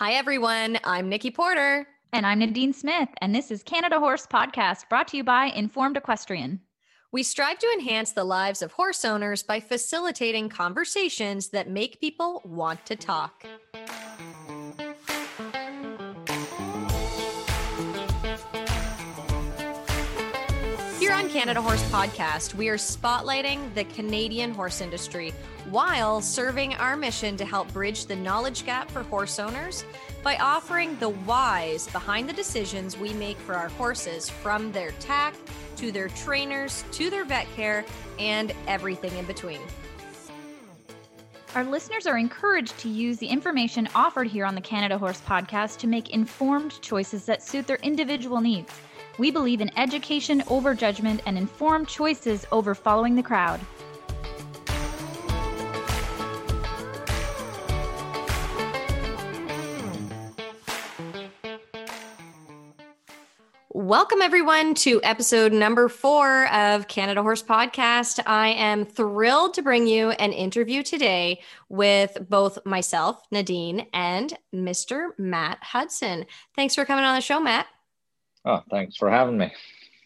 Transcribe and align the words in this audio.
Hi, 0.00 0.12
everyone. 0.12 0.78
I'm 0.82 1.10
Nikki 1.10 1.30
Porter. 1.30 1.86
And 2.14 2.24
I'm 2.24 2.38
Nadine 2.38 2.72
Smith, 2.72 3.10
and 3.20 3.34
this 3.34 3.50
is 3.50 3.62
Canada 3.62 3.98
Horse 3.98 4.26
Podcast 4.26 4.88
brought 4.88 5.08
to 5.08 5.18
you 5.18 5.22
by 5.22 5.48
Informed 5.48 5.98
Equestrian. 5.98 6.60
We 7.12 7.22
strive 7.22 7.58
to 7.58 7.70
enhance 7.74 8.12
the 8.12 8.24
lives 8.24 8.62
of 8.62 8.72
horse 8.72 9.04
owners 9.04 9.42
by 9.42 9.60
facilitating 9.60 10.48
conversations 10.48 11.48
that 11.48 11.68
make 11.68 12.00
people 12.00 12.40
want 12.46 12.86
to 12.86 12.96
talk. 12.96 13.44
Canada 21.32 21.62
Horse 21.62 21.82
Podcast, 21.90 22.54
we 22.54 22.68
are 22.70 22.76
spotlighting 22.76 23.72
the 23.74 23.84
Canadian 23.84 24.52
horse 24.52 24.80
industry 24.80 25.32
while 25.70 26.20
serving 26.20 26.74
our 26.74 26.96
mission 26.96 27.36
to 27.36 27.44
help 27.44 27.72
bridge 27.72 28.06
the 28.06 28.16
knowledge 28.16 28.66
gap 28.66 28.90
for 28.90 29.04
horse 29.04 29.38
owners 29.38 29.84
by 30.24 30.36
offering 30.38 30.98
the 30.98 31.10
whys 31.10 31.86
behind 31.90 32.28
the 32.28 32.32
decisions 32.32 32.98
we 32.98 33.14
make 33.14 33.36
for 33.38 33.54
our 33.54 33.68
horses 33.68 34.28
from 34.28 34.72
their 34.72 34.90
tack 34.98 35.36
to 35.76 35.92
their 35.92 36.08
trainers 36.08 36.82
to 36.90 37.10
their 37.10 37.24
vet 37.24 37.46
care 37.54 37.84
and 38.18 38.52
everything 38.66 39.16
in 39.16 39.24
between. 39.24 39.60
Our 41.54 41.62
listeners 41.64 42.08
are 42.08 42.18
encouraged 42.18 42.76
to 42.80 42.88
use 42.88 43.18
the 43.18 43.28
information 43.28 43.88
offered 43.94 44.26
here 44.26 44.44
on 44.44 44.56
the 44.56 44.60
Canada 44.60 44.98
Horse 44.98 45.20
Podcast 45.20 45.78
to 45.78 45.86
make 45.86 46.10
informed 46.10 46.80
choices 46.82 47.24
that 47.26 47.40
suit 47.40 47.68
their 47.68 47.78
individual 47.84 48.40
needs. 48.40 48.72
We 49.20 49.30
believe 49.30 49.60
in 49.60 49.70
education 49.78 50.42
over 50.48 50.74
judgment 50.74 51.20
and 51.26 51.36
informed 51.36 51.88
choices 51.88 52.46
over 52.50 52.74
following 52.74 53.16
the 53.16 53.22
crowd. 53.22 53.60
Welcome, 63.68 64.22
everyone, 64.22 64.72
to 64.76 65.02
episode 65.02 65.52
number 65.52 65.90
four 65.90 66.50
of 66.50 66.88
Canada 66.88 67.20
Horse 67.20 67.42
Podcast. 67.42 68.20
I 68.24 68.48
am 68.48 68.86
thrilled 68.86 69.52
to 69.54 69.62
bring 69.62 69.86
you 69.86 70.12
an 70.12 70.32
interview 70.32 70.82
today 70.82 71.42
with 71.68 72.16
both 72.30 72.64
myself, 72.64 73.22
Nadine, 73.30 73.86
and 73.92 74.32
Mr. 74.54 75.10
Matt 75.18 75.58
Hudson. 75.60 76.24
Thanks 76.56 76.74
for 76.74 76.86
coming 76.86 77.04
on 77.04 77.16
the 77.16 77.20
show, 77.20 77.38
Matt. 77.38 77.66
Oh, 78.44 78.62
thanks 78.70 78.96
for 78.96 79.10
having 79.10 79.38
me. 79.38 79.52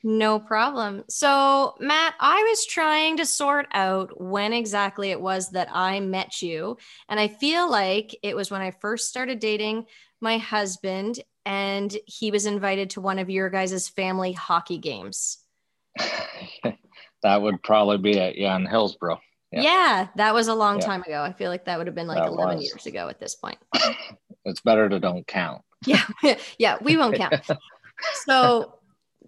No 0.06 0.38
problem. 0.38 1.02
So, 1.08 1.77
Matt, 1.80 2.14
I 2.20 2.42
was 2.42 2.66
trying 2.66 3.16
to 3.16 3.26
sort 3.26 3.66
out 3.72 4.20
when 4.20 4.52
exactly 4.52 5.10
it 5.10 5.20
was 5.20 5.50
that 5.52 5.68
I 5.72 6.00
met 6.00 6.42
you. 6.42 6.76
And 7.08 7.18
I 7.18 7.28
feel 7.28 7.70
like 7.70 8.14
it 8.22 8.36
was 8.36 8.50
when 8.50 8.60
I 8.60 8.70
first 8.70 9.08
started 9.08 9.38
dating 9.38 9.86
my 10.20 10.36
husband 10.36 11.20
and 11.46 11.94
he 12.06 12.30
was 12.30 12.44
invited 12.44 12.91
to 12.91 13.00
one 13.00 13.18
of 13.18 13.30
your 13.30 13.48
guys' 13.48 13.88
family 13.88 14.32
hockey 14.32 14.76
games. 14.76 15.38
that 17.22 17.41
would 17.41 17.62
probably 17.62 17.96
be 17.96 18.19
it. 18.19 18.36
Yeah, 18.36 18.56
in 18.56 18.66
Hillsborough. 18.66 19.20
Yeah. 19.52 19.62
yeah 19.62 20.08
that 20.16 20.34
was 20.34 20.48
a 20.48 20.54
long 20.54 20.80
yeah. 20.80 20.86
time 20.86 21.02
ago. 21.02 21.22
I 21.22 21.32
feel 21.32 21.50
like 21.50 21.64
that 21.64 21.78
would 21.78 21.86
have 21.86 21.94
been 21.94 22.08
like 22.08 22.19
that 22.19 22.28
11 22.28 22.56
was. 22.56 22.64
years 22.66 22.84
ago 22.84 23.08
at 23.08 23.20
this 23.20 23.36
point. 23.36 23.58
it's 24.44 24.60
better 24.60 24.86
to 24.86 25.00
don't 25.00 25.26
count. 25.26 25.62
yeah. 25.86 26.04
Yeah. 26.58 26.76
We 26.82 26.98
won't 26.98 27.16
count. 27.16 27.34
So 28.24 28.78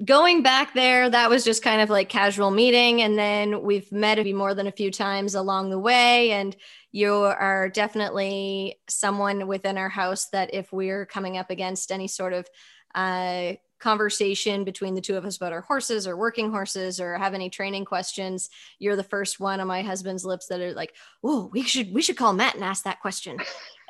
going 0.05 0.43
back 0.43 0.75
there, 0.75 1.09
that 1.09 1.31
was 1.31 1.45
just 1.45 1.63
kind 1.63 1.81
of 1.81 1.91
like 1.91 2.09
casual 2.09 2.51
meeting. 2.51 3.03
And 3.03 3.19
then 3.19 3.63
we've 3.63 3.91
met 3.91 4.25
more 4.35 4.55
than 4.55 4.67
a 4.67 4.73
few 4.73 4.91
times 4.91 5.35
along 5.35 5.71
the 5.71 5.79
way. 5.79 6.33
And 6.33 6.55
you 6.93 7.13
are 7.15 7.69
definitely 7.69 8.79
someone 8.89 9.47
within 9.47 9.79
our 9.79 9.89
house 9.89 10.29
that 10.31 10.53
if 10.53 10.73
we're 10.73 11.07
coming 11.07 11.39
up 11.39 11.51
against 11.51 11.91
any 11.91 12.09
sort 12.09 12.33
of 12.33 12.47
uh, 12.95 13.55
conversation 13.79 14.65
between 14.65 14.95
the 14.95 15.01
two 15.01 15.17
of 15.17 15.25
us 15.25 15.37
about 15.37 15.53
our 15.53 15.61
horses 15.61 16.07
or 16.07 16.17
working 16.17 16.51
horses 16.51 16.99
or 16.99 17.17
have 17.19 17.35
any 17.35 17.51
training 17.51 17.85
questions 17.85 18.49
you're 18.79 18.97
the 18.97 19.03
first 19.03 19.39
one 19.39 19.61
on 19.61 19.67
my 19.67 19.83
husband's 19.83 20.25
lips 20.25 20.47
that 20.47 20.61
are 20.61 20.73
like 20.73 20.95
oh 21.23 21.51
we 21.53 21.63
should 21.63 21.93
we 21.93 22.01
should 22.01 22.17
call 22.17 22.33
matt 22.33 22.55
and 22.55 22.65
ask 22.65 22.85
that 22.85 23.01
question 23.01 23.37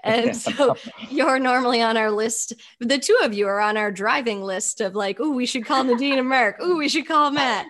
and 0.06 0.36
so 0.36 0.76
you're 1.08 1.38
normally 1.38 1.82
on 1.82 1.96
our 1.96 2.10
list. 2.10 2.54
The 2.80 2.98
two 2.98 3.18
of 3.22 3.34
you 3.34 3.46
are 3.46 3.60
on 3.60 3.76
our 3.76 3.90
driving 3.90 4.42
list 4.42 4.80
of 4.80 4.94
like 4.94 5.18
oh 5.20 5.30
we 5.30 5.46
should 5.46 5.64
call 5.64 5.84
nadine 5.84 6.18
and 6.18 6.28
mark. 6.28 6.56
Oh 6.60 6.76
we 6.76 6.88
should 6.88 7.06
call 7.06 7.30
matt. 7.30 7.66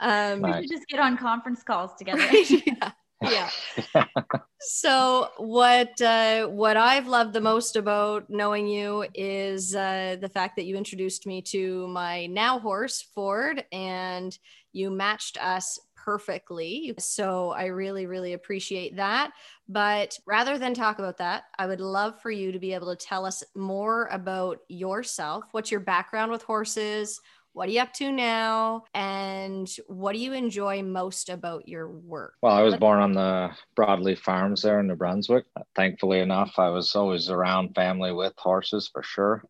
Um, 0.00 0.42
we 0.42 0.52
should 0.52 0.70
just 0.70 0.88
get 0.88 1.00
on 1.00 1.16
conference 1.16 1.62
calls 1.62 1.94
together. 1.98 2.26
Yeah 2.32 2.92
yeah. 3.22 3.50
so 4.60 5.28
what 5.36 6.00
uh, 6.00 6.46
what 6.46 6.76
I've 6.76 7.06
loved 7.06 7.32
the 7.32 7.40
most 7.40 7.76
about 7.76 8.30
knowing 8.30 8.66
you 8.66 9.06
is 9.14 9.74
uh, 9.74 10.16
the 10.20 10.28
fact 10.28 10.56
that 10.56 10.64
you 10.64 10.76
introduced 10.76 11.26
me 11.26 11.42
to 11.42 11.86
my 11.88 12.26
now 12.26 12.58
horse 12.58 13.02
Ford, 13.14 13.64
and 13.72 14.36
you 14.72 14.90
matched 14.90 15.42
us 15.42 15.78
perfectly. 16.10 16.92
So 16.98 17.50
I 17.50 17.66
really, 17.66 18.06
really 18.06 18.32
appreciate 18.32 18.96
that. 18.96 19.30
But 19.68 20.18
rather 20.26 20.58
than 20.58 20.74
talk 20.74 20.98
about 20.98 21.18
that, 21.18 21.44
I 21.56 21.68
would 21.68 21.80
love 21.80 22.20
for 22.20 22.32
you 22.32 22.50
to 22.50 22.58
be 22.58 22.74
able 22.74 22.92
to 22.96 23.06
tell 23.06 23.24
us 23.24 23.44
more 23.54 24.08
about 24.10 24.58
yourself. 24.68 25.44
What's 25.52 25.70
your 25.70 25.78
background 25.78 26.32
with 26.32 26.42
horses? 26.42 27.20
What 27.52 27.68
are 27.68 27.70
you 27.70 27.80
up 27.80 27.92
to 27.94 28.10
now? 28.10 28.82
And 28.92 29.70
what 29.86 30.14
do 30.14 30.18
you 30.18 30.32
enjoy 30.32 30.82
most 30.82 31.28
about 31.28 31.68
your 31.68 31.88
work? 31.88 32.34
Well, 32.42 32.54
I 32.54 32.62
was 32.62 32.74
born 32.74 32.98
on 32.98 33.12
the 33.12 33.50
Broadleaf 33.76 34.18
Farms 34.18 34.62
there 34.62 34.80
in 34.80 34.88
New 34.88 34.96
Brunswick. 34.96 35.44
Thankfully 35.76 36.18
enough, 36.18 36.54
I 36.58 36.70
was 36.70 36.96
always 36.96 37.30
around 37.30 37.76
family 37.76 38.10
with 38.10 38.32
horses 38.36 38.90
for 38.92 39.04
sure 39.04 39.44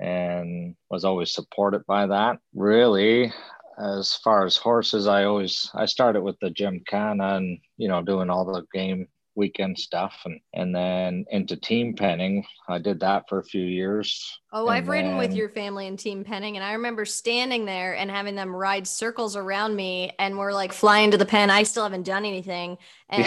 and 0.00 0.74
was 0.90 1.04
always 1.04 1.34
supported 1.34 1.84
by 1.86 2.06
that. 2.06 2.38
Really, 2.54 3.30
as 3.78 4.14
far 4.16 4.44
as 4.44 4.56
horses, 4.56 5.06
I 5.06 5.24
always 5.24 5.70
I 5.74 5.86
started 5.86 6.22
with 6.22 6.38
the 6.40 6.50
gymkhana 6.50 7.36
and 7.36 7.58
you 7.76 7.88
know 7.88 8.02
doing 8.02 8.30
all 8.30 8.44
the 8.44 8.64
game 8.72 9.08
weekend 9.34 9.78
stuff 9.78 10.14
and 10.24 10.40
and 10.54 10.74
then 10.74 11.24
into 11.30 11.56
team 11.56 11.94
penning. 11.94 12.44
I 12.68 12.78
did 12.78 13.00
that 13.00 13.28
for 13.28 13.38
a 13.38 13.44
few 13.44 13.62
years 13.62 14.38
oh 14.52 14.68
i've 14.68 14.84
then... 14.84 14.92
ridden 14.92 15.16
with 15.16 15.34
your 15.34 15.48
family 15.48 15.86
in 15.86 15.96
team 15.96 16.24
penning 16.24 16.56
and 16.56 16.64
i 16.64 16.72
remember 16.72 17.04
standing 17.04 17.64
there 17.64 17.94
and 17.94 18.10
having 18.10 18.34
them 18.34 18.54
ride 18.54 18.86
circles 18.86 19.36
around 19.36 19.76
me 19.76 20.10
and 20.18 20.38
we're 20.38 20.52
like 20.52 20.72
flying 20.72 21.10
to 21.10 21.18
the 21.18 21.26
pen. 21.26 21.50
I 21.50 21.62
still 21.64 21.82
haven't 21.82 22.04
done 22.04 22.24
anything 22.24 22.78
and 23.08 23.26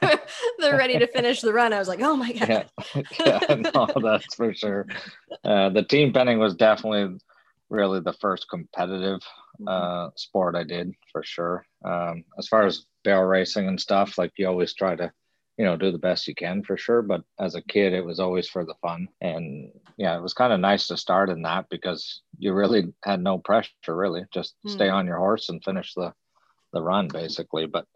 they're 0.58 0.76
ready 0.76 0.98
to 0.98 1.06
finish 1.06 1.40
the 1.40 1.52
run. 1.52 1.72
I 1.72 1.78
was 1.78 1.88
like 1.88 2.00
oh 2.00 2.16
my 2.16 2.32
god. 2.32 2.66
Yeah, 3.20 3.40
yeah 3.48 3.54
no, 3.74 3.88
that's 4.02 4.34
for 4.34 4.52
sure. 4.54 4.86
Uh, 5.44 5.70
the 5.70 5.82
team 5.82 6.12
penning 6.12 6.38
was 6.38 6.54
definitely 6.54 7.18
really 7.68 8.00
the 8.00 8.12
first 8.14 8.48
competitive. 8.48 9.20
Uh, 9.66 10.10
sport 10.16 10.54
i 10.54 10.62
did 10.62 10.92
for 11.12 11.22
sure. 11.22 11.64
Um, 11.84 12.24
as 12.38 12.48
far 12.48 12.66
as 12.66 12.86
barrel 13.04 13.24
racing 13.24 13.68
and 13.68 13.80
stuff 13.80 14.18
like 14.18 14.32
you 14.36 14.46
always 14.46 14.74
try 14.74 14.96
to 14.96 15.12
you 15.56 15.64
know 15.64 15.76
do 15.76 15.90
the 15.90 15.98
best 15.98 16.28
you 16.28 16.34
can 16.34 16.62
for 16.62 16.76
sure. 16.76 17.02
But 17.02 17.22
as 17.38 17.54
a 17.54 17.62
kid 17.62 17.92
it 17.92 18.04
was 18.04 18.20
always 18.20 18.48
for 18.48 18.64
the 18.64 18.74
fun. 18.82 19.08
And 19.20 19.70
yeah 19.96 20.16
it 20.16 20.22
was 20.22 20.34
kind 20.34 20.52
of 20.52 20.60
nice 20.60 20.88
to 20.88 20.96
start 20.96 21.30
in 21.30 21.42
that 21.42 21.66
because 21.70 22.22
you 22.38 22.52
really 22.52 22.92
had 23.04 23.22
no 23.22 23.38
pressure 23.38 23.72
really. 23.88 24.24
Just 24.32 24.54
mm. 24.66 24.70
stay 24.70 24.88
on 24.88 25.06
your 25.06 25.18
horse 25.18 25.48
and 25.48 25.64
finish 25.64 25.94
the 25.94 26.12
the 26.72 26.82
run 26.82 27.08
basically. 27.08 27.66
But 27.66 27.86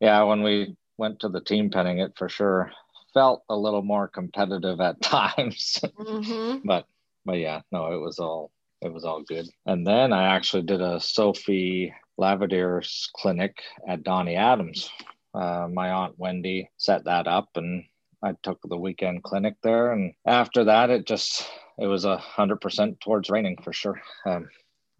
yeah 0.00 0.22
when 0.24 0.42
we 0.42 0.76
went 0.96 1.20
to 1.20 1.28
the 1.28 1.40
team 1.40 1.70
penning 1.70 1.98
it 1.98 2.14
for 2.16 2.28
sure 2.28 2.72
felt 3.14 3.42
a 3.48 3.56
little 3.56 3.82
more 3.82 4.08
competitive 4.08 4.80
at 4.80 5.00
times. 5.02 5.78
Mm-hmm. 5.82 6.66
but 6.66 6.86
but 7.24 7.38
yeah 7.38 7.60
no 7.70 7.92
it 7.92 8.00
was 8.00 8.18
all 8.18 8.50
it 8.82 8.92
was 8.92 9.04
all 9.04 9.22
good 9.22 9.48
and 9.66 9.86
then 9.86 10.12
i 10.12 10.34
actually 10.34 10.62
did 10.62 10.80
a 10.80 11.00
sophie 11.00 11.92
Laverdier's 12.16 13.08
clinic 13.14 13.62
at 13.86 14.02
donnie 14.02 14.36
adams 14.36 14.90
uh, 15.34 15.68
my 15.72 15.90
aunt 15.90 16.18
Wendy 16.18 16.70
set 16.78 17.04
that 17.04 17.26
up, 17.26 17.50
and 17.56 17.84
I 18.22 18.34
took 18.42 18.58
the 18.64 18.76
weekend 18.76 19.22
clinic 19.22 19.54
there. 19.62 19.92
And 19.92 20.12
after 20.26 20.64
that, 20.64 20.90
it 20.90 21.06
just 21.06 21.48
it 21.78 21.86
was 21.86 22.04
a 22.04 22.16
hundred 22.16 22.60
percent 22.60 23.00
towards 23.00 23.30
reining 23.30 23.56
for 23.62 23.72
sure. 23.72 24.00
Um, 24.26 24.48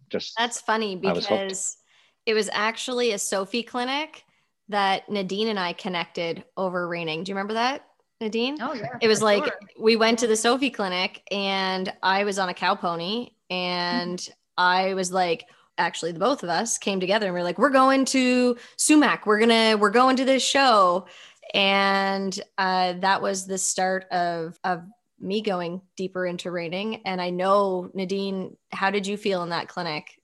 just 0.09 0.33
that's 0.37 0.61
funny 0.61 0.95
because 0.95 1.29
was 1.29 1.77
it 2.25 2.33
was 2.33 2.49
actually 2.53 3.11
a 3.11 3.19
Sophie 3.19 3.63
clinic 3.63 4.23
that 4.69 5.09
Nadine 5.09 5.47
and 5.47 5.59
I 5.59 5.73
connected 5.73 6.43
over 6.55 6.87
reining. 6.87 7.23
Do 7.23 7.31
you 7.31 7.35
remember 7.35 7.55
that? 7.55 7.85
Nadine? 8.21 8.57
Oh 8.61 8.73
yeah. 8.73 8.97
It 9.01 9.07
was 9.07 9.21
like 9.21 9.43
sure. 9.43 9.59
we 9.79 9.95
went 9.95 10.19
to 10.19 10.27
the 10.27 10.35
Sophie 10.35 10.69
clinic 10.69 11.23
and 11.31 11.91
I 12.03 12.23
was 12.23 12.37
on 12.37 12.49
a 12.49 12.53
cow 12.53 12.75
pony 12.75 13.29
and 13.49 14.27
I 14.57 14.93
was 14.93 15.11
like, 15.11 15.45
actually 15.79 16.11
the 16.11 16.19
both 16.19 16.43
of 16.43 16.49
us 16.49 16.77
came 16.77 16.99
together 16.99 17.27
and 17.27 17.33
we 17.33 17.39
are 17.39 17.43
like 17.43 17.57
we're 17.57 17.69
going 17.69 18.03
to 18.03 18.57
sumac 18.75 19.25
we're 19.25 19.39
gonna 19.39 19.77
we're 19.77 19.89
going 19.89 20.17
to 20.17 20.25
this 20.25 20.43
show 20.43 21.07
and 21.53 22.39
uh, 22.57 22.93
that 22.99 23.21
was 23.21 23.47
the 23.47 23.57
start 23.57 24.03
of 24.11 24.59
of 24.65 24.83
me 25.21 25.41
going 25.41 25.81
deeper 25.95 26.25
into 26.25 26.51
reining 26.51 27.01
and 27.05 27.21
i 27.21 27.29
know 27.29 27.89
nadine 27.93 28.55
how 28.71 28.89
did 28.91 29.07
you 29.07 29.15
feel 29.17 29.41
in 29.41 29.49
that 29.49 29.69
clinic 29.69 30.19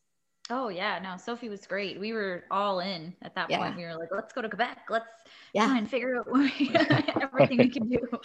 Oh 0.51 0.69
yeah, 0.69 0.99
no, 0.99 1.17
Sophie 1.17 1.49
was 1.49 1.65
great. 1.65 1.99
We 1.99 2.13
were 2.13 2.43
all 2.51 2.79
in 2.79 3.15
at 3.23 3.33
that 3.33 3.49
Yeah. 3.49 3.57
point. 3.57 3.77
We 3.77 3.83
were 3.83 3.95
like, 3.95 4.09
let's 4.11 4.31
go 4.31 4.43
to 4.43 4.47
Quebec. 4.47 4.77
Let's 4.91 5.07
Yeah. 5.55 5.77
and 5.77 5.89
figure 5.89 6.17
out 6.17 6.29
what 6.29 6.41
we, 6.41 6.69
everything 7.21 7.59
we 7.59 7.69
can 7.69 7.87
do. 7.87 7.99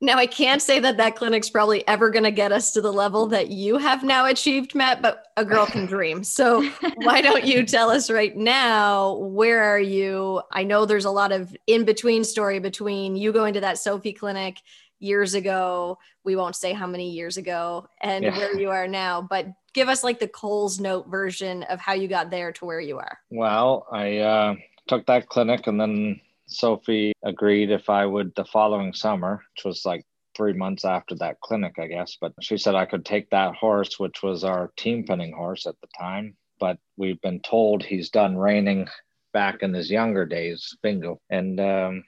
Now, 0.00 0.16
I 0.18 0.26
can't 0.26 0.62
say 0.62 0.80
that 0.80 0.96
that 0.98 1.16
clinic's 1.16 1.50
probably 1.50 1.86
ever 1.86 2.10
going 2.10 2.24
to 2.24 2.30
get 2.30 2.52
us 2.52 2.72
to 2.72 2.80
the 2.80 2.92
level 2.92 3.26
that 3.28 3.48
you 3.48 3.76
have 3.78 4.02
now 4.02 4.26
achieved, 4.26 4.74
Matt, 4.74 5.02
but 5.02 5.24
a 5.36 5.44
girl 5.44 5.66
can 5.66 5.86
dream. 5.86 6.24
So, 6.24 6.62
why 6.96 7.20
don't 7.20 7.44
you 7.44 7.64
tell 7.64 7.90
us 7.90 8.10
right 8.10 8.34
now, 8.36 9.14
where 9.16 9.62
are 9.62 9.80
you? 9.80 10.42
I 10.52 10.64
know 10.64 10.84
there's 10.84 11.04
a 11.06 11.10
lot 11.10 11.32
of 11.32 11.54
in 11.66 11.84
between 11.84 12.24
story 12.24 12.58
between 12.60 13.16
you 13.16 13.32
going 13.32 13.54
to 13.54 13.60
that 13.60 13.78
Sophie 13.78 14.12
clinic 14.12 14.58
years 15.00 15.34
ago. 15.34 15.98
We 16.24 16.36
won't 16.36 16.56
say 16.56 16.72
how 16.72 16.86
many 16.86 17.10
years 17.10 17.36
ago 17.36 17.88
and 18.00 18.24
Yeah. 18.24 18.36
where 18.36 18.58
you 18.58 18.70
are 18.70 18.88
now, 18.88 19.20
but 19.22 19.46
give 19.74 19.88
us 19.88 20.02
like 20.04 20.18
the 20.18 20.28
Coles 20.28 20.80
note 20.80 21.08
version 21.08 21.62
of 21.64 21.80
how 21.80 21.92
you 21.94 22.08
got 22.08 22.30
there 22.30 22.52
to 22.52 22.64
where 22.64 22.80
you 22.80 22.98
are. 22.98 23.18
Well, 23.30 23.86
I 23.92 24.18
uh, 24.18 24.54
took 24.88 25.06
that 25.06 25.28
clinic, 25.28 25.66
and 25.66 25.80
then 25.80 26.20
Sophie 26.46 27.12
agreed 27.22 27.70
if 27.70 27.88
I 27.88 28.06
would 28.06 28.34
the 28.34 28.44
following 28.44 28.92
summer, 28.92 29.42
which 29.56 29.64
was 29.64 29.84
like 29.84 30.04
three 30.36 30.52
months 30.52 30.84
after 30.84 31.14
that 31.16 31.40
clinic, 31.40 31.74
I 31.78 31.86
guess. 31.86 32.16
But 32.20 32.32
she 32.40 32.58
said 32.58 32.74
I 32.74 32.86
could 32.86 33.04
take 33.04 33.30
that 33.30 33.54
horse, 33.54 33.98
which 33.98 34.22
was 34.22 34.44
our 34.44 34.72
team 34.76 35.04
penning 35.04 35.32
horse 35.32 35.66
at 35.66 35.80
the 35.80 35.88
time. 35.98 36.36
But 36.60 36.78
we've 36.96 37.20
been 37.20 37.40
told 37.40 37.82
he's 37.82 38.10
done 38.10 38.36
reining 38.36 38.88
back 39.32 39.62
in 39.62 39.74
his 39.74 39.90
younger 39.90 40.26
days, 40.26 40.76
bingo. 40.82 41.20
And 41.30 41.58
um, 41.60 42.04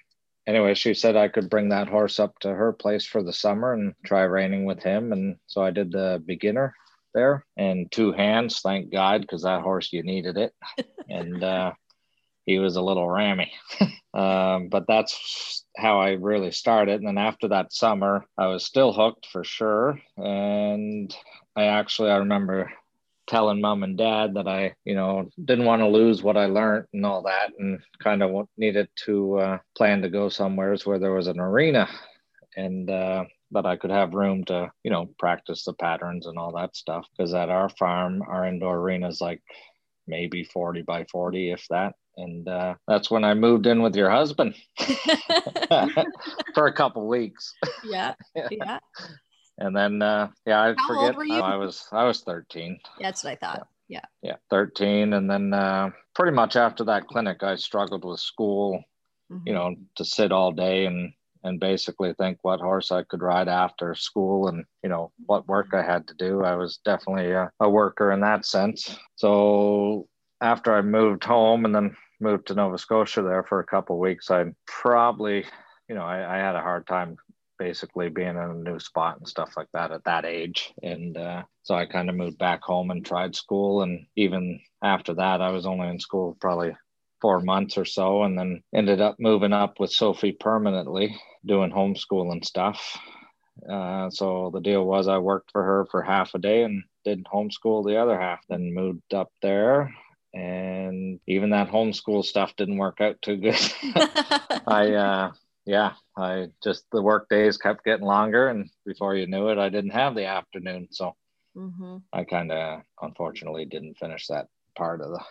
anyway, 0.46 0.74
she 0.74 0.94
said 0.94 1.16
I 1.16 1.28
could 1.28 1.50
bring 1.50 1.70
that 1.70 1.88
horse 1.88 2.20
up 2.20 2.38
to 2.40 2.54
her 2.54 2.72
place 2.72 3.04
for 3.04 3.22
the 3.22 3.32
summer 3.32 3.72
and 3.72 3.94
try 4.04 4.22
reining 4.22 4.64
with 4.64 4.82
him. 4.82 5.12
And 5.12 5.36
so 5.46 5.62
I 5.62 5.70
did 5.70 5.92
the 5.92 6.22
beginner 6.24 6.74
there 7.14 7.44
and 7.56 7.90
two 7.90 8.12
hands, 8.12 8.60
thank 8.60 8.92
God, 8.92 9.22
because 9.22 9.42
that 9.42 9.62
horse, 9.62 9.92
you 9.92 10.02
needed 10.02 10.36
it. 10.36 10.52
and 11.08 11.42
uh, 11.42 11.72
he 12.46 12.58
was 12.58 12.76
a 12.76 12.82
little 12.82 13.08
rammy. 13.08 13.52
um, 14.14 14.68
but 14.68 14.86
that's 14.86 15.64
how 15.76 16.00
I 16.00 16.12
really 16.12 16.52
started. 16.52 17.00
And 17.00 17.06
then 17.06 17.18
after 17.18 17.48
that 17.48 17.72
summer, 17.72 18.24
I 18.38 18.46
was 18.46 18.64
still 18.64 18.92
hooked 18.92 19.26
for 19.26 19.44
sure. 19.44 20.00
And 20.16 21.14
I 21.56 21.64
actually, 21.64 22.10
I 22.10 22.18
remember 22.18 22.72
telling 23.26 23.60
mom 23.60 23.82
and 23.82 23.98
dad 23.98 24.34
that 24.34 24.46
I, 24.46 24.74
you 24.84 24.94
know, 24.94 25.28
didn't 25.44 25.64
want 25.64 25.82
to 25.82 25.88
lose 25.88 26.22
what 26.22 26.36
I 26.36 26.46
learned 26.46 26.86
and 26.92 27.04
all 27.04 27.22
that, 27.22 27.50
and 27.58 27.80
kind 28.02 28.22
of 28.22 28.48
needed 28.56 28.88
to 29.06 29.38
uh, 29.38 29.58
plan 29.76 30.02
to 30.02 30.08
go 30.08 30.28
somewheres 30.28 30.86
where 30.86 31.00
there 31.00 31.12
was 31.12 31.26
an 31.26 31.40
arena, 31.40 31.88
and 32.56 32.88
uh, 32.88 33.24
that 33.50 33.66
I 33.66 33.76
could 33.76 33.90
have 33.90 34.14
room 34.14 34.44
to, 34.44 34.70
you 34.84 34.90
know, 34.90 35.06
practice 35.18 35.64
the 35.64 35.72
patterns 35.72 36.26
and 36.26 36.38
all 36.38 36.52
that 36.52 36.76
stuff. 36.76 37.06
Because 37.10 37.34
at 37.34 37.48
our 37.48 37.68
farm, 37.68 38.22
our 38.22 38.46
indoor 38.46 38.78
arena 38.78 39.08
is 39.08 39.20
like 39.20 39.42
maybe 40.06 40.44
40 40.44 40.82
by 40.82 41.04
40, 41.10 41.50
if 41.50 41.66
that. 41.70 41.94
And 42.16 42.48
uh, 42.48 42.74
that's 42.88 43.10
when 43.10 43.24
I 43.24 43.34
moved 43.34 43.66
in 43.66 43.82
with 43.82 43.94
your 43.94 44.10
husband 44.10 44.54
for 46.54 46.66
a 46.66 46.72
couple 46.72 47.06
weeks. 47.06 47.54
yeah. 47.84 48.14
Yeah. 48.50 48.78
And 49.58 49.74
then, 49.74 50.02
uh, 50.02 50.28
yeah, 50.44 50.60
I 50.60 50.74
How 50.76 50.86
forget. 50.86 51.16
I 51.32 51.56
was, 51.56 51.88
I 51.90 52.04
was 52.04 52.20
13. 52.20 52.78
That's 53.00 53.24
what 53.24 53.32
I 53.32 53.36
thought. 53.36 53.66
Yeah. 53.88 54.04
Yeah, 54.20 54.36
13. 54.50 55.14
And 55.14 55.30
then, 55.30 55.54
uh, 55.54 55.90
pretty 56.14 56.34
much 56.34 56.56
after 56.56 56.84
that 56.84 57.06
clinic, 57.06 57.42
I 57.42 57.54
struggled 57.56 58.04
with 58.04 58.20
school, 58.20 58.84
Mhm. 59.32 59.42
you 59.46 59.54
know, 59.54 59.74
to 59.96 60.04
sit 60.04 60.30
all 60.30 60.52
day 60.52 60.84
and, 60.84 61.10
and 61.42 61.58
basically 61.58 62.12
think 62.12 62.38
what 62.42 62.60
horse 62.60 62.92
I 62.92 63.04
could 63.04 63.22
ride 63.22 63.48
after 63.48 63.94
school 63.94 64.48
and, 64.48 64.66
you 64.82 64.90
know, 64.90 65.12
what 65.24 65.48
work 65.48 65.68
I 65.72 65.82
had 65.82 66.06
to 66.08 66.14
do. 66.14 66.42
I 66.44 66.54
was 66.56 66.78
definitely 66.84 67.32
a, 67.32 67.50
a 67.58 67.70
worker 67.70 68.12
in 68.12 68.20
that 68.20 68.44
sense. 68.44 68.98
So 69.14 70.06
after 70.42 70.74
I 70.74 70.82
moved 70.82 71.24
home 71.24 71.64
and 71.64 71.74
then 71.74 71.96
moved 72.20 72.48
to 72.48 72.54
Nova 72.54 72.78
Scotia 72.78 73.22
there 73.22 73.42
for 73.42 73.60
a 73.60 73.66
couple 73.66 73.98
weeks, 73.98 74.30
I 74.30 74.44
probably, 74.66 75.44
you 75.88 75.94
know, 75.94 76.02
I, 76.02 76.36
I 76.36 76.38
had 76.38 76.56
a 76.56 76.62
hard 76.62 76.86
time 76.86 77.16
basically 77.58 78.08
being 78.08 78.28
in 78.28 78.36
a 78.36 78.54
new 78.54 78.78
spot 78.78 79.18
and 79.18 79.28
stuff 79.28 79.54
like 79.56 79.68
that 79.72 79.90
at 79.90 80.04
that 80.04 80.24
age. 80.24 80.72
And 80.82 81.16
uh, 81.16 81.42
so 81.62 81.74
I 81.74 81.86
kind 81.86 82.10
of 82.10 82.16
moved 82.16 82.38
back 82.38 82.62
home 82.62 82.90
and 82.90 83.04
tried 83.04 83.34
school. 83.34 83.82
And 83.82 84.06
even 84.16 84.60
after 84.82 85.14
that, 85.14 85.40
I 85.40 85.50
was 85.50 85.66
only 85.66 85.88
in 85.88 86.00
school 86.00 86.36
probably 86.40 86.76
four 87.20 87.40
months 87.40 87.78
or 87.78 87.84
so 87.84 88.22
and 88.24 88.38
then 88.38 88.62
ended 88.74 89.00
up 89.00 89.16
moving 89.18 89.52
up 89.52 89.80
with 89.80 89.90
Sophie 89.90 90.32
permanently 90.32 91.16
doing 91.44 91.70
homeschool 91.70 92.30
and 92.30 92.44
stuff. 92.44 92.98
Uh, 93.68 94.10
so 94.10 94.50
the 94.52 94.60
deal 94.60 94.84
was 94.84 95.08
I 95.08 95.18
worked 95.18 95.50
for 95.50 95.62
her 95.62 95.86
for 95.90 96.02
half 96.02 96.34
a 96.34 96.38
day 96.38 96.62
and 96.62 96.84
did 97.04 97.24
homeschool 97.24 97.86
the 97.86 97.96
other 97.96 98.20
half, 98.20 98.40
then 98.48 98.74
moved 98.74 99.14
up 99.14 99.32
there. 99.40 99.94
And 100.36 101.18
even 101.26 101.50
that 101.50 101.70
homeschool 101.70 102.22
stuff 102.22 102.54
didn't 102.56 102.76
work 102.76 103.00
out 103.00 103.22
too 103.22 103.36
good. 103.38 103.72
I, 104.66 104.92
uh, 104.92 105.32
yeah, 105.64 105.94
I 106.16 106.48
just, 106.62 106.84
the 106.92 107.00
work 107.00 107.30
days 107.30 107.56
kept 107.56 107.84
getting 107.84 108.04
longer. 108.04 108.48
And 108.48 108.68
before 108.84 109.14
you 109.14 109.26
knew 109.26 109.48
it, 109.48 109.56
I 109.56 109.70
didn't 109.70 109.92
have 109.92 110.14
the 110.14 110.26
afternoon. 110.26 110.88
So 110.90 111.16
Mhm. 111.56 112.02
I 112.12 112.24
kind 112.24 112.52
of 112.52 112.82
unfortunately 113.00 113.64
didn't 113.64 113.96
finish 113.96 114.26
that 114.26 114.48
part 114.76 115.00
of 115.00 115.10
the, 115.10 115.24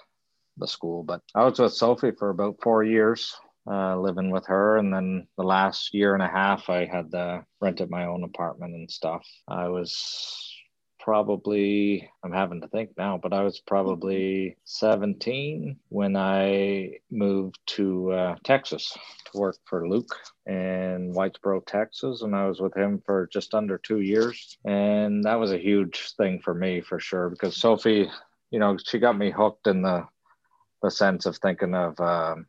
the 0.58 0.68
school. 0.68 1.04
But 1.04 1.22
I 1.36 1.46
was 1.46 1.60
with 1.60 1.74
Sophie 1.74 2.14
for 2.18 2.32
about 2.32 2.58
four 2.64 2.84
years, 2.84 3.36
uh, 3.70 3.96
living 4.00 4.32
with 4.32 4.48
her. 4.48 4.78
And 4.78 4.92
then 4.92 5.28
the 5.38 5.44
last 5.44 5.94
year 5.94 6.16
and 6.16 6.24
a 6.24 6.28
half, 6.28 6.68
I 6.68 6.86
had 6.86 7.14
uh, 7.14 7.42
rented 7.62 7.92
my 7.92 8.06
own 8.06 8.24
apartment 8.24 8.74
and 8.74 8.90
stuff. 8.90 9.24
I 9.48 9.68
was 9.68 10.55
probably, 11.06 12.10
I'm 12.24 12.32
having 12.32 12.62
to 12.62 12.68
think 12.68 12.98
now, 12.98 13.20
but 13.22 13.32
I 13.32 13.44
was 13.44 13.60
probably 13.60 14.58
17 14.64 15.78
when 15.90 16.18
I 16.18 16.98
moved 17.12 17.60
to 17.68 18.12
uh, 18.12 18.36
Texas 18.44 18.92
to 19.32 19.40
work 19.40 19.56
for 19.66 19.88
Luke 19.88 20.18
in 20.48 21.14
Whitesboro, 21.14 21.64
Texas. 21.68 22.24
And 22.24 22.36
I 22.36 22.48
was 22.48 22.60
with 22.60 22.76
him 22.76 23.04
for 23.06 23.30
just 23.32 23.54
under 23.54 23.78
two 23.78 24.00
years. 24.00 24.58
And 24.66 25.24
that 25.26 25.40
was 25.40 25.52
a 25.52 25.60
huge 25.60 26.16
thing 26.18 26.42
for 26.44 26.56
me 26.56 26.82
for 26.82 27.00
sure 27.00 27.30
because 27.30 27.56
Sophie, 27.56 28.10
you 28.50 28.58
know, 28.58 28.76
she 28.84 28.98
got 28.98 29.16
me 29.16 29.30
hooked 29.30 29.68
in 29.68 29.84
the 29.84 30.08
the 30.82 30.90
sense 30.90 31.28
of 31.28 31.38
thinking 31.38 31.76
of 31.76 32.00
um, 32.00 32.48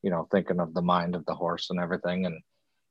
you 0.00 0.10
know, 0.10 0.26
thinking 0.30 0.60
of 0.60 0.72
the 0.72 0.82
mind 0.82 1.14
of 1.14 1.26
the 1.26 1.34
horse 1.34 1.68
and 1.68 1.78
everything. 1.78 2.24
And, 2.24 2.40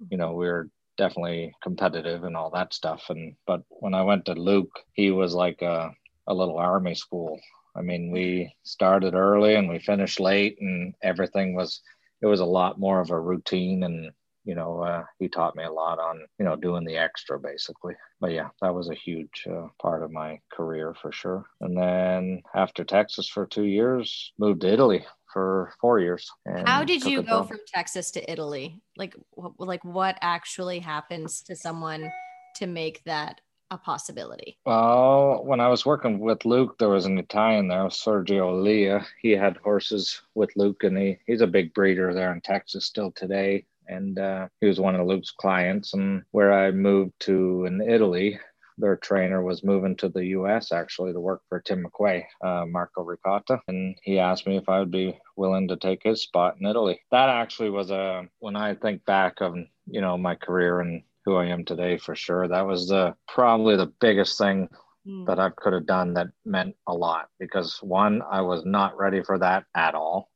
you 0.10 0.18
know, 0.18 0.34
we 0.34 0.46
were 0.46 0.69
definitely 0.98 1.54
competitive 1.62 2.24
and 2.24 2.36
all 2.36 2.50
that 2.52 2.74
stuff. 2.74 3.06
And 3.10 3.36
but 3.46 3.64
when 3.70 3.94
I 3.94 4.04
went 4.04 4.26
to 4.26 4.34
Luke, 4.34 4.80
he 4.94 5.12
was 5.12 5.34
like 5.34 5.62
a, 5.62 5.92
a 6.28 6.34
little 6.34 6.58
army 6.58 6.96
school. 6.96 7.40
I 7.76 7.82
mean, 7.82 8.12
we 8.12 8.54
started 8.64 9.14
early 9.14 9.56
and 9.56 9.70
we 9.70 9.80
finished 9.80 10.20
late 10.20 10.58
and 10.60 10.96
everything 11.02 11.56
was 11.56 11.82
it 12.22 12.26
was 12.26 12.40
a 12.40 12.46
lot 12.46 12.80
more 12.80 13.00
of 13.00 13.12
a 13.12 13.20
routine 13.20 13.84
and 13.84 14.12
you 14.48 14.56
know, 14.56 14.80
uh, 14.80 15.04
he 15.20 15.28
taught 15.28 15.58
me 15.58 15.66
a 15.66 15.72
lot 15.72 16.00
on, 16.00 16.26
you 16.40 16.46
know, 16.46 16.56
doing 16.56 16.86
the 16.86 16.96
extra 16.96 17.38
basically. 17.38 17.96
But 18.22 18.32
yeah, 18.32 18.48
that 18.62 18.74
was 18.74 18.90
a 18.90 18.96
huge 18.96 19.46
uh, 19.46 19.68
part 19.82 20.04
of 20.04 20.12
my 20.12 20.40
career 20.54 20.95
for 21.02 21.12
sure. 21.12 21.45
And 21.60 21.78
then 21.78 22.44
after 22.56 22.86
Texas 22.86 23.28
for 23.28 23.45
two 23.45 23.66
years, 23.66 24.31
moved 24.40 24.62
to 24.62 24.71
Italy 24.71 25.06
for 25.38 25.72
four 25.80 26.00
years. 26.00 26.28
and 26.48 26.68
How 26.68 26.84
did 26.84 27.06
you 27.06 27.22
go 27.22 27.44
from 27.44 27.60
Texas 27.68 28.10
to 28.12 28.32
Italy? 28.32 28.82
Like, 28.98 29.16
wh- 29.40 29.60
like 29.60 29.86
what 29.86 30.18
actually 30.22 30.80
happens 30.80 31.44
to 31.44 31.56
someone 31.56 32.12
to 32.56 32.66
make 32.66 33.04
that 33.04 33.40
a 33.70 33.78
possibility? 33.78 34.58
Well, 34.66 35.44
when 35.46 35.60
I 35.60 35.68
was 35.68 35.86
working 35.86 36.18
with 36.20 36.44
Luke, 36.46 36.80
there 36.80 36.90
was 36.90 37.06
an 37.06 37.20
Italian 37.20 37.68
there, 37.68 37.86
Sergio 37.86 38.64
Leah. 38.64 39.06
He 39.22 39.32
had 39.32 39.58
horses 39.58 40.20
with 40.34 40.50
Luke, 40.56 40.84
and 40.84 40.98
he, 40.98 41.20
he's 41.28 41.42
a 41.42 41.48
big 41.48 41.72
breeder 41.76 42.16
there 42.16 42.32
in 42.32 42.42
Texas 42.42 42.86
still 42.86 43.12
today. 43.12 43.66
And 43.88 44.18
uh, 44.18 44.48
he 44.60 44.66
was 44.66 44.80
one 44.80 44.96
of 44.96 45.06
Luke's 45.06 45.32
clients. 45.32 45.94
And 45.94 46.24
where 46.32 46.52
I 46.52 46.72
moved 46.72 47.14
to 47.22 47.66
in 47.66 47.80
Italy, 47.82 48.40
their 48.78 48.96
trainer 48.96 49.44
was 49.44 49.64
moving 49.64 49.96
to 49.98 50.10
the 50.10 50.26
U.S. 50.28 50.72
actually 50.72 51.14
to 51.14 51.19
work 51.19 51.42
for 51.50 51.60
Tim 51.60 51.86
McQuay, 51.86 52.24
uh, 52.44 52.66
Marco 52.68 53.04
Ricotti, 53.04 53.60
and 53.68 53.98
he 54.04 54.19
asked 54.19 54.46
me 54.48 54.57
if 54.57 54.69
I 54.69 54.80
would 54.80 54.92
be 54.92 55.18
willing 55.36 55.68
to 55.69 55.78
take 55.78 56.04
his 56.04 56.22
spot 56.22 56.57
in 56.60 56.68
Italy. 56.68 57.00
That 57.12 57.30
actually 57.30 57.69
was 57.69 57.92
a 57.92 58.28
when 58.40 58.56
I 58.56 58.76
think 58.76 59.06
back 59.06 59.42
of 59.42 59.56
you 59.86 60.02
know 60.02 60.18
my 60.18 60.36
career 60.36 60.81
and 60.81 61.04
who 61.26 61.36
I 61.36 61.46
am 61.48 61.66
today 61.66 61.98
for 61.98 62.16
sure. 62.16 62.48
That 62.48 62.66
was 62.68 62.88
the 62.88 63.16
probably 63.28 63.76
the 63.76 63.92
biggest 64.00 64.38
thing 64.38 64.69
Mm. 65.07 65.26
that 65.28 65.40
I 65.40 65.50
could 65.52 65.72
have 65.72 65.86
done 65.86 66.16
that 66.16 66.28
meant 66.44 66.76
a 66.86 66.94
lot 66.94 67.30
because 67.40 67.78
one, 67.81 68.22
I 68.30 68.42
was 68.42 68.66
not 68.66 68.98
ready 68.98 69.24
for 69.24 69.38
that 69.40 69.64
at 69.74 69.96
all. 69.96 70.30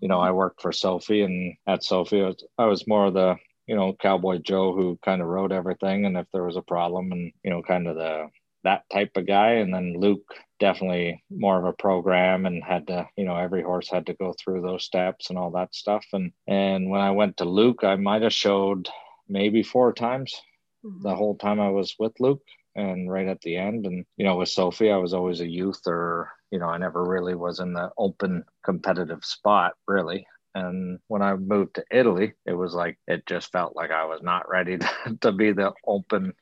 You 0.00 0.06
know, 0.06 0.20
I 0.20 0.30
worked 0.30 0.62
for 0.62 0.70
Sophie, 0.70 1.22
and 1.22 1.56
at 1.66 1.82
Sophie, 1.82 2.22
I 2.22 2.26
was, 2.26 2.44
I 2.56 2.64
was 2.66 2.86
more 2.86 3.06
of 3.06 3.14
the 3.14 3.34
you 3.66 3.76
know 3.76 3.94
cowboy 4.00 4.38
Joe 4.38 4.72
who 4.74 4.98
kind 5.04 5.20
of 5.22 5.28
wrote 5.28 5.52
everything, 5.52 6.04
and 6.06 6.16
if 6.16 6.26
there 6.32 6.44
was 6.44 6.56
a 6.56 6.62
problem, 6.62 7.12
and 7.12 7.32
you 7.44 7.50
know, 7.50 7.62
kind 7.62 7.86
of 7.88 7.96
the 7.96 8.28
that 8.64 8.84
type 8.92 9.16
of 9.16 9.26
guy. 9.26 9.52
And 9.54 9.74
then 9.74 9.94
Luke 9.98 10.34
definitely 10.60 11.22
more 11.30 11.58
of 11.58 11.64
a 11.64 11.72
program 11.72 12.46
and 12.46 12.62
had 12.62 12.86
to, 12.88 13.08
you 13.16 13.24
know, 13.24 13.36
every 13.36 13.62
horse 13.62 13.90
had 13.90 14.06
to 14.06 14.14
go 14.14 14.32
through 14.38 14.62
those 14.62 14.84
steps 14.84 15.30
and 15.30 15.38
all 15.38 15.50
that 15.52 15.74
stuff. 15.74 16.04
And 16.12 16.32
and 16.46 16.90
when 16.90 17.00
I 17.00 17.10
went 17.10 17.38
to 17.38 17.44
Luke, 17.44 17.80
I 17.84 17.96
might 17.96 18.22
have 18.22 18.32
showed 18.32 18.88
maybe 19.28 19.62
four 19.62 19.92
times 19.92 20.34
Mhm. 20.84 21.02
the 21.02 21.14
whole 21.16 21.36
time 21.36 21.60
I 21.60 21.70
was 21.70 21.96
with 21.98 22.18
Luke 22.20 22.42
and 22.74 23.10
right 23.10 23.26
at 23.28 23.40
the 23.42 23.56
end. 23.56 23.86
And, 23.86 24.04
you 24.16 24.24
know, 24.24 24.36
with 24.36 24.48
Sophie, 24.48 24.90
I 24.90 24.96
was 24.96 25.14
always 25.14 25.40
a 25.40 25.48
youth 25.48 25.86
or 25.86 26.32
you 26.50 26.58
know, 26.58 26.66
I 26.66 26.76
never 26.78 27.02
really 27.04 27.34
was 27.34 27.60
in 27.60 27.72
the 27.72 27.90
open 27.96 28.44
competitive 28.64 29.24
spot 29.24 29.74
really. 29.88 30.26
And 30.54 30.98
when 31.08 31.22
I 31.22 31.34
moved 31.34 31.76
to 31.76 31.84
Italy, 31.90 32.34
it 32.46 32.52
was 32.52 32.74
like 32.74 32.98
it 33.06 33.26
just 33.26 33.52
felt 33.52 33.74
like 33.74 33.90
I 33.90 34.04
was 34.04 34.22
not 34.22 34.48
ready 34.48 34.78
to, 34.78 35.18
to 35.22 35.32
be 35.32 35.52
the 35.52 35.72
open, 35.86 36.34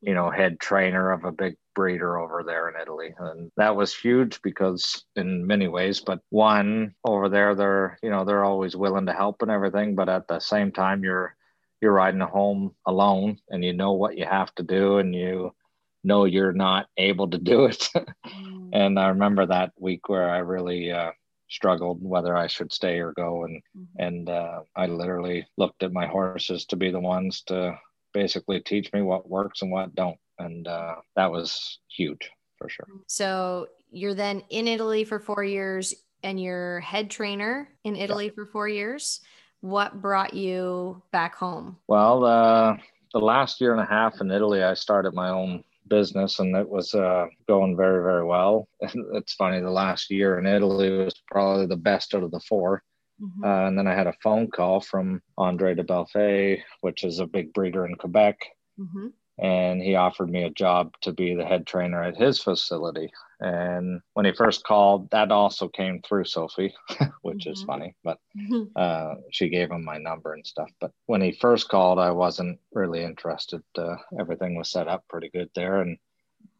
you 0.00 0.14
know, 0.14 0.30
head 0.30 0.58
trainer 0.60 1.12
of 1.12 1.24
a 1.24 1.32
big 1.32 1.56
breeder 1.74 2.18
over 2.18 2.42
there 2.42 2.68
in 2.68 2.80
Italy. 2.80 3.14
And 3.18 3.52
that 3.56 3.76
was 3.76 3.94
huge 3.94 4.40
because 4.42 5.04
in 5.16 5.46
many 5.46 5.68
ways, 5.68 6.00
but 6.00 6.20
one 6.30 6.94
over 7.04 7.28
there, 7.28 7.54
they're, 7.54 7.98
you 8.02 8.10
know, 8.10 8.24
they're 8.24 8.44
always 8.44 8.74
willing 8.74 9.06
to 9.06 9.12
help 9.12 9.42
and 9.42 9.50
everything. 9.50 9.94
But 9.94 10.08
at 10.08 10.28
the 10.28 10.40
same 10.40 10.72
time, 10.72 11.04
you're, 11.04 11.36
you're 11.80 11.92
riding 11.92 12.20
home 12.20 12.74
alone 12.86 13.38
and 13.48 13.64
you 13.64 13.72
know 13.72 13.92
what 13.92 14.18
you 14.18 14.24
have 14.24 14.52
to 14.56 14.62
do 14.62 14.98
and 14.98 15.14
you 15.14 15.54
know 16.02 16.24
you're 16.24 16.52
not 16.52 16.86
able 16.96 17.28
to 17.30 17.38
do 17.38 17.66
it. 17.66 17.88
mm. 18.26 18.70
And 18.72 18.98
I 18.98 19.08
remember 19.08 19.46
that 19.46 19.72
week 19.78 20.08
where 20.08 20.28
I 20.28 20.38
really, 20.38 20.90
uh, 20.90 21.12
struggled 21.48 22.02
whether 22.02 22.36
I 22.36 22.46
should 22.46 22.72
stay 22.72 22.98
or 22.98 23.12
go. 23.12 23.44
And 23.44 23.62
mm-hmm. 23.76 24.02
and 24.02 24.28
uh, 24.28 24.60
I 24.76 24.86
literally 24.86 25.46
looked 25.56 25.82
at 25.82 25.92
my 25.92 26.06
horses 26.06 26.64
to 26.66 26.76
be 26.76 26.90
the 26.90 27.00
ones 27.00 27.42
to 27.46 27.78
basically 28.12 28.60
teach 28.60 28.92
me 28.92 29.02
what 29.02 29.28
works 29.28 29.62
and 29.62 29.70
what 29.70 29.94
don't. 29.94 30.18
And 30.38 30.66
uh, 30.66 30.96
that 31.16 31.30
was 31.30 31.78
huge 31.88 32.30
for 32.56 32.68
sure. 32.68 32.86
So 33.06 33.68
you're 33.90 34.14
then 34.14 34.42
in 34.50 34.68
Italy 34.68 35.04
for 35.04 35.18
four 35.18 35.44
years 35.44 35.94
and 36.22 36.40
you're 36.40 36.80
head 36.80 37.10
trainer 37.10 37.68
in 37.84 37.96
Italy 37.96 38.26
yeah. 38.26 38.32
for 38.34 38.46
four 38.46 38.68
years. 38.68 39.20
What 39.60 40.00
brought 40.00 40.34
you 40.34 41.02
back 41.10 41.34
home? 41.34 41.76
Well, 41.88 42.24
uh, 42.24 42.76
the 43.12 43.18
last 43.18 43.60
year 43.60 43.72
and 43.72 43.80
a 43.80 43.86
half 43.86 44.20
in 44.20 44.30
Italy, 44.30 44.62
I 44.62 44.74
started 44.74 45.14
my 45.14 45.30
own 45.30 45.64
business 45.88 46.38
and 46.38 46.56
it 46.56 46.68
was 46.68 46.94
uh, 46.94 47.26
going 47.46 47.76
very, 47.76 48.02
very 48.02 48.24
well. 48.24 48.68
it's 48.80 49.34
funny, 49.34 49.60
the 49.60 49.70
last 49.70 50.10
year 50.10 50.38
in 50.38 50.46
Italy 50.46 50.90
was 50.90 51.22
probably 51.30 51.66
the 51.66 51.76
best 51.76 52.14
out 52.14 52.22
of 52.22 52.30
the 52.30 52.40
4 52.40 52.82
mm-hmm. 53.20 53.44
uh, 53.44 53.66
and 53.66 53.78
then 53.78 53.86
I 53.86 53.94
had 53.94 54.06
a 54.06 54.14
phone 54.22 54.50
call 54.50 54.80
from 54.80 55.22
Andre 55.36 55.74
de 55.74 55.84
Belfay, 55.84 56.62
which 56.80 57.04
is 57.04 57.18
a 57.18 57.26
big 57.26 57.52
breeder 57.52 57.86
in 57.86 57.94
Quebec. 57.94 58.38
Mm-hmm 58.78 59.08
and 59.38 59.80
he 59.80 59.94
offered 59.94 60.28
me 60.28 60.42
a 60.42 60.50
job 60.50 60.92
to 61.00 61.12
be 61.12 61.34
the 61.34 61.44
head 61.44 61.66
trainer 61.66 62.02
at 62.02 62.16
his 62.16 62.40
facility. 62.40 63.10
And 63.40 64.00
when 64.14 64.26
he 64.26 64.32
first 64.32 64.64
called, 64.64 65.10
that 65.10 65.30
also 65.30 65.68
came 65.68 66.02
through 66.02 66.24
Sophie, 66.24 66.74
which 67.22 67.44
mm-hmm. 67.44 67.52
is 67.52 67.62
funny, 67.62 67.94
but 68.02 68.18
uh, 68.76 69.14
she 69.30 69.48
gave 69.48 69.70
him 69.70 69.84
my 69.84 69.98
number 69.98 70.34
and 70.34 70.46
stuff. 70.46 70.70
But 70.80 70.92
when 71.06 71.20
he 71.20 71.32
first 71.32 71.68
called, 71.68 71.98
I 71.98 72.10
wasn't 72.10 72.58
really 72.72 73.04
interested. 73.04 73.62
Uh, 73.76 73.96
everything 74.18 74.56
was 74.56 74.70
set 74.70 74.88
up 74.88 75.04
pretty 75.08 75.28
good 75.28 75.50
there, 75.54 75.80
and 75.82 75.98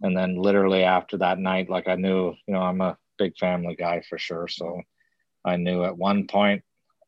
and 0.03 0.17
then 0.17 0.37
literally 0.37 0.85
after 0.85 1.19
that 1.19 1.39
night, 1.39 1.69
like 1.69 1.89
I 1.89 1.97
knew, 1.97 2.35
you 2.47 2.55
know, 2.55 2.63
I'm 2.63 2.81
a 2.81 2.99
big 3.17 3.37
family 3.37 3.75
guy 3.75 4.03
for 4.09 4.19
sure, 4.19 4.47
so 4.47 4.81
I 5.45 5.57
knew 5.57 5.85
at 5.85 5.97
one 5.97 6.29
point 6.29 6.63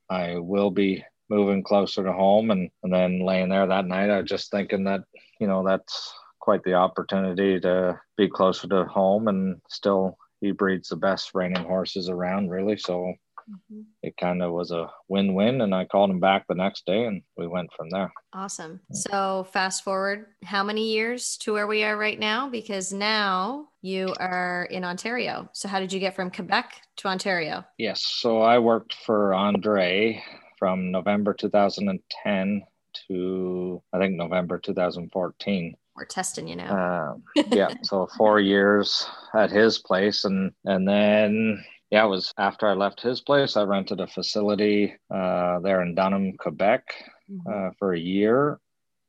I 0.09 0.39
will 0.39 0.73
be 0.73 1.05
moving 1.29 1.63
closer 1.63 2.03
to 2.03 2.13
home 2.13 2.51
and, 2.51 2.71
and 2.83 2.93
then 2.93 3.25
laying 3.25 3.49
there 3.49 3.67
that 3.69 3.87
night 3.87 4.11
i 4.11 4.21
was 4.21 4.29
just 4.29 4.51
thinking 4.51 4.83
that 4.83 5.01
you 5.39 5.47
know 5.47 5.65
that's 5.65 6.13
quite 6.41 6.65
the 6.65 6.75
opportunity 6.75 7.61
to 7.61 7.99
be 8.17 8.29
closer 8.29 8.67
to 8.69 8.85
home 8.85 9.29
and 9.29 9.61
still 9.69 10.17
he 10.41 10.53
breeds 10.53 10.89
the 10.89 10.97
best 10.97 11.31
reining 11.35 11.65
horses 11.65 12.09
around 12.09 12.49
really. 12.49 12.77
So 12.77 13.13
mm-hmm. 13.49 13.83
it 14.03 14.17
kind 14.17 14.43
of 14.43 14.53
was 14.53 14.71
a 14.71 14.91
win-win 15.09 15.61
and 15.61 15.75
i 15.75 15.85
called 15.85 16.11
him 16.11 16.21
back 16.21 16.47
the 16.49 16.55
next 16.55 16.87
day 16.87 17.05
and 17.05 17.23
we 17.37 17.47
went 17.47 17.71
from 17.77 17.91
there. 17.91 18.11
Awesome. 18.33 18.81
So 18.93 19.47
fast 19.53 19.85
forward 19.85 20.27
how 20.43 20.65
many 20.65 20.93
years 20.93 21.37
to 21.39 21.53
where 21.53 21.67
we 21.67 21.85
are 21.85 21.97
right 21.97 22.19
now? 22.19 22.49
Because 22.49 22.93
now 22.93 23.69
you 23.83 24.15
are 24.19 24.67
in 24.71 24.85
ontario. 24.85 25.49
So 25.53 25.69
how 25.69 25.79
did 25.79 25.93
you 25.93 26.01
get 26.01 26.17
from 26.17 26.31
quebec 26.31 26.73
to 26.97 27.09
ontario? 27.09 27.65
Yes. 27.79 28.03
So 28.03 28.41
i 28.41 28.59
worked 28.59 28.95
for 28.95 29.35
andre 29.35 30.23
from 30.59 30.91
November 30.91 31.35
2010 31.35 32.63
to 33.09 33.83
I 33.93 33.99
think 33.99 34.15
November 34.15 34.59
2014. 34.59 35.77
We're 36.01 36.07
testing 36.07 36.49
you 36.49 36.57
now. 36.57 37.19
Uh, 37.37 37.43
yeah, 37.51 37.75
so 37.83 38.09
four 38.17 38.41
years 38.41 39.07
at 39.35 39.51
his 39.51 39.77
place, 39.77 40.25
and 40.25 40.51
and 40.65 40.89
then 40.89 41.63
yeah, 41.91 42.07
it 42.07 42.09
was 42.09 42.33
after 42.39 42.67
I 42.67 42.73
left 42.73 43.03
his 43.03 43.21
place. 43.21 43.55
I 43.55 43.65
rented 43.65 44.01
a 44.01 44.07
facility 44.07 44.95
uh, 45.15 45.61
there 45.61 45.83
in 45.83 45.95
Dunham, 45.95 46.39
Quebec, 46.39 46.87
mm-hmm. 47.31 47.47
uh, 47.47 47.71
for 47.79 47.93
a 47.93 48.01
year, 48.01 48.59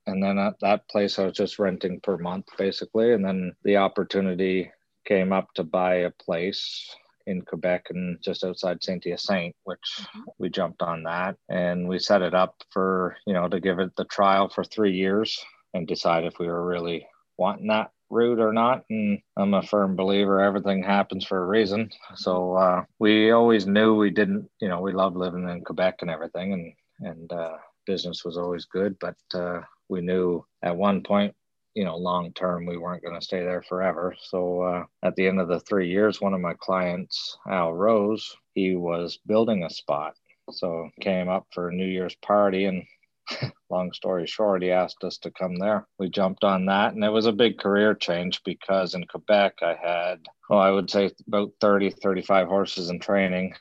and 0.05 0.21
then 0.21 0.37
at 0.37 0.59
that 0.59 0.89
place 0.89 1.17
I 1.17 1.27
was 1.27 1.37
just 1.37 1.59
renting 1.59 2.01
per 2.01 2.17
month 2.17 2.47
basically, 2.57 3.13
and 3.13 3.23
then 3.23 3.55
the 3.63 3.77
opportunity 3.77 4.69
came 5.07 5.31
up 5.31 5.47
to 5.53 5.63
buy 5.63 5.95
a 5.95 6.11
place 6.11 6.93
in 7.25 7.41
Quebec 7.41 7.85
and 7.91 8.21
just 8.21 8.43
outside 8.43 8.83
Saint 8.83 9.05
Hyacinthe, 9.05 9.55
which 9.63 9.79
mm-hmm. 10.01 10.23
we 10.39 10.49
jumped 10.49 10.81
on 10.81 11.03
that 11.03 11.37
and 11.47 11.87
we 11.87 11.99
set 11.99 12.21
it 12.21 12.33
up 12.33 12.55
for, 12.69 13.15
you 13.25 13.33
know, 13.33 13.47
to 13.47 13.61
give 13.61 13.79
it 13.79 13.95
the 13.95 14.03
trial 14.05 14.49
for 14.49 14.65
three 14.65 14.91
years 14.91 15.39
and 15.73 15.87
decide 15.87 16.25
if 16.25 16.39
we 16.39 16.47
were 16.47 16.65
really 16.65 17.07
wanting 17.37 17.67
that 17.67 17.91
route 18.09 18.39
or 18.39 18.53
not. 18.53 18.83
And 18.89 19.19
I'm 19.37 19.53
a 19.53 19.63
firm 19.63 19.95
believer 19.95 20.41
everything 20.41 20.83
happens 20.83 21.25
for 21.25 21.41
a 21.41 21.45
reason. 21.45 21.89
So 22.15 22.55
uh, 22.55 22.83
we 22.99 23.31
always 23.31 23.65
knew 23.65 23.95
we 23.95 24.09
didn't, 24.09 24.49
you 24.59 24.67
know, 24.67 24.81
we 24.81 24.91
loved 24.91 25.15
living 25.15 25.47
in 25.47 25.63
Quebec 25.63 25.99
and 26.01 26.09
everything 26.09 26.53
and, 26.53 26.73
and 26.99 27.31
uh, 27.31 27.57
business 27.85 28.23
was 28.25 28.37
always 28.37 28.65
good. 28.65 28.97
But 28.99 29.15
uh, 29.33 29.61
we 29.89 30.01
knew 30.01 30.45
at 30.61 30.75
one 30.75 31.03
point 31.03 31.33
you 31.73 31.85
know, 31.85 31.95
long 31.95 32.33
term, 32.33 32.65
we 32.65 32.77
weren't 32.77 33.03
going 33.03 33.17
to 33.17 33.25
stay 33.25 33.43
there 33.43 33.61
forever. 33.61 34.15
So 34.19 34.61
uh, 34.61 34.85
at 35.03 35.15
the 35.15 35.27
end 35.27 35.39
of 35.39 35.47
the 35.47 35.59
three 35.61 35.89
years, 35.89 36.19
one 36.19 36.33
of 36.33 36.41
my 36.41 36.53
clients, 36.59 37.37
Al 37.47 37.73
Rose, 37.73 38.35
he 38.53 38.75
was 38.75 39.19
building 39.25 39.63
a 39.63 39.69
spot. 39.69 40.15
So 40.51 40.89
came 40.99 41.29
up 41.29 41.47
for 41.53 41.69
a 41.69 41.73
New 41.73 41.85
Year's 41.85 42.15
party 42.15 42.65
and 42.65 42.83
long 43.71 43.91
story 43.93 44.27
short, 44.27 44.61
he 44.61 44.71
asked 44.71 45.03
us 45.03 45.17
to 45.19 45.31
come 45.31 45.55
there. 45.55 45.87
We 45.97 46.09
jumped 46.09 46.43
on 46.43 46.65
that, 46.65 46.93
and 46.93 47.03
it 47.03 47.09
was 47.09 47.25
a 47.25 47.31
big 47.31 47.57
career 47.57 47.95
change 47.95 48.41
because 48.43 48.93
in 48.93 49.05
Quebec, 49.05 49.55
I 49.61 49.75
had, 49.81 50.19
well, 50.49 50.59
I 50.59 50.69
would 50.69 50.89
say 50.89 51.11
about 51.27 51.53
30, 51.61 51.91
35 51.91 52.47
horses 52.47 52.89
in 52.89 52.99
training, 52.99 53.55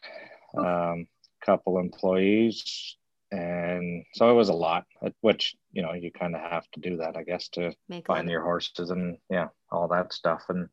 um, 0.57 1.07
couple 1.45 1.79
employees, 1.79 2.97
and 3.33 4.05
so 4.14 4.31
it 4.31 4.35
was 4.35 4.49
a 4.49 4.55
lot 4.55 4.87
which 5.21 5.55
you 5.73 5.83
know 5.83 5.93
you 5.93 6.11
kind 6.11 6.35
of 6.35 6.40
have 6.40 6.69
to 6.73 6.81
do 6.81 6.97
that 6.97 7.17
i 7.17 7.23
guess 7.23 7.49
to 7.49 7.73
Make 7.88 8.07
find 8.07 8.29
your 8.29 8.43
horses 8.43 8.90
and 8.90 9.19
yeah 9.31 9.49
all 9.71 9.88
that 9.88 10.12
stuff 10.12 10.43
and 10.49 10.69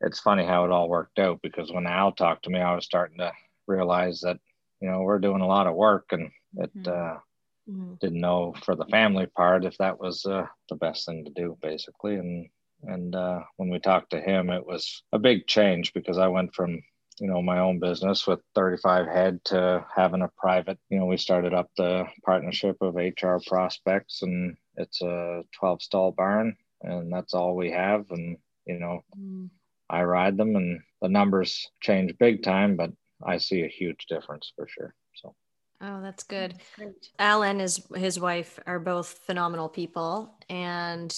it's 0.00 0.20
funny 0.20 0.44
how 0.44 0.64
it 0.64 0.70
all 0.70 0.88
worked 0.88 1.18
out 1.18 1.40
because 1.42 1.72
when 1.72 1.86
al 1.86 2.12
talked 2.12 2.44
to 2.44 2.50
me 2.50 2.60
i 2.60 2.74
was 2.74 2.84
starting 2.84 3.18
to 3.18 3.32
realize 3.66 4.20
that 4.20 4.38
you 4.80 4.90
know 4.90 5.00
we're 5.00 5.18
doing 5.18 5.40
a 5.40 5.46
lot 5.46 5.66
of 5.66 5.74
work 5.74 6.06
and 6.12 6.30
it 6.58 6.70
mm-hmm. 6.76 6.90
uh, 6.90 7.18
mm-hmm. 7.68 7.94
didn't 8.00 8.20
know 8.20 8.54
for 8.62 8.74
the 8.74 8.86
family 8.86 9.26
part 9.26 9.64
if 9.64 9.76
that 9.78 9.98
was 10.00 10.24
uh, 10.26 10.46
the 10.68 10.76
best 10.76 11.06
thing 11.06 11.24
to 11.24 11.30
do 11.30 11.56
basically 11.62 12.16
and 12.16 12.48
and 12.84 13.16
uh, 13.16 13.40
when 13.56 13.70
we 13.70 13.78
talked 13.78 14.10
to 14.10 14.20
him 14.20 14.50
it 14.50 14.64
was 14.64 15.02
a 15.12 15.18
big 15.18 15.46
change 15.46 15.92
because 15.92 16.18
i 16.18 16.28
went 16.28 16.54
from 16.54 16.80
you 17.20 17.26
know 17.26 17.42
my 17.42 17.58
own 17.58 17.78
business 17.78 18.26
with 18.26 18.40
35 18.54 19.06
head 19.06 19.44
to 19.44 19.84
having 19.94 20.22
a 20.22 20.30
private 20.36 20.78
you 20.88 20.98
know 20.98 21.06
we 21.06 21.16
started 21.16 21.52
up 21.52 21.70
the 21.76 22.04
partnership 22.24 22.76
of 22.80 22.94
hr 22.94 23.38
prospects 23.46 24.22
and 24.22 24.56
it's 24.76 25.02
a 25.02 25.42
12 25.58 25.82
stall 25.82 26.12
barn 26.12 26.56
and 26.82 27.12
that's 27.12 27.34
all 27.34 27.56
we 27.56 27.70
have 27.70 28.04
and 28.10 28.36
you 28.66 28.78
know 28.78 29.02
mm. 29.18 29.48
i 29.90 30.02
ride 30.02 30.36
them 30.36 30.54
and 30.56 30.80
the 31.02 31.08
numbers 31.08 31.68
change 31.80 32.16
big 32.18 32.42
time 32.42 32.76
but 32.76 32.90
i 33.24 33.36
see 33.36 33.62
a 33.62 33.68
huge 33.68 34.06
difference 34.08 34.52
for 34.54 34.68
sure 34.68 34.94
Oh, 35.80 36.02
that's 36.02 36.24
good. 36.24 36.54
Great. 36.76 37.10
Alan 37.18 37.60
is 37.60 37.80
his 37.94 38.18
wife 38.18 38.58
are 38.66 38.80
both 38.80 39.20
phenomenal 39.26 39.68
people 39.68 40.36
and 40.48 41.16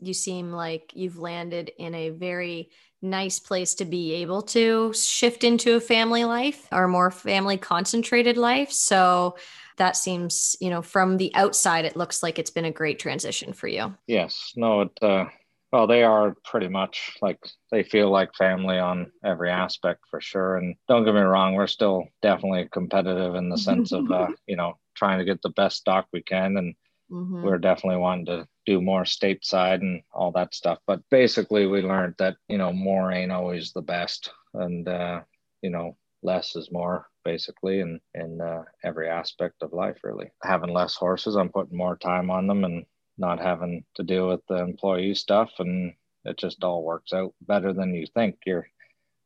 you 0.00 0.14
seem 0.14 0.52
like 0.52 0.92
you've 0.94 1.18
landed 1.18 1.70
in 1.78 1.94
a 1.94 2.10
very 2.10 2.70
nice 3.00 3.38
place 3.38 3.74
to 3.74 3.84
be 3.84 4.14
able 4.14 4.42
to 4.42 4.92
shift 4.92 5.44
into 5.44 5.74
a 5.74 5.80
family 5.80 6.24
life 6.24 6.68
or 6.72 6.88
more 6.88 7.10
family 7.10 7.56
concentrated 7.56 8.36
life. 8.36 8.70
So 8.70 9.36
that 9.76 9.96
seems, 9.96 10.56
you 10.60 10.70
know, 10.70 10.82
from 10.82 11.16
the 11.16 11.34
outside, 11.34 11.84
it 11.84 11.96
looks 11.96 12.22
like 12.22 12.38
it's 12.38 12.50
been 12.50 12.64
a 12.64 12.70
great 12.70 12.98
transition 12.98 13.52
for 13.52 13.66
you. 13.66 13.94
Yes. 14.06 14.52
No, 14.56 14.82
it, 14.82 14.90
uh, 15.02 15.26
well, 15.72 15.86
they 15.86 16.02
are 16.02 16.36
pretty 16.44 16.68
much 16.68 17.16
like 17.22 17.38
they 17.70 17.82
feel 17.82 18.10
like 18.10 18.34
family 18.34 18.78
on 18.78 19.10
every 19.24 19.50
aspect 19.50 20.02
for 20.10 20.20
sure. 20.20 20.56
And 20.56 20.76
don't 20.86 21.04
get 21.04 21.14
me 21.14 21.20
wrong, 21.20 21.54
we're 21.54 21.66
still 21.66 22.04
definitely 22.20 22.68
competitive 22.70 23.34
in 23.34 23.48
the 23.48 23.56
sense 23.56 23.92
of, 23.92 24.10
uh, 24.10 24.28
you 24.46 24.56
know, 24.56 24.74
trying 24.94 25.18
to 25.18 25.24
get 25.24 25.40
the 25.42 25.48
best 25.50 25.78
stock 25.78 26.06
we 26.12 26.22
can. 26.22 26.58
And 26.58 26.74
mm-hmm. 27.10 27.42
we're 27.42 27.58
definitely 27.58 27.98
wanting 28.00 28.26
to 28.26 28.46
do 28.66 28.80
more 28.80 29.04
stateside 29.04 29.80
and 29.80 30.02
all 30.12 30.32
that 30.32 30.54
stuff. 30.54 30.78
But 30.86 31.00
basically, 31.10 31.66
we 31.66 31.82
learned 31.82 32.14
that 32.18 32.36
you 32.48 32.58
know 32.58 32.72
more 32.72 33.12
ain't 33.12 33.32
always 33.32 33.72
the 33.72 33.82
best, 33.82 34.30
and 34.54 34.88
uh, 34.88 35.20
you 35.62 35.70
know 35.70 35.96
less 36.22 36.54
is 36.54 36.70
more 36.70 37.06
basically 37.24 37.80
in 37.80 38.00
in 38.14 38.40
uh, 38.40 38.62
every 38.84 39.08
aspect 39.08 39.62
of 39.62 39.72
life. 39.72 39.98
Really, 40.04 40.30
having 40.42 40.72
less 40.72 40.94
horses, 40.94 41.36
I'm 41.36 41.50
putting 41.50 41.76
more 41.76 41.96
time 41.96 42.30
on 42.30 42.46
them 42.46 42.64
and 42.64 42.84
not 43.18 43.40
having 43.40 43.84
to 43.94 44.02
deal 44.02 44.28
with 44.28 44.40
the 44.48 44.56
employee 44.56 45.14
stuff, 45.14 45.50
and 45.58 45.94
it 46.24 46.38
just 46.38 46.62
all 46.64 46.82
works 46.82 47.12
out 47.12 47.34
better 47.40 47.72
than 47.72 47.94
you 47.94 48.06
think. 48.06 48.36
You're 48.46 48.66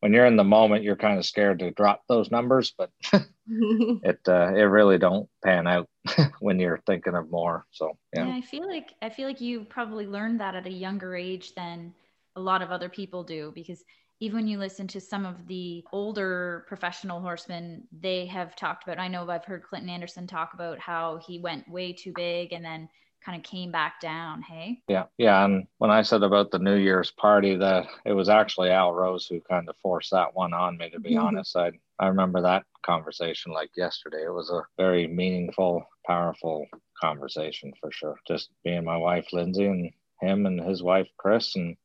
when 0.00 0.12
you're 0.12 0.26
in 0.26 0.36
the 0.36 0.44
moment, 0.44 0.84
you're 0.84 0.96
kind 0.96 1.18
of 1.18 1.24
scared 1.26 1.58
to 1.60 1.70
drop 1.70 2.02
those 2.08 2.30
numbers, 2.30 2.74
but 2.76 2.90
it 3.12 4.20
uh, 4.28 4.52
it 4.54 4.62
really 4.62 4.98
don't 4.98 5.28
pan 5.42 5.66
out 5.66 5.88
when 6.40 6.60
you're 6.60 6.82
thinking 6.86 7.14
of 7.14 7.30
more. 7.30 7.66
So 7.70 7.96
yeah. 8.14 8.26
yeah, 8.26 8.36
I 8.36 8.40
feel 8.40 8.66
like 8.66 8.92
I 9.02 9.08
feel 9.08 9.26
like 9.26 9.40
you 9.40 9.64
probably 9.64 10.06
learned 10.06 10.40
that 10.40 10.54
at 10.54 10.66
a 10.66 10.72
younger 10.72 11.16
age 11.16 11.54
than 11.54 11.94
a 12.36 12.40
lot 12.40 12.62
of 12.62 12.70
other 12.70 12.88
people 12.88 13.24
do 13.24 13.52
because 13.54 13.82
even 14.20 14.36
when 14.36 14.48
you 14.48 14.58
listen 14.58 14.86
to 14.88 15.00
some 15.00 15.26
of 15.26 15.46
the 15.46 15.84
older 15.92 16.64
professional 16.68 17.20
horsemen, 17.20 17.86
they 17.92 18.26
have 18.26 18.56
talked 18.56 18.84
about. 18.84 18.98
I 18.98 19.08
know 19.08 19.28
I've 19.28 19.44
heard 19.44 19.62
Clinton 19.62 19.90
Anderson 19.90 20.26
talk 20.26 20.54
about 20.54 20.78
how 20.78 21.20
he 21.26 21.38
went 21.38 21.68
way 21.68 21.92
too 21.92 22.12
big 22.14 22.52
and 22.52 22.64
then 22.64 22.88
kind 23.26 23.36
of 23.36 23.42
came 23.42 23.72
back 23.72 24.00
down. 24.00 24.40
Hey. 24.40 24.80
Yeah, 24.88 25.06
yeah. 25.18 25.44
And 25.44 25.66
when 25.78 25.90
I 25.90 26.02
said 26.02 26.22
about 26.22 26.52
the 26.52 26.60
New 26.60 26.76
Year's 26.76 27.10
party, 27.10 27.56
that 27.56 27.86
it 28.04 28.12
was 28.12 28.28
actually 28.28 28.70
Al 28.70 28.92
Rose 28.92 29.26
who 29.26 29.40
kind 29.40 29.68
of 29.68 29.76
forced 29.82 30.12
that 30.12 30.34
one 30.34 30.54
on 30.54 30.78
me. 30.78 30.90
To 30.90 31.00
be 31.00 31.10
mm-hmm. 31.10 31.26
honest, 31.26 31.56
I 31.56 31.72
I 31.98 32.06
remember 32.06 32.40
that 32.42 32.64
conversation 32.84 33.52
like 33.52 33.70
yesterday. 33.76 34.24
It 34.24 34.32
was 34.32 34.50
a 34.50 34.62
very 34.80 35.08
meaningful, 35.08 35.84
powerful 36.06 36.66
conversation 37.00 37.72
for 37.80 37.90
sure. 37.90 38.16
Just 38.28 38.50
being 38.62 38.84
my 38.84 38.96
wife 38.96 39.26
Lindsay 39.32 39.66
and 39.66 39.90
him 40.20 40.46
and 40.46 40.60
his 40.60 40.82
wife 40.82 41.08
Chris 41.18 41.56
and 41.56 41.76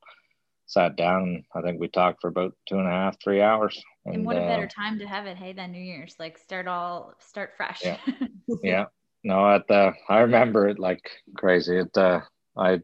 sat 0.67 0.95
down 0.95 1.43
I 1.53 1.62
think 1.62 1.81
we 1.81 1.89
talked 1.89 2.21
for 2.21 2.29
about 2.29 2.53
two 2.65 2.77
and 2.77 2.88
a 2.88 2.91
half, 2.91 3.21
three 3.21 3.41
hours. 3.41 3.81
And, 4.05 4.15
and 4.15 4.25
what 4.25 4.38
a 4.38 4.41
better 4.41 4.65
uh, 4.65 4.81
time 4.83 5.00
to 5.00 5.07
have 5.07 5.25
it, 5.25 5.38
hey, 5.38 5.53
than 5.53 5.71
New 5.71 5.81
Year's, 5.81 6.15
like 6.19 6.38
start 6.38 6.67
all 6.67 7.13
start 7.19 7.51
fresh. 7.57 7.81
Yeah. 7.83 7.98
yeah. 8.63 8.86
No, 9.23 9.49
at 9.53 9.67
the 9.67 9.93
I 10.09 10.19
remember 10.19 10.67
it 10.67 10.79
like 10.79 11.09
crazy. 11.37 11.77
It 11.77 11.95
uh 11.97 12.21
I 12.57 12.81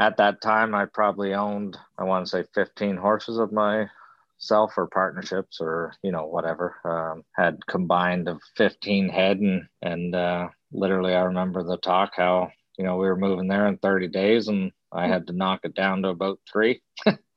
at 0.00 0.16
that 0.18 0.40
time 0.42 0.74
I 0.74 0.86
probably 0.86 1.34
owned 1.34 1.76
I 1.98 2.04
want 2.04 2.26
to 2.26 2.30
say 2.30 2.44
15 2.54 2.96
horses 2.96 3.38
of 3.38 3.52
myself 3.52 4.72
or 4.76 4.88
partnerships 4.92 5.58
or 5.60 5.94
you 6.02 6.12
know 6.12 6.26
whatever 6.26 6.76
um, 6.84 7.24
had 7.36 7.66
combined 7.66 8.28
of 8.28 8.40
15 8.56 9.08
head 9.08 9.38
and 9.38 9.66
and 9.82 10.14
uh, 10.14 10.48
literally 10.72 11.14
I 11.14 11.22
remember 11.22 11.62
the 11.62 11.76
talk 11.78 12.12
how 12.16 12.50
you 12.78 12.84
know 12.84 12.96
we 12.96 13.06
were 13.06 13.16
moving 13.16 13.48
there 13.48 13.66
in 13.66 13.78
30 13.78 14.08
days 14.08 14.48
and 14.48 14.72
I 14.92 15.08
had 15.08 15.26
to 15.28 15.32
knock 15.32 15.60
it 15.64 15.74
down 15.74 16.02
to 16.02 16.08
about 16.08 16.38
three 16.50 16.82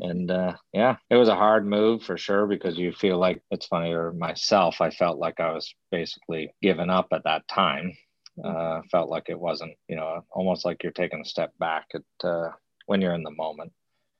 and 0.00 0.30
uh, 0.30 0.54
yeah, 0.72 0.96
it 1.10 1.16
was 1.16 1.28
a 1.28 1.34
hard 1.34 1.66
move 1.66 2.02
for 2.02 2.16
sure 2.16 2.46
because 2.46 2.78
you 2.78 2.92
feel 2.92 3.18
like 3.18 3.42
it's 3.50 3.66
funny. 3.66 3.92
Or 3.92 4.12
myself, 4.12 4.80
I 4.80 4.90
felt 4.90 5.18
like 5.18 5.40
I 5.40 5.52
was 5.52 5.74
basically 5.90 6.54
giving 6.62 6.90
up 6.90 7.08
at 7.12 7.24
that 7.24 7.46
time. 7.48 7.96
Uh, 8.42 8.80
felt 8.90 9.08
like 9.08 9.28
it 9.28 9.38
wasn't, 9.38 9.72
you 9.88 9.94
know, 9.94 10.24
almost 10.32 10.64
like 10.64 10.82
you're 10.82 10.92
taking 10.92 11.20
a 11.20 11.24
step 11.24 11.52
back 11.58 11.86
at 11.94 12.28
uh, 12.28 12.50
when 12.86 13.00
you're 13.00 13.14
in 13.14 13.22
the 13.22 13.30
moment. 13.30 13.72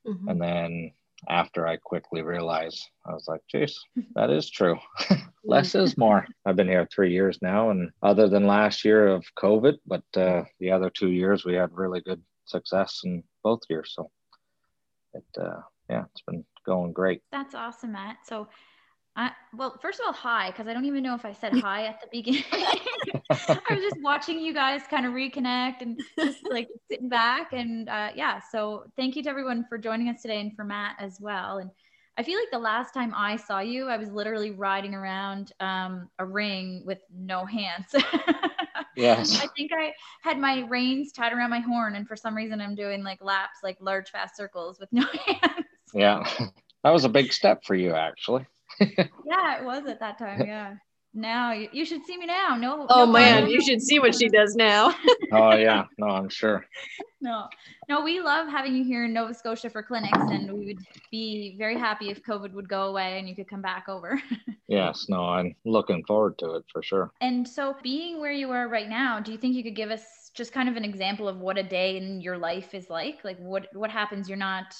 Mm-hmm. 0.06 0.28
And 0.28 0.40
then 0.40 0.92
after 1.28 1.66
I 1.66 1.76
quickly 1.76 2.22
realized, 2.22 2.88
I 3.06 3.12
was 3.12 3.26
like, 3.26 3.40
geez, 3.50 3.78
that 4.14 4.30
is 4.30 4.50
true. 4.50 4.78
Less 5.44 5.74
is 5.74 5.98
more. 5.98 6.26
I've 6.46 6.56
been 6.56 6.68
here 6.68 6.86
three 6.94 7.12
years 7.12 7.38
now, 7.42 7.70
and 7.70 7.90
other 8.02 8.28
than 8.28 8.46
last 8.46 8.84
year 8.84 9.08
of 9.08 9.24
COVID, 9.38 9.78
but 9.86 10.04
uh, 10.16 10.44
the 10.60 10.70
other 10.70 10.90
two 10.90 11.10
years 11.10 11.44
we 11.44 11.54
had 11.54 11.72
really 11.72 12.00
good 12.00 12.22
success 12.44 13.00
in 13.04 13.22
both 13.42 13.60
years. 13.68 13.92
So 13.94 14.10
it 15.14 15.40
uh, 15.40 15.60
yeah, 15.88 16.04
it's 16.10 16.22
been 16.22 16.44
going 16.66 16.92
great. 16.92 17.22
That's 17.32 17.54
awesome, 17.54 17.92
Matt. 17.92 18.18
So 18.24 18.48
I, 19.16 19.30
well, 19.56 19.78
first 19.80 20.00
of 20.00 20.06
all, 20.06 20.12
hi, 20.12 20.50
because 20.50 20.66
I 20.66 20.74
don't 20.74 20.86
even 20.86 21.02
know 21.02 21.14
if 21.14 21.24
I 21.24 21.32
said 21.32 21.52
hi 21.60 21.86
at 21.86 22.00
the 22.00 22.08
beginning. 22.10 22.44
I 23.30 23.74
was 23.74 23.82
just 23.82 24.00
watching 24.00 24.40
you 24.40 24.52
guys 24.52 24.82
kind 24.88 25.06
of 25.06 25.12
reconnect 25.12 25.82
and 25.82 26.00
just 26.18 26.40
like 26.50 26.68
sitting 26.90 27.08
back. 27.08 27.52
And 27.52 27.88
uh, 27.88 28.10
yeah, 28.14 28.40
so 28.50 28.84
thank 28.96 29.14
you 29.14 29.22
to 29.24 29.30
everyone 29.30 29.64
for 29.68 29.78
joining 29.78 30.08
us 30.08 30.22
today 30.22 30.40
and 30.40 30.54
for 30.56 30.64
Matt 30.64 30.96
as 30.98 31.18
well. 31.20 31.58
And 31.58 31.70
I 32.16 32.22
feel 32.22 32.38
like 32.38 32.50
the 32.52 32.58
last 32.58 32.94
time 32.94 33.12
I 33.16 33.36
saw 33.36 33.58
you, 33.60 33.88
I 33.88 33.96
was 33.96 34.10
literally 34.10 34.52
riding 34.52 34.94
around 34.94 35.52
um, 35.60 36.08
a 36.18 36.24
ring 36.24 36.82
with 36.86 37.00
no 37.12 37.44
hands. 37.44 37.94
Yes. 38.96 39.42
I 39.42 39.48
think 39.56 39.72
I 39.72 39.92
had 40.22 40.38
my 40.38 40.60
reins 40.68 41.12
tied 41.12 41.32
around 41.32 41.50
my 41.50 41.60
horn, 41.60 41.96
and 41.96 42.06
for 42.06 42.16
some 42.16 42.34
reason, 42.34 42.60
I'm 42.60 42.74
doing 42.74 43.02
like 43.02 43.22
laps, 43.22 43.58
like 43.62 43.76
large, 43.80 44.10
fast 44.10 44.36
circles 44.36 44.78
with 44.78 44.92
no 44.92 45.04
hands. 45.26 45.66
Yeah. 45.92 46.24
That 46.82 46.92
was 46.92 47.06
a 47.06 47.08
big 47.08 47.32
step 47.32 47.64
for 47.64 47.74
you, 47.74 47.94
actually. 47.94 48.44
yeah, 48.78 49.58
it 49.58 49.64
was 49.64 49.86
at 49.86 50.00
that 50.00 50.18
time. 50.18 50.42
Yeah. 50.46 50.74
Now 51.14 51.52
you, 51.52 51.68
you 51.72 51.84
should 51.84 52.04
see 52.04 52.16
me 52.16 52.26
now. 52.26 52.56
No. 52.56 52.86
Oh 52.88 53.06
no 53.06 53.12
man, 53.12 53.48
you 53.48 53.62
should 53.62 53.80
see 53.80 54.00
what 54.00 54.16
she 54.16 54.28
does 54.28 54.56
now. 54.56 54.92
oh 55.32 55.54
yeah, 55.54 55.84
no, 55.96 56.08
I'm 56.08 56.28
sure. 56.28 56.66
No, 57.20 57.48
no, 57.88 58.02
we 58.02 58.20
love 58.20 58.48
having 58.48 58.74
you 58.74 58.84
here 58.84 59.04
in 59.04 59.12
Nova 59.12 59.32
Scotia 59.32 59.70
for 59.70 59.82
clinics, 59.82 60.18
and 60.18 60.52
we 60.52 60.66
would 60.66 60.84
be 61.12 61.54
very 61.56 61.78
happy 61.78 62.10
if 62.10 62.22
COVID 62.24 62.52
would 62.52 62.68
go 62.68 62.88
away 62.88 63.18
and 63.18 63.28
you 63.28 63.36
could 63.36 63.48
come 63.48 63.62
back 63.62 63.88
over. 63.88 64.20
yes, 64.68 65.06
no, 65.08 65.24
I'm 65.24 65.54
looking 65.64 66.04
forward 66.04 66.36
to 66.38 66.56
it 66.56 66.64
for 66.72 66.82
sure. 66.82 67.12
And 67.20 67.46
so, 67.48 67.76
being 67.82 68.20
where 68.20 68.32
you 68.32 68.50
are 68.50 68.68
right 68.68 68.88
now, 68.88 69.20
do 69.20 69.30
you 69.30 69.38
think 69.38 69.54
you 69.54 69.62
could 69.62 69.76
give 69.76 69.90
us 69.90 70.02
just 70.34 70.52
kind 70.52 70.68
of 70.68 70.76
an 70.76 70.84
example 70.84 71.28
of 71.28 71.38
what 71.38 71.56
a 71.56 71.62
day 71.62 71.96
in 71.96 72.20
your 72.20 72.36
life 72.36 72.74
is 72.74 72.90
like? 72.90 73.24
Like 73.24 73.38
what 73.38 73.68
what 73.72 73.90
happens? 73.90 74.28
You're 74.28 74.36
not 74.36 74.74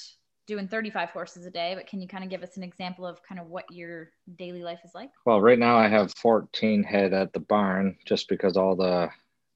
doing 0.47 0.67
35 0.67 1.09
horses 1.09 1.45
a 1.45 1.51
day, 1.51 1.73
but 1.75 1.87
can 1.87 2.01
you 2.01 2.07
kind 2.07 2.23
of 2.23 2.29
give 2.29 2.43
us 2.43 2.57
an 2.57 2.63
example 2.63 3.05
of 3.05 3.21
kind 3.23 3.39
of 3.39 3.47
what 3.47 3.71
your 3.71 4.09
daily 4.37 4.63
life 4.63 4.79
is 4.85 4.93
like? 4.93 5.11
Well, 5.25 5.41
right 5.41 5.59
now 5.59 5.77
I 5.77 5.87
have 5.87 6.13
14 6.15 6.83
head 6.83 7.13
at 7.13 7.33
the 7.33 7.39
barn 7.39 7.97
just 8.05 8.29
because 8.29 8.57
all 8.57 8.75
the 8.75 9.09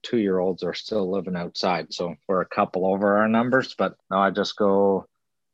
two 0.04 0.18
year 0.18 0.40
olds 0.40 0.64
are 0.64 0.74
still 0.74 1.10
living 1.10 1.36
outside. 1.36 1.94
So 1.94 2.16
we're 2.28 2.42
a 2.42 2.46
couple 2.46 2.86
over 2.86 3.18
our 3.18 3.28
numbers, 3.28 3.76
but 3.78 3.96
no, 4.10 4.18
I 4.18 4.32
just 4.32 4.56
go, 4.56 5.06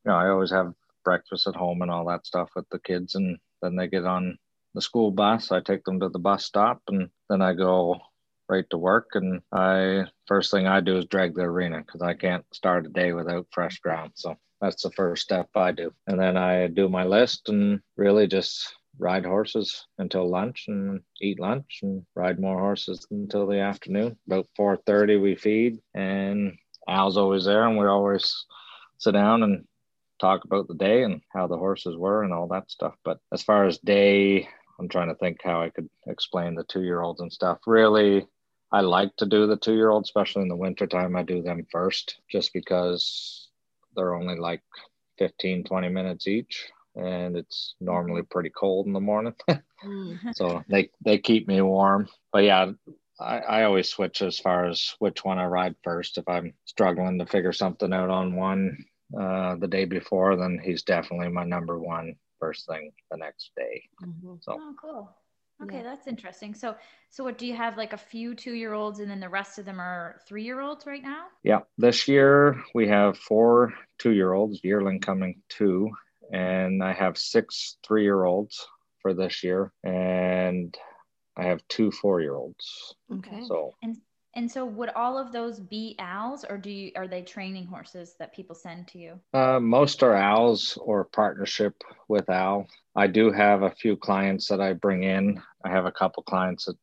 you 0.05 0.11
know, 0.11 0.17
I 0.17 0.29
always 0.29 0.51
have 0.51 0.73
breakfast 1.03 1.47
at 1.47 1.55
home 1.55 1.81
and 1.81 1.91
all 1.91 2.05
that 2.05 2.25
stuff 2.25 2.49
with 2.55 2.67
the 2.69 2.79
kids. 2.79 3.15
And 3.15 3.37
then 3.61 3.75
they 3.75 3.87
get 3.87 4.05
on 4.05 4.37
the 4.73 4.81
school 4.81 5.11
bus. 5.11 5.51
I 5.51 5.61
take 5.61 5.83
them 5.83 5.99
to 5.99 6.09
the 6.09 6.19
bus 6.19 6.45
stop 6.45 6.81
and 6.87 7.09
then 7.29 7.41
I 7.41 7.53
go 7.53 7.99
right 8.47 8.69
to 8.69 8.77
work. 8.77 9.09
And 9.13 9.41
I, 9.51 10.05
first 10.27 10.51
thing 10.51 10.67
I 10.67 10.79
do 10.81 10.97
is 10.97 11.05
drag 11.05 11.33
the 11.35 11.41
arena 11.41 11.81
because 11.85 12.01
I 12.01 12.13
can't 12.13 12.45
start 12.53 12.85
a 12.85 12.89
day 12.89 13.13
without 13.13 13.47
fresh 13.51 13.79
ground. 13.79 14.11
So 14.15 14.37
that's 14.65 14.81
the 14.81 14.91
first 14.91 15.21
step 15.21 15.47
I 15.55 15.71
do. 15.71 15.93
And 16.07 16.19
then 16.19 16.37
I 16.37 16.67
do 16.67 16.89
my 16.89 17.03
list 17.03 17.49
and 17.49 17.81
really 17.97 18.25
just 18.25 18.73
ride 18.97 19.25
horses 19.25 19.85
until 19.99 20.27
lunch 20.27 20.65
and 20.67 21.01
eat 21.21 21.39
lunch 21.39 21.81
and 21.83 22.03
ride 22.15 22.39
more 22.39 22.59
horses 22.59 23.05
until 23.11 23.45
the 23.45 23.59
afternoon. 23.59 24.17
About 24.25 24.47
4:30 24.57 25.21
we 25.21 25.35
feed 25.35 25.81
and 25.93 26.57
Al's 26.87 27.17
always 27.17 27.45
there 27.45 27.67
and 27.67 27.77
we 27.77 27.85
always 27.85 28.45
sit 28.97 29.11
down 29.11 29.43
and 29.43 29.67
talk 30.19 30.45
about 30.45 30.67
the 30.67 30.73
day 30.73 31.03
and 31.03 31.21
how 31.31 31.45
the 31.45 31.57
horses 31.57 31.95
were 31.95 32.23
and 32.23 32.33
all 32.33 32.47
that 32.47 32.71
stuff. 32.71 32.95
But 33.03 33.19
as 33.31 33.43
far 33.43 33.65
as 33.65 33.77
day, 33.79 34.49
I'm 34.79 34.89
trying 34.89 35.09
to 35.09 35.15
think 35.15 35.41
how 35.43 35.61
I 35.61 35.69
could 35.69 35.89
explain 36.07 36.55
the 36.55 36.63
two 36.63 36.81
year 36.81 37.01
olds 37.01 37.21
and 37.21 37.31
stuff. 37.31 37.59
Really, 37.67 38.25
I 38.71 38.81
like 38.81 39.15
to 39.17 39.27
do 39.27 39.45
the 39.45 39.57
two 39.57 39.75
year 39.75 39.91
olds, 39.91 40.09
especially 40.09 40.41
in 40.41 40.47
the 40.47 40.55
wintertime. 40.55 41.15
I 41.15 41.21
do 41.21 41.43
them 41.43 41.67
first 41.71 42.17
just 42.31 42.51
because 42.51 43.44
they're 43.95 44.15
only 44.15 44.37
like 44.37 44.61
15, 45.17 45.63
20 45.63 45.89
minutes 45.89 46.27
each. 46.27 46.67
And 46.95 47.35
it's 47.35 47.75
normally 47.81 48.21
pretty 48.23 48.49
cold 48.49 48.87
in 48.87 48.93
the 48.93 49.01
morning. 49.01 49.33
mm-hmm. 49.49 50.29
So 50.33 50.63
they, 50.69 50.91
they 51.03 51.17
keep 51.17 51.47
me 51.47 51.61
warm. 51.61 52.07
But 52.31 52.45
yeah, 52.45 52.71
I, 53.19 53.39
I 53.39 53.63
always 53.63 53.89
switch 53.89 54.21
as 54.21 54.39
far 54.39 54.65
as 54.65 54.95
which 54.99 55.23
one 55.23 55.37
I 55.37 55.45
ride 55.45 55.75
first. 55.83 56.17
If 56.17 56.27
I'm 56.29 56.53
struggling 56.65 57.19
to 57.19 57.25
figure 57.25 57.53
something 57.53 57.91
out 57.91 58.09
on 58.09 58.35
one 58.35 58.85
uh, 59.19 59.55
the 59.55 59.67
day 59.67 59.85
before, 59.85 60.37
then 60.37 60.59
he's 60.63 60.83
definitely 60.83 61.29
my 61.29 61.43
number 61.43 61.79
one 61.79 62.15
first 62.39 62.67
thing 62.67 62.91
the 63.11 63.17
next 63.17 63.51
day. 63.57 63.83
Mm-hmm. 64.03 64.35
So, 64.41 64.57
oh, 64.59 64.73
cool. 64.81 65.15
Okay, 65.63 65.77
yeah. 65.77 65.83
that's 65.83 66.07
interesting. 66.07 66.53
So, 66.53 66.75
so 67.09 67.23
what 67.23 67.37
do 67.37 67.47
you 67.47 67.55
have 67.55 67.77
like 67.77 67.93
a 67.93 67.97
few 67.97 68.35
two 68.35 68.53
year 68.53 68.73
olds 68.73 68.99
and 68.99 69.09
then 69.09 69.19
the 69.19 69.29
rest 69.29 69.57
of 69.57 69.65
them 69.65 69.79
are 69.79 70.19
three 70.27 70.43
year 70.43 70.59
olds 70.59 70.85
right 70.85 71.01
now? 71.01 71.25
Yeah, 71.43 71.59
this 71.77 72.07
year 72.07 72.61
we 72.73 72.87
have 72.89 73.17
four 73.17 73.73
two 73.97 74.11
year 74.11 74.33
olds, 74.33 74.59
yearling 74.63 74.99
coming 74.99 75.41
two, 75.47 75.89
and 76.31 76.83
I 76.83 76.93
have 76.93 77.17
six 77.17 77.77
three 77.87 78.03
year 78.03 78.25
olds 78.25 78.67
for 79.01 79.13
this 79.13 79.43
year, 79.43 79.71
and 79.83 80.77
I 81.37 81.43
have 81.43 81.65
two 81.69 81.91
four 81.91 82.19
year 82.19 82.35
olds. 82.35 82.95
Okay. 83.11 83.43
So, 83.47 83.75
and 83.81 83.97
and 84.35 84.51
so, 84.51 84.65
would 84.65 84.89
all 84.89 85.17
of 85.17 85.31
those 85.31 85.59
be 85.59 85.95
Al's, 85.99 86.43
or 86.43 86.57
do 86.57 86.69
you 86.69 86.91
are 86.95 87.07
they 87.07 87.21
training 87.21 87.65
horses 87.65 88.15
that 88.19 88.33
people 88.33 88.55
send 88.55 88.87
to 88.89 88.97
you? 88.97 89.19
Uh, 89.33 89.59
most 89.59 90.03
are 90.03 90.15
Al's 90.15 90.77
or 90.81 91.05
partnership 91.05 91.73
with 92.07 92.29
Al. 92.29 92.67
I 92.95 93.07
do 93.07 93.31
have 93.31 93.63
a 93.63 93.71
few 93.71 93.95
clients 93.95 94.47
that 94.49 94.61
I 94.61 94.73
bring 94.73 95.03
in. 95.03 95.41
I 95.63 95.69
have 95.69 95.85
a 95.85 95.91
couple 95.91 96.23
clients 96.23 96.65
that 96.65 96.75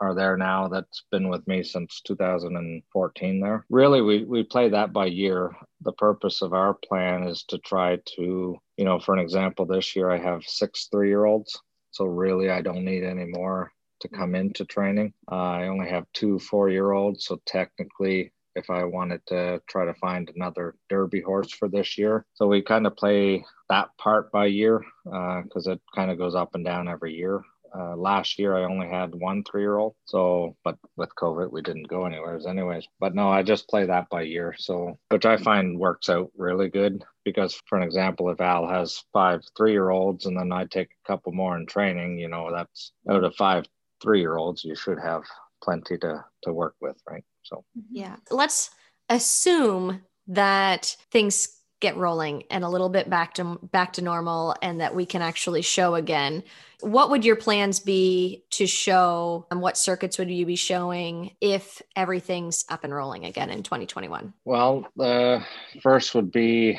are 0.00 0.14
there 0.14 0.36
now 0.36 0.68
that's 0.68 1.04
been 1.10 1.28
with 1.28 1.46
me 1.48 1.62
since 1.62 2.00
2014 2.02 3.40
there 3.40 3.66
really 3.68 4.00
we, 4.00 4.24
we 4.24 4.42
play 4.42 4.68
that 4.68 4.92
by 4.92 5.06
year 5.06 5.54
the 5.82 5.92
purpose 5.92 6.42
of 6.42 6.52
our 6.52 6.74
plan 6.74 7.24
is 7.24 7.44
to 7.44 7.58
try 7.58 7.98
to 8.16 8.56
you 8.76 8.84
know 8.84 8.98
for 8.98 9.12
an 9.12 9.18
example 9.18 9.66
this 9.66 9.96
year 9.96 10.10
i 10.10 10.18
have 10.18 10.42
six 10.44 10.88
three 10.90 11.08
year 11.08 11.24
olds 11.24 11.60
so 11.90 12.04
really 12.04 12.50
i 12.50 12.62
don't 12.62 12.84
need 12.84 13.02
any 13.02 13.24
more 13.24 13.72
to 14.00 14.08
come 14.08 14.34
into 14.34 14.64
training. 14.64 15.12
Uh, 15.30 15.34
I 15.34 15.68
only 15.68 15.88
have 15.88 16.06
two 16.12 16.38
four 16.38 16.70
year 16.70 16.92
olds, 16.92 17.26
so 17.26 17.40
technically 17.46 18.32
if 18.58 18.70
I 18.70 18.84
wanted 18.84 19.24
to 19.26 19.62
try 19.68 19.84
to 19.84 19.94
find 19.94 20.30
another 20.34 20.74
Derby 20.88 21.20
horse 21.20 21.52
for 21.52 21.68
this 21.68 21.96
year. 21.96 22.26
So 22.34 22.46
we 22.46 22.60
kind 22.60 22.86
of 22.86 22.96
play 22.96 23.44
that 23.70 23.90
part 23.98 24.32
by 24.32 24.46
year 24.46 24.84
because 25.04 25.68
uh, 25.68 25.72
it 25.72 25.80
kind 25.94 26.10
of 26.10 26.18
goes 26.18 26.34
up 26.34 26.54
and 26.54 26.64
down 26.64 26.88
every 26.88 27.14
year. 27.14 27.42
Uh, 27.76 27.94
last 27.96 28.38
year 28.38 28.56
I 28.56 28.64
only 28.64 28.88
had 28.88 29.14
one 29.14 29.44
three 29.44 29.62
year 29.62 29.76
old. 29.76 29.94
So, 30.06 30.56
but 30.64 30.78
with 30.96 31.14
COVID, 31.14 31.52
we 31.52 31.62
didn't 31.62 31.88
go 31.88 32.06
anywhere 32.06 32.40
anyways. 32.48 32.88
But 32.98 33.14
no, 33.14 33.28
I 33.28 33.42
just 33.42 33.68
play 33.68 33.86
that 33.86 34.08
by 34.08 34.22
year. 34.22 34.54
So, 34.58 34.98
which 35.10 35.26
I 35.26 35.36
find 35.36 35.78
works 35.78 36.08
out 36.08 36.30
really 36.36 36.68
good 36.70 37.04
because, 37.24 37.60
for 37.66 37.76
an 37.76 37.84
example, 37.84 38.30
if 38.30 38.40
Al 38.40 38.66
has 38.66 39.04
five 39.12 39.42
three 39.56 39.72
year 39.72 39.90
olds 39.90 40.26
and 40.26 40.36
then 40.36 40.50
I 40.50 40.64
take 40.64 40.88
a 40.88 41.06
couple 41.06 41.32
more 41.32 41.56
in 41.56 41.66
training, 41.66 42.18
you 42.18 42.28
know, 42.28 42.50
that's 42.52 42.92
out 43.08 43.24
of 43.24 43.36
five 43.36 43.66
three 44.00 44.20
year 44.20 44.36
olds, 44.36 44.64
you 44.64 44.74
should 44.74 44.98
have 44.98 45.22
plenty 45.62 45.98
to, 45.98 46.24
to 46.42 46.52
work 46.52 46.74
with, 46.80 46.96
right? 47.08 47.24
So, 47.42 47.64
mm-hmm. 47.76 47.96
yeah, 47.96 48.16
let's 48.30 48.70
assume 49.08 50.02
that 50.28 50.96
things 51.10 51.54
get 51.80 51.96
rolling 51.96 52.42
and 52.50 52.64
a 52.64 52.68
little 52.68 52.88
bit 52.88 53.08
back 53.08 53.34
to 53.34 53.58
back 53.70 53.92
to 53.92 54.02
normal 54.02 54.54
and 54.62 54.80
that 54.80 54.94
we 54.94 55.06
can 55.06 55.22
actually 55.22 55.62
show 55.62 55.94
again. 55.94 56.42
What 56.80 57.10
would 57.10 57.24
your 57.24 57.36
plans 57.36 57.80
be 57.80 58.44
to 58.50 58.66
show 58.66 59.46
and 59.50 59.60
what 59.60 59.76
circuits 59.76 60.18
would 60.18 60.30
you 60.30 60.44
be 60.44 60.56
showing 60.56 61.32
if 61.40 61.80
everything's 61.94 62.64
up 62.68 62.84
and 62.84 62.94
rolling 62.94 63.24
again 63.24 63.50
in 63.50 63.62
2021 63.64 64.32
well 64.44 64.86
the 64.96 65.42
first 65.82 66.14
would 66.14 66.30
be 66.30 66.78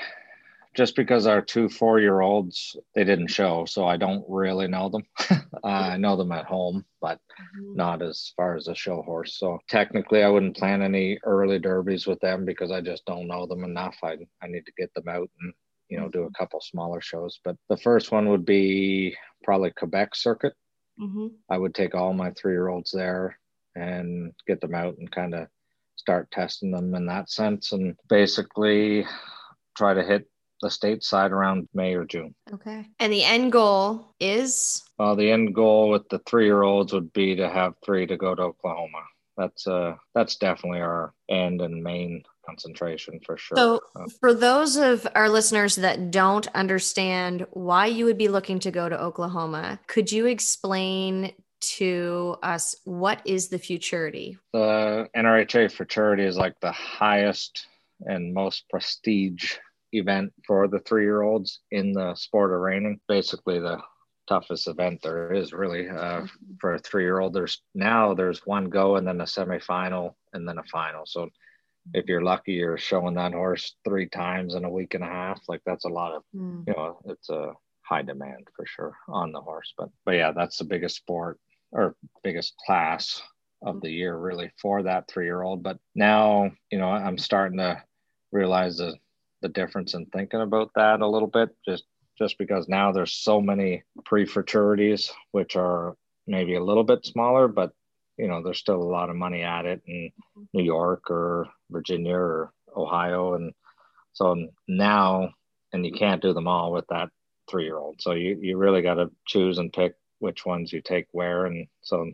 just 0.75 0.95
because 0.95 1.25
our 1.25 1.41
two 1.41 1.67
four 1.67 1.99
year 1.99 2.21
olds 2.21 2.75
they 2.95 3.03
didn't 3.03 3.27
show 3.27 3.65
so 3.65 3.85
i 3.85 3.97
don't 3.97 4.23
really 4.27 4.67
know 4.67 4.89
them 4.89 5.03
i 5.63 5.97
know 5.97 6.15
them 6.15 6.31
at 6.31 6.45
home 6.45 6.85
but 7.01 7.19
mm-hmm. 7.57 7.75
not 7.75 8.01
as 8.01 8.33
far 8.35 8.55
as 8.55 8.67
a 8.67 8.75
show 8.75 9.01
horse 9.01 9.37
so 9.37 9.59
technically 9.67 10.23
i 10.23 10.29
wouldn't 10.29 10.57
plan 10.57 10.81
any 10.81 11.19
early 11.23 11.59
derbies 11.59 12.05
with 12.05 12.19
them 12.19 12.45
because 12.45 12.71
i 12.71 12.81
just 12.81 13.05
don't 13.05 13.27
know 13.27 13.45
them 13.45 13.63
enough 13.63 13.97
i, 14.03 14.15
I 14.41 14.47
need 14.47 14.65
to 14.65 14.73
get 14.77 14.93
them 14.93 15.07
out 15.07 15.29
and 15.41 15.53
you 15.89 15.99
know 15.99 16.09
do 16.09 16.21
a 16.21 16.25
mm-hmm. 16.25 16.33
couple 16.37 16.61
smaller 16.61 17.01
shows 17.01 17.39
but 17.43 17.55
the 17.69 17.77
first 17.77 18.11
one 18.11 18.29
would 18.29 18.45
be 18.45 19.15
probably 19.43 19.71
quebec 19.71 20.15
circuit 20.15 20.53
mm-hmm. 21.01 21.27
i 21.49 21.57
would 21.57 21.73
take 21.73 21.95
all 21.95 22.13
my 22.13 22.31
three 22.31 22.53
year 22.53 22.67
olds 22.67 22.91
there 22.91 23.37
and 23.75 24.33
get 24.47 24.61
them 24.61 24.75
out 24.75 24.97
and 24.97 25.11
kind 25.11 25.33
of 25.33 25.47
start 25.95 26.29
testing 26.31 26.71
them 26.71 26.95
in 26.95 27.05
that 27.07 27.29
sense 27.29 27.71
and 27.71 27.95
basically 28.07 29.05
try 29.75 29.93
to 29.93 30.03
hit 30.03 30.27
the 30.61 30.69
state 30.69 31.03
side 31.03 31.31
around 31.31 31.67
May 31.73 31.93
or 31.93 32.05
June. 32.05 32.35
Okay. 32.53 32.85
And 32.99 33.11
the 33.13 33.23
end 33.23 33.51
goal 33.51 34.13
is? 34.19 34.83
Well, 34.97 35.15
the 35.15 35.31
end 35.31 35.55
goal 35.55 35.89
with 35.89 36.07
the 36.09 36.19
three 36.19 36.45
year 36.45 36.63
olds 36.63 36.93
would 36.93 37.13
be 37.13 37.35
to 37.35 37.49
have 37.49 37.73
three 37.85 38.05
to 38.07 38.17
go 38.17 38.35
to 38.35 38.41
Oklahoma. 38.41 39.03
That's 39.37 39.67
uh 39.67 39.95
that's 40.13 40.35
definitely 40.35 40.81
our 40.81 41.13
end 41.29 41.61
and 41.61 41.81
main 41.81 42.23
concentration 42.45 43.19
for 43.25 43.37
sure. 43.37 43.55
So, 43.55 43.79
uh, 43.95 44.05
for 44.19 44.33
those 44.33 44.75
of 44.75 45.07
our 45.15 45.29
listeners 45.29 45.75
that 45.77 46.11
don't 46.11 46.47
understand 46.53 47.45
why 47.51 47.85
you 47.85 48.05
would 48.05 48.17
be 48.17 48.27
looking 48.27 48.59
to 48.59 48.71
go 48.71 48.89
to 48.89 49.01
Oklahoma, 49.01 49.79
could 49.87 50.11
you 50.11 50.25
explain 50.25 51.31
to 51.61 52.37
us 52.41 52.75
what 52.85 53.21
is 53.25 53.49
the 53.49 53.59
futurity? 53.59 54.37
The 54.53 55.07
NRHA 55.15 55.71
futurity 55.71 56.23
is 56.23 56.37
like 56.37 56.59
the 56.59 56.71
highest 56.71 57.67
and 58.01 58.33
most 58.33 58.63
prestige 58.69 59.55
event 59.91 60.33
for 60.45 60.67
the 60.67 60.79
three 60.79 61.03
year 61.03 61.21
olds 61.21 61.61
in 61.71 61.93
the 61.93 62.15
sport 62.15 62.51
of 62.51 62.59
reining. 62.59 62.99
Basically, 63.07 63.59
the 63.59 63.79
toughest 64.27 64.67
event 64.67 65.01
there 65.01 65.33
is 65.33 65.53
really 65.53 65.89
uh, 65.89 66.25
for 66.61 66.75
a 66.75 66.79
three 66.79 67.03
year 67.03 67.19
old. 67.19 67.33
There's 67.33 67.61
now 67.73 68.13
there's 68.13 68.45
one 68.45 68.69
go 68.69 68.95
and 68.95 69.07
then 69.07 69.21
a 69.21 69.25
semifinal 69.25 70.13
and 70.33 70.47
then 70.47 70.59
a 70.59 70.63
final. 70.63 71.05
So 71.05 71.29
if 71.93 72.05
you're 72.07 72.21
lucky, 72.21 72.53
you're 72.53 72.77
showing 72.77 73.15
that 73.15 73.33
horse 73.33 73.75
three 73.83 74.07
times 74.07 74.53
in 74.53 74.65
a 74.65 74.69
week 74.69 74.93
and 74.93 75.03
a 75.03 75.07
half. 75.07 75.41
Like 75.47 75.61
that's 75.65 75.85
a 75.85 75.89
lot 75.89 76.13
of, 76.13 76.23
mm. 76.35 76.63
you 76.67 76.73
know, 76.73 76.99
it's 77.05 77.29
a 77.29 77.53
high 77.81 78.03
demand 78.03 78.47
for 78.55 78.65
sure 78.67 78.95
on 79.07 79.31
the 79.31 79.41
horse. 79.41 79.73
But 79.77 79.89
but 80.05 80.15
yeah, 80.15 80.31
that's 80.31 80.57
the 80.57 80.65
biggest 80.65 80.97
sport 80.97 81.39
or 81.71 81.95
biggest 82.23 82.53
class 82.65 83.21
of 83.61 83.81
the 83.81 83.91
year 83.91 84.15
really 84.15 84.51
for 84.61 84.83
that 84.83 85.09
three 85.09 85.25
year 85.25 85.41
old. 85.41 85.63
But 85.63 85.79
now, 85.95 86.51
you 86.71 86.77
know, 86.77 86.89
I'm 86.89 87.17
starting 87.17 87.57
to 87.57 87.81
realize 88.31 88.77
that 88.77 88.95
the 89.41 89.49
difference 89.49 89.93
in 89.93 90.05
thinking 90.07 90.41
about 90.41 90.71
that 90.75 91.01
a 91.01 91.07
little 91.07 91.27
bit 91.27 91.49
just 91.65 91.85
just 92.17 92.37
because 92.37 92.67
now 92.67 92.91
there's 92.91 93.13
so 93.13 93.39
many 93.39 93.83
pre-futurities 94.03 95.11
which 95.31 95.55
are 95.55 95.95
maybe 96.27 96.55
a 96.55 96.63
little 96.63 96.83
bit 96.83 97.05
smaller 97.05 97.47
but 97.47 97.71
you 98.17 98.27
know 98.27 98.43
there's 98.43 98.59
still 98.59 98.81
a 98.81 98.93
lot 98.97 99.09
of 99.09 99.15
money 99.15 99.41
at 99.41 99.65
it 99.65 99.81
in 99.87 100.11
new 100.53 100.63
york 100.63 101.09
or 101.09 101.47
virginia 101.71 102.15
or 102.15 102.51
ohio. 102.75 103.35
And 103.35 103.53
so 104.13 104.47
now 104.67 105.31
and 105.71 105.85
you 105.85 105.91
can't 105.91 106.21
do 106.21 106.33
them 106.33 106.47
all 106.47 106.71
with 106.71 106.85
that 106.89 107.09
three 107.49 107.65
year 107.65 107.77
old 107.77 108.01
so 108.01 108.11
you, 108.11 108.37
you 108.41 108.57
really 108.57 108.81
got 108.81 108.95
to 108.95 109.11
choose 109.25 109.57
and 109.57 109.73
pick 109.73 109.95
which 110.19 110.45
ones 110.45 110.73
you 110.73 110.81
take 110.81 111.07
where. 111.11 111.45
And 111.45 111.67
so 111.81 112.11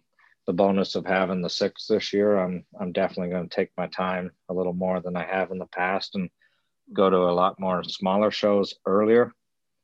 the 0.47 0.53
bonus 0.53 0.95
of 0.95 1.05
having 1.05 1.41
the 1.41 1.49
six 1.49 1.87
this 1.87 2.13
year 2.13 2.37
i'm 2.37 2.63
i'm 2.79 2.91
definitely 2.91 3.31
going 3.31 3.49
to 3.49 3.55
take 3.55 3.71
my 3.77 3.87
time 3.87 4.29
a 4.47 4.53
little 4.53 4.73
more 4.73 4.99
than 5.01 5.17
i 5.17 5.25
have 5.25 5.51
in 5.51 5.57
the 5.57 5.65
past. 5.65 6.15
And 6.15 6.29
go 6.93 7.09
to 7.09 7.17
a 7.17 7.33
lot 7.33 7.59
more 7.59 7.83
smaller 7.83 8.31
shows 8.31 8.75
earlier. 8.85 9.31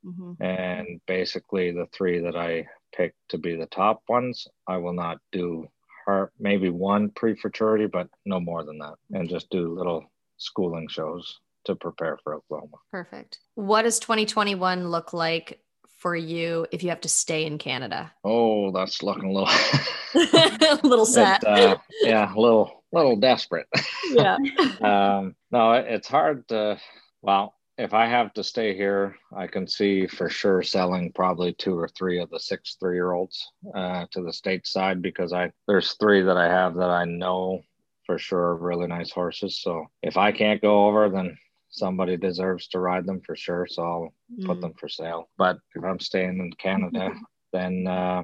Mm-hmm. 0.06 0.44
And 0.44 1.02
basically, 1.08 1.72
the 1.72 1.88
three 1.94 2.20
that 2.20 2.36
I 2.36 2.68
picked 2.96 3.18
to 3.30 3.38
be 3.38 3.56
the 3.56 3.68
top 3.68 4.02
ones, 4.08 4.48
I 4.68 4.78
will 4.78 4.94
not 4.94 5.18
do 5.32 5.68
her 6.06 6.32
maybe 6.40 6.70
one 6.70 7.10
pre 7.12 7.36
futurity, 7.36 7.86
but 7.86 8.08
no 8.26 8.40
more 8.40 8.64
than 8.64 8.80
that, 8.80 8.96
and 9.12 9.30
just 9.30 9.50
do 9.50 9.74
little 9.74 10.06
schooling 10.38 10.88
shows 10.90 11.40
to 11.66 11.76
prepare 11.76 12.18
for 12.24 12.36
Oklahoma. 12.36 12.78
Perfect. 12.92 13.40
What 13.54 13.84
does 13.84 14.00
2021 14.00 14.90
look 14.90 15.14
like 15.14 15.60
for 16.00 16.16
you 16.16 16.66
if 16.72 16.82
you 16.82 16.90
have 16.90 17.02
to 17.02 17.10
stay 17.10 17.46
in 17.46 17.60
Canada? 17.60 18.12
Oh, 18.24 18.72
that's 18.72 19.04
looking 19.04 19.26
a 19.26 19.32
little 19.32 19.50
a 20.16 20.88
little 20.88 21.06
sad. 21.06 21.44
uh, 21.46 21.78
yeah, 22.02 22.34
a 22.34 22.40
little 22.40 22.81
little 22.92 23.16
desperate. 23.16 23.68
Yeah. 24.12 24.38
um, 24.82 25.36
no, 25.52 25.74
it's 25.74 26.08
hard 26.08 26.48
to. 26.50 26.80
Well, 27.22 27.54
if 27.78 27.94
I 27.94 28.08
have 28.08 28.34
to 28.34 28.44
stay 28.44 28.76
here, 28.76 29.16
I 29.36 29.48
can 29.48 29.68
see 29.68 30.08
for 30.08 30.30
sure 30.30 30.62
selling 30.62 31.12
probably 31.14 31.54
two 31.54 31.78
or 31.78 31.88
three 31.88 32.20
of 32.20 32.30
the 32.30 32.40
six 32.40 32.78
three 32.80 32.96
year 32.96 33.14
olds 33.14 33.52
uh, 33.74 34.06
to 34.12 34.22
the 34.22 34.34
state 34.34 34.68
side 34.68 35.02
because 35.02 35.34
I 35.34 35.52
there's 35.68 35.94
three 35.94 36.22
that 36.24 36.38
I 36.38 36.48
have 36.48 36.76
that 36.76 36.90
I 36.90 37.06
know 37.06 37.62
for 38.06 38.18
sure 38.18 38.40
are 38.40 38.56
really 38.58 38.88
nice 38.88 39.12
horses. 39.12 39.62
So 39.62 39.86
if 40.04 40.18
I 40.18 40.32
can't 40.32 40.62
go 40.62 40.88
over, 40.88 41.10
then 41.10 41.38
somebody 41.70 42.18
deserves 42.18 42.68
to 42.70 42.80
ride 42.80 43.06
them 43.06 43.22
for 43.22 43.36
sure. 43.36 43.66
So 43.68 43.84
I'll 43.84 44.14
mm. 44.38 44.46
put 44.46 44.62
them 44.62 44.74
for 44.74 44.90
sale. 44.90 45.30
But 45.38 45.58
if 45.76 45.84
I'm 45.84 46.00
staying 46.00 46.40
in 46.40 46.52
Canada, 46.54 47.12
then 47.54 47.88
uh, 47.88 48.24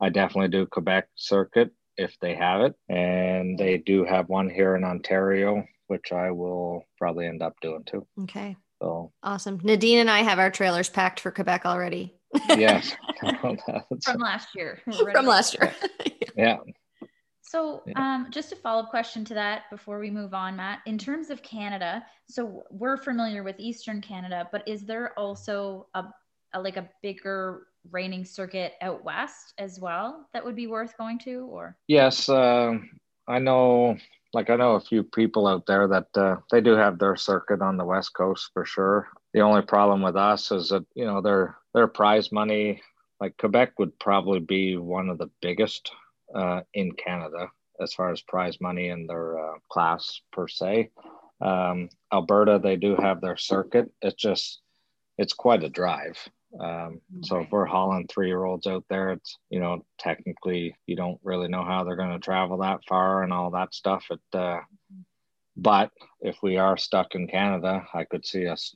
I 0.00 0.08
definitely 0.10 0.48
do 0.48 0.66
Quebec 0.66 1.08
circuit 1.14 1.72
if 1.98 2.18
they 2.20 2.34
have 2.34 2.62
it. 2.62 2.74
And 2.88 3.58
they 3.58 3.76
do 3.78 4.04
have 4.04 4.28
one 4.28 4.48
here 4.48 4.76
in 4.76 4.84
Ontario, 4.84 5.64
which 5.88 6.12
I 6.12 6.30
will 6.30 6.84
probably 6.96 7.26
end 7.26 7.42
up 7.42 7.54
doing 7.60 7.84
too. 7.84 8.06
Okay. 8.22 8.56
So 8.80 9.12
awesome. 9.22 9.60
Nadine 9.62 9.98
and 9.98 10.10
I 10.10 10.20
have 10.20 10.38
our 10.38 10.50
trailers 10.50 10.88
packed 10.88 11.20
for 11.20 11.30
Quebec 11.30 11.66
already. 11.66 12.14
yes. 12.50 12.94
From 14.04 14.20
last 14.20 14.54
year. 14.54 14.80
From 15.12 15.26
last 15.26 15.56
year. 15.60 15.74
yeah. 16.36 16.58
So, 17.42 17.82
um, 17.96 18.26
just 18.30 18.52
a 18.52 18.56
follow 18.56 18.82
up 18.82 18.90
question 18.90 19.24
to 19.24 19.34
that 19.34 19.62
before 19.70 19.98
we 19.98 20.10
move 20.10 20.34
on, 20.34 20.54
Matt. 20.56 20.80
In 20.84 20.98
terms 20.98 21.30
of 21.30 21.42
Canada, 21.42 22.04
so 22.28 22.62
we're 22.70 22.98
familiar 22.98 23.42
with 23.42 23.56
Eastern 23.58 24.02
Canada, 24.02 24.46
but 24.52 24.68
is 24.68 24.84
there 24.84 25.18
also 25.18 25.86
a, 25.94 26.04
a 26.52 26.60
like 26.60 26.76
a 26.76 26.90
bigger 27.02 27.67
reining 27.90 28.24
circuit 28.24 28.74
out 28.80 29.04
west 29.04 29.54
as 29.58 29.78
well 29.80 30.26
that 30.32 30.44
would 30.44 30.56
be 30.56 30.66
worth 30.66 30.96
going 30.96 31.18
to? 31.20 31.48
Or 31.50 31.76
yes, 31.86 32.28
uh, 32.28 32.74
I 33.26 33.38
know. 33.38 33.96
Like 34.34 34.50
I 34.50 34.56
know 34.56 34.74
a 34.74 34.80
few 34.80 35.02
people 35.02 35.46
out 35.46 35.64
there 35.66 35.88
that 35.88 36.08
uh, 36.14 36.36
they 36.50 36.60
do 36.60 36.72
have 36.72 36.98
their 36.98 37.16
circuit 37.16 37.62
on 37.62 37.78
the 37.78 37.84
west 37.84 38.12
coast 38.14 38.50
for 38.52 38.66
sure. 38.66 39.08
The 39.32 39.40
only 39.40 39.62
problem 39.62 40.02
with 40.02 40.16
us 40.16 40.52
is 40.52 40.68
that 40.68 40.84
you 40.94 41.06
know 41.06 41.22
their 41.22 41.56
their 41.72 41.86
prize 41.86 42.30
money, 42.30 42.82
like 43.20 43.38
Quebec, 43.38 43.78
would 43.78 43.98
probably 43.98 44.40
be 44.40 44.76
one 44.76 45.08
of 45.08 45.16
the 45.16 45.30
biggest 45.40 45.90
uh, 46.34 46.60
in 46.74 46.92
Canada 46.92 47.50
as 47.80 47.94
far 47.94 48.10
as 48.10 48.20
prize 48.22 48.60
money 48.60 48.88
and 48.88 49.08
their 49.08 49.38
uh, 49.38 49.58
class 49.70 50.20
per 50.32 50.48
se. 50.48 50.90
Um, 51.40 51.88
Alberta, 52.12 52.60
they 52.62 52.76
do 52.76 52.96
have 52.96 53.20
their 53.20 53.36
circuit. 53.36 53.90
It's 54.02 54.20
just, 54.20 54.60
it's 55.16 55.32
quite 55.32 55.62
a 55.62 55.68
drive. 55.68 56.16
Um, 56.58 57.00
so 57.22 57.40
if 57.40 57.50
we're 57.50 57.66
hauling 57.66 58.06
three 58.08 58.28
year 58.28 58.44
olds 58.44 58.66
out 58.66 58.84
there, 58.88 59.10
it's, 59.10 59.36
you 59.50 59.60
know, 59.60 59.84
technically 59.98 60.74
you 60.86 60.96
don't 60.96 61.20
really 61.22 61.48
know 61.48 61.64
how 61.64 61.84
they're 61.84 61.96
going 61.96 62.12
to 62.12 62.18
travel 62.18 62.58
that 62.58 62.80
far 62.88 63.22
and 63.22 63.32
all 63.32 63.50
that 63.50 63.74
stuff. 63.74 64.04
It, 64.10 64.20
uh, 64.32 64.60
but 65.56 65.90
if 66.20 66.36
we 66.42 66.56
are 66.56 66.76
stuck 66.76 67.14
in 67.14 67.26
Canada, 67.26 67.84
I 67.92 68.04
could 68.04 68.24
see 68.24 68.46
us 68.46 68.74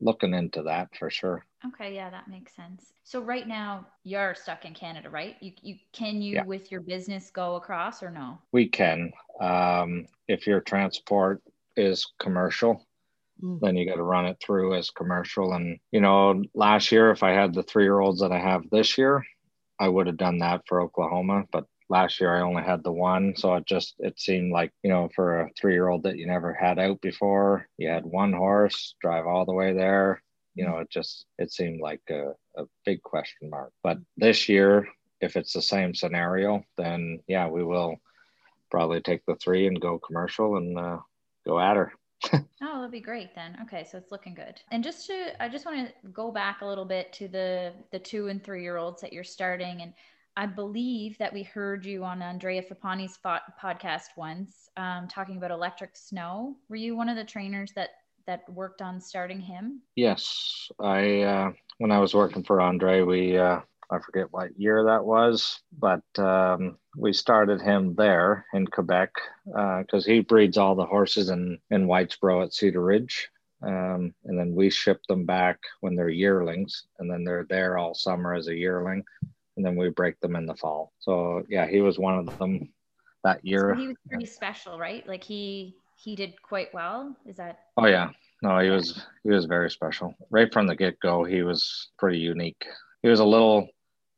looking 0.00 0.34
into 0.34 0.62
that 0.62 0.88
for 0.98 1.08
sure. 1.10 1.46
Okay, 1.66 1.94
yeah, 1.94 2.10
that 2.10 2.28
makes 2.28 2.54
sense. 2.54 2.92
So 3.04 3.20
right 3.20 3.48
now 3.48 3.86
you're 4.02 4.34
stuck 4.34 4.64
in 4.64 4.74
Canada, 4.74 5.08
right? 5.08 5.36
You 5.40 5.52
you 5.62 5.76
can 5.92 6.20
you 6.20 6.34
yeah. 6.34 6.44
with 6.44 6.70
your 6.70 6.82
business 6.82 7.30
go 7.30 7.56
across 7.56 8.02
or 8.02 8.10
no? 8.10 8.38
We 8.52 8.68
can. 8.68 9.12
Um, 9.40 10.06
if 10.28 10.46
your 10.46 10.60
transport 10.60 11.42
is 11.76 12.06
commercial, 12.18 12.86
Mm. 13.42 13.60
then 13.60 13.76
you 13.76 13.86
got 13.86 13.96
to 13.96 14.02
run 14.02 14.26
it 14.26 14.36
through 14.44 14.74
as 14.74 14.90
commercial. 14.90 15.52
And, 15.54 15.78
you 15.90 16.00
know, 16.00 16.42
last 16.54 16.92
year, 16.92 17.10
if 17.10 17.22
I 17.22 17.30
had 17.32 17.52
the 17.52 17.62
three 17.62 17.84
year 17.84 17.98
olds 17.98 18.20
that 18.20 18.32
I 18.32 18.38
have 18.38 18.70
this 18.70 18.96
year, 18.96 19.24
I 19.78 19.88
would 19.88 20.06
have 20.06 20.16
done 20.16 20.38
that 20.38 20.62
for 20.68 20.80
Oklahoma. 20.80 21.44
But 21.50 21.66
last 21.90 22.20
year 22.20 22.34
I 22.34 22.42
only 22.42 22.62
had 22.62 22.84
the 22.84 22.92
one. 22.92 23.34
So 23.36 23.54
it 23.54 23.66
just, 23.66 23.94
it 23.98 24.20
seemed 24.20 24.52
like, 24.52 24.72
you 24.82 24.90
know, 24.90 25.08
for 25.14 25.40
a 25.40 25.50
three 25.60 25.74
year 25.74 25.88
old 25.88 26.04
that 26.04 26.16
you 26.16 26.26
never 26.26 26.54
had 26.54 26.78
out 26.78 27.00
before, 27.00 27.68
you 27.76 27.88
had 27.88 28.06
one 28.06 28.32
horse, 28.32 28.94
drive 29.00 29.26
all 29.26 29.44
the 29.44 29.52
way 29.52 29.72
there. 29.72 30.22
You 30.54 30.66
know, 30.66 30.78
it 30.78 30.90
just, 30.90 31.26
it 31.36 31.52
seemed 31.52 31.80
like 31.80 32.02
a, 32.10 32.34
a 32.56 32.64
big 32.86 33.02
question 33.02 33.50
mark. 33.50 33.72
But 33.82 33.98
this 34.16 34.48
year, 34.48 34.86
if 35.20 35.36
it's 35.36 35.52
the 35.52 35.62
same 35.62 35.94
scenario, 35.94 36.64
then 36.76 37.20
yeah, 37.26 37.48
we 37.48 37.64
will 37.64 37.96
probably 38.70 39.00
take 39.00 39.24
the 39.26 39.34
three 39.34 39.66
and 39.66 39.80
go 39.80 39.98
commercial 39.98 40.56
and 40.56 40.78
uh, 40.78 40.98
go 41.44 41.58
at 41.58 41.76
her. 41.76 41.92
Oh, 42.62 42.76
that'd 42.78 42.90
be 42.90 43.00
great 43.00 43.34
then. 43.34 43.58
Okay, 43.62 43.84
so 43.84 43.98
it's 43.98 44.10
looking 44.10 44.34
good. 44.34 44.60
And 44.70 44.82
just 44.82 45.06
to, 45.08 45.42
I 45.42 45.48
just 45.48 45.66
want 45.66 45.88
to 45.88 46.08
go 46.08 46.30
back 46.30 46.62
a 46.62 46.66
little 46.66 46.84
bit 46.84 47.12
to 47.14 47.28
the 47.28 47.72
the 47.90 47.98
two 47.98 48.28
and 48.28 48.42
three 48.42 48.62
year 48.62 48.76
olds 48.76 49.00
that 49.02 49.12
you're 49.12 49.24
starting, 49.24 49.82
and 49.82 49.92
I 50.36 50.46
believe 50.46 51.18
that 51.18 51.32
we 51.32 51.42
heard 51.42 51.84
you 51.84 52.04
on 52.04 52.22
Andrea 52.22 52.62
Fappani's 52.62 53.18
podcast 53.22 54.16
once, 54.16 54.70
um, 54.76 55.08
talking 55.08 55.36
about 55.36 55.50
electric 55.50 55.96
snow. 55.96 56.56
Were 56.68 56.76
you 56.76 56.96
one 56.96 57.08
of 57.08 57.16
the 57.16 57.24
trainers 57.24 57.72
that 57.72 57.90
that 58.26 58.48
worked 58.48 58.80
on 58.80 59.00
starting 59.00 59.40
him? 59.40 59.82
Yes, 59.96 60.70
I 60.80 61.20
uh, 61.20 61.52
when 61.78 61.90
I 61.90 61.98
was 61.98 62.14
working 62.14 62.42
for 62.42 62.60
Andre, 62.60 63.02
we 63.02 63.36
uh, 63.36 63.60
I 63.90 63.98
forget 63.98 64.32
what 64.32 64.58
year 64.58 64.84
that 64.84 65.04
was, 65.04 65.60
but 65.78 66.02
um, 66.18 66.78
we 66.96 67.12
started 67.12 67.60
him 67.60 67.94
there 67.94 68.46
in 68.54 68.66
Quebec 68.66 69.10
because 69.44 70.06
uh, 70.06 70.10
he 70.10 70.20
breeds 70.20 70.56
all 70.56 70.74
the 70.74 70.86
horses 70.86 71.30
in, 71.30 71.58
in 71.70 71.86
Whitesboro 71.86 72.44
at 72.44 72.54
Cedar 72.54 72.82
Ridge. 72.82 73.28
Um, 73.62 74.14
and 74.24 74.38
then 74.38 74.54
we 74.54 74.68
ship 74.68 75.00
them 75.08 75.24
back 75.24 75.58
when 75.80 75.94
they're 75.96 76.10
yearlings, 76.10 76.84
and 76.98 77.10
then 77.10 77.24
they're 77.24 77.46
there 77.48 77.78
all 77.78 77.94
summer 77.94 78.34
as 78.34 78.48
a 78.48 78.54
yearling, 78.54 79.04
and 79.56 79.64
then 79.64 79.76
we 79.76 79.88
break 79.88 80.20
them 80.20 80.36
in 80.36 80.44
the 80.44 80.56
fall. 80.56 80.92
So 80.98 81.44
yeah, 81.48 81.66
he 81.66 81.80
was 81.80 81.98
one 81.98 82.18
of 82.18 82.38
them 82.38 82.68
that 83.22 83.44
year. 83.44 83.74
So 83.74 83.80
he 83.80 83.88
was 83.88 83.96
pretty 84.08 84.26
special, 84.26 84.78
right? 84.78 85.06
Like 85.08 85.24
he 85.24 85.76
he 85.96 86.14
did 86.14 86.40
quite 86.42 86.74
well. 86.74 87.16
Is 87.26 87.36
that? 87.36 87.60
Oh 87.76 87.86
yeah, 87.86 88.10
no, 88.42 88.58
he 88.58 88.68
was 88.68 89.06
he 89.22 89.30
was 89.30 89.46
very 89.46 89.70
special 89.70 90.14
right 90.30 90.52
from 90.52 90.66
the 90.66 90.76
get 90.76 91.00
go. 91.00 91.24
He 91.24 91.42
was 91.42 91.88
pretty 91.98 92.18
unique. 92.18 92.66
He 93.02 93.08
was 93.08 93.20
a 93.20 93.24
little 93.24 93.68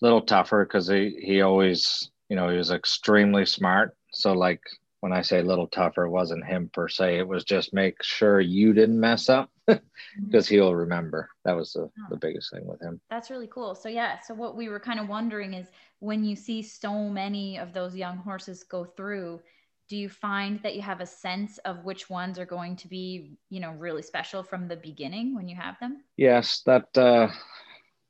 little 0.00 0.22
tougher 0.22 0.64
because 0.64 0.88
he 0.88 1.18
he 1.22 1.40
always 1.42 2.10
you 2.28 2.36
know 2.36 2.48
he 2.48 2.56
was 2.56 2.70
extremely 2.70 3.46
smart. 3.46 3.96
So 4.12 4.32
like 4.32 4.62
when 5.00 5.12
I 5.12 5.22
say 5.22 5.42
little 5.42 5.68
tougher, 5.68 6.04
it 6.06 6.10
wasn't 6.10 6.44
him 6.46 6.70
per 6.72 6.88
se. 6.88 7.18
It 7.18 7.28
was 7.28 7.44
just 7.44 7.74
make 7.74 8.02
sure 8.02 8.40
you 8.40 8.72
didn't 8.72 8.98
mess 8.98 9.28
up 9.28 9.50
because 9.66 10.48
he'll 10.48 10.74
remember. 10.74 11.28
That 11.44 11.52
was 11.56 11.74
the, 11.74 11.82
Oh. 11.82 11.90
the 12.10 12.16
biggest 12.16 12.50
thing 12.50 12.66
with 12.66 12.80
him. 12.80 13.00
That's 13.10 13.30
really 13.30 13.46
cool. 13.46 13.74
So 13.74 13.88
yeah, 13.88 14.18
so 14.20 14.34
what 14.34 14.56
we 14.56 14.68
were 14.68 14.80
kind 14.80 14.98
of 14.98 15.08
wondering 15.08 15.54
is 15.54 15.66
when 16.00 16.24
you 16.24 16.34
see 16.34 16.62
so 16.62 17.08
many 17.08 17.58
of 17.58 17.72
those 17.72 17.94
young 17.94 18.16
horses 18.16 18.64
go 18.64 18.84
through, 18.84 19.40
do 19.88 19.96
you 19.96 20.08
find 20.08 20.60
that 20.62 20.74
you 20.74 20.82
have 20.82 21.00
a 21.00 21.06
sense 21.06 21.58
of 21.58 21.84
which 21.84 22.10
ones 22.10 22.38
are 22.38 22.46
going 22.46 22.74
to 22.76 22.88
be, 22.88 23.36
you 23.50 23.60
know, 23.60 23.72
really 23.72 24.02
special 24.02 24.42
from 24.42 24.66
the 24.66 24.76
beginning 24.76 25.34
when 25.34 25.48
you 25.48 25.54
have 25.56 25.78
them? 25.78 26.02
Yes, 26.16 26.62
that 26.66 26.96
uh, 26.98 27.28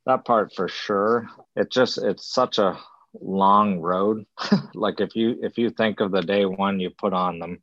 that 0.06 0.24
part 0.24 0.54
for 0.54 0.68
sure. 0.68 1.28
It 1.54 1.70
just 1.70 1.98
it's 1.98 2.32
such 2.32 2.58
a 2.58 2.78
long 3.20 3.80
road. 3.80 4.24
like 4.74 5.00
if 5.00 5.14
you 5.14 5.36
if 5.42 5.58
you 5.58 5.70
think 5.70 6.00
of 6.00 6.12
the 6.12 6.22
day 6.22 6.46
one 6.46 6.80
you 6.80 6.90
put 6.90 7.12
on 7.12 7.38
them 7.38 7.62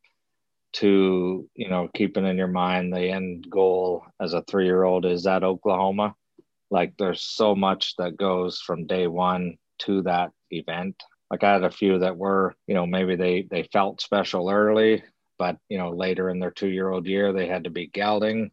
to 0.74 1.48
you 1.56 1.70
know 1.70 1.88
keeping 1.94 2.26
in 2.26 2.38
your 2.38 2.48
mind 2.48 2.92
the 2.92 3.10
end 3.10 3.48
goal 3.50 4.04
as 4.20 4.34
a 4.34 4.42
three 4.42 4.66
year 4.66 4.84
old 4.84 5.06
is 5.06 5.26
at 5.26 5.44
Oklahoma. 5.44 6.16
Like 6.70 6.94
there's 6.98 7.22
so 7.22 7.56
much 7.56 7.96
that 7.98 8.18
goes 8.18 8.60
from 8.60 8.88
day 8.88 9.08
one 9.08 9.58
to 9.80 10.02
that 10.04 10.32
event. 10.50 11.02
Like 11.30 11.44
I 11.44 11.54
had 11.54 11.64
a 11.64 11.72
few 11.72 12.00
that 12.00 12.18
were 12.18 12.56
you 12.68 12.76
know 12.76 12.86
maybe 12.86 13.16
they 13.16 13.48
they 13.50 13.64
felt 13.72 14.02
special 14.02 14.50
early, 14.50 15.04
but 15.40 15.58
you 15.70 15.78
know 15.78 15.92
later 15.92 16.30
in 16.30 16.40
their 16.40 16.52
two 16.52 16.70
year 16.70 16.90
old 16.90 17.08
year 17.08 17.32
they 17.32 17.48
had 17.48 17.64
to 17.64 17.70
be 17.70 17.88
gelding 17.88 18.52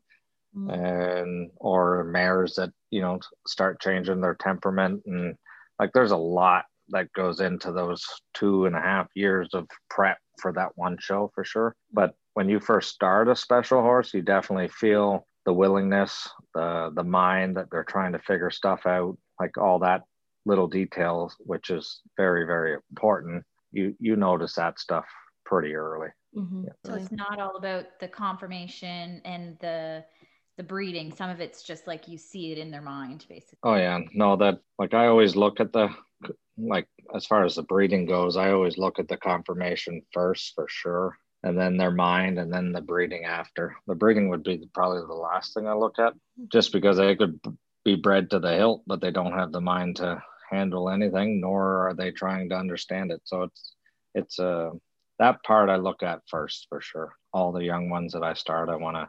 and 0.55 1.51
or 1.57 2.05
mares 2.05 2.55
that 2.55 2.71
you 2.91 3.01
know 3.01 3.19
start 3.47 3.81
changing 3.81 4.21
their 4.21 4.35
temperament 4.35 5.03
and 5.07 5.37
like 5.79 5.91
there's 5.95 6.11
a 6.11 6.17
lot 6.17 6.65
that 6.89 7.13
goes 7.13 7.41
into 7.41 7.73
those 7.73 8.05
two 8.35 8.67
and 8.67 8.75
a 8.77 8.81
half 8.81 9.09
years 9.15 9.49
of 9.55 9.67
prep 9.89 10.19
for 10.41 10.53
that 10.53 10.71
one 10.77 10.97
show 11.01 11.31
for 11.35 11.45
sure 11.45 11.75
but 11.93 12.15
when 12.35 12.49
you 12.49 12.61
first 12.61 12.91
start 12.91 13.29
a 13.29 13.37
special 13.37 13.81
horse 13.81 14.13
you 14.13 14.23
definitely 14.23 14.69
feel 14.69 15.27
the 15.47 15.53
willingness 15.53 16.29
the 16.55 16.91
the 16.95 17.05
mind 17.05 17.57
that 17.57 17.67
they're 17.71 17.85
trying 17.85 18.13
to 18.13 18.19
figure 18.19 18.51
stuff 18.51 18.87
out 18.87 19.17
like 19.39 19.57
all 19.57 19.79
that 19.79 20.03
little 20.47 20.69
details 20.69 21.37
which 21.41 21.71
is 21.71 22.03
very 22.17 22.45
very 22.45 22.77
important 22.91 23.45
you 23.73 23.95
you 24.01 24.17
notice 24.17 24.55
that 24.55 24.79
stuff 24.79 25.07
pretty 25.45 25.75
early 25.75 26.09
Mhm. 26.35 26.65
Yeah. 26.67 26.73
So 26.85 26.95
it's 26.95 27.11
not 27.11 27.41
all 27.41 27.57
about 27.57 27.99
the 27.99 28.09
confirmation 28.09 29.21
and 29.25 29.59
the 29.59 30.05
the 30.61 30.65
breeding. 30.65 31.11
Some 31.11 31.31
of 31.31 31.41
it's 31.41 31.63
just 31.63 31.87
like 31.87 32.07
you 32.07 32.19
see 32.19 32.53
it 32.53 32.59
in 32.59 32.71
their 32.71 32.83
mind, 32.83 33.25
basically. 33.31 33.61
Oh 33.63 33.77
yeah, 33.77 34.01
no, 34.13 34.37
that 34.37 34.59
like 34.79 34.93
I 34.93 35.07
always 35.07 35.35
look 35.35 35.59
at 35.59 35.73
the 35.73 35.89
like 36.59 36.87
as 37.15 37.25
far 37.25 37.47
as 37.47 37.55
the 37.55 37.63
breeding 37.63 38.05
goes, 38.05 38.37
I 38.37 38.51
always 38.51 38.77
look 38.77 38.99
at 38.99 39.09
the 39.09 39.17
confirmation 39.17 40.03
first 40.13 40.53
for 40.55 40.67
sure, 40.69 41.17
and 41.43 41.59
then 41.59 41.79
their 41.79 41.91
mind, 41.91 42.39
and 42.39 42.53
then 42.53 42.73
the 42.73 42.83
breeding 42.83 43.25
after. 43.25 43.75
The 43.87 43.95
breeding 43.95 44.29
would 44.29 44.43
be 44.43 44.69
probably 44.75 45.01
the 45.01 45.15
last 45.15 45.55
thing 45.55 45.67
I 45.67 45.73
look 45.73 45.99
at, 45.99 46.13
just 46.53 46.75
because 46.75 46.99
they 46.99 47.17
could 47.17 47.41
be 47.83 47.97
bred 47.97 48.29
to 48.29 48.39
the 48.39 48.55
hilt, 48.55 48.83
but 48.87 49.01
they 49.01 49.11
don't 49.11 49.33
have 49.33 49.53
the 49.53 49.63
mind 49.63 49.97
to 49.97 50.23
handle 50.51 50.91
anything, 50.91 51.41
nor 51.41 51.89
are 51.89 51.95
they 51.95 52.11
trying 52.11 52.51
to 52.51 52.57
understand 52.57 53.13
it. 53.13 53.23
So 53.25 53.45
it's 53.45 53.75
it's 54.15 54.39
uh, 54.39 54.73
that 55.19 55.43
part 55.43 55.71
I 55.71 55.77
look 55.77 56.03
at 56.03 56.21
first 56.29 56.67
for 56.69 56.83
sure. 56.83 57.15
All 57.33 57.51
the 57.51 57.65
young 57.65 57.89
ones 57.89 58.13
that 58.13 58.23
I 58.23 58.35
start, 58.35 58.69
I 58.69 58.77
want 58.77 58.99
to 58.99 59.09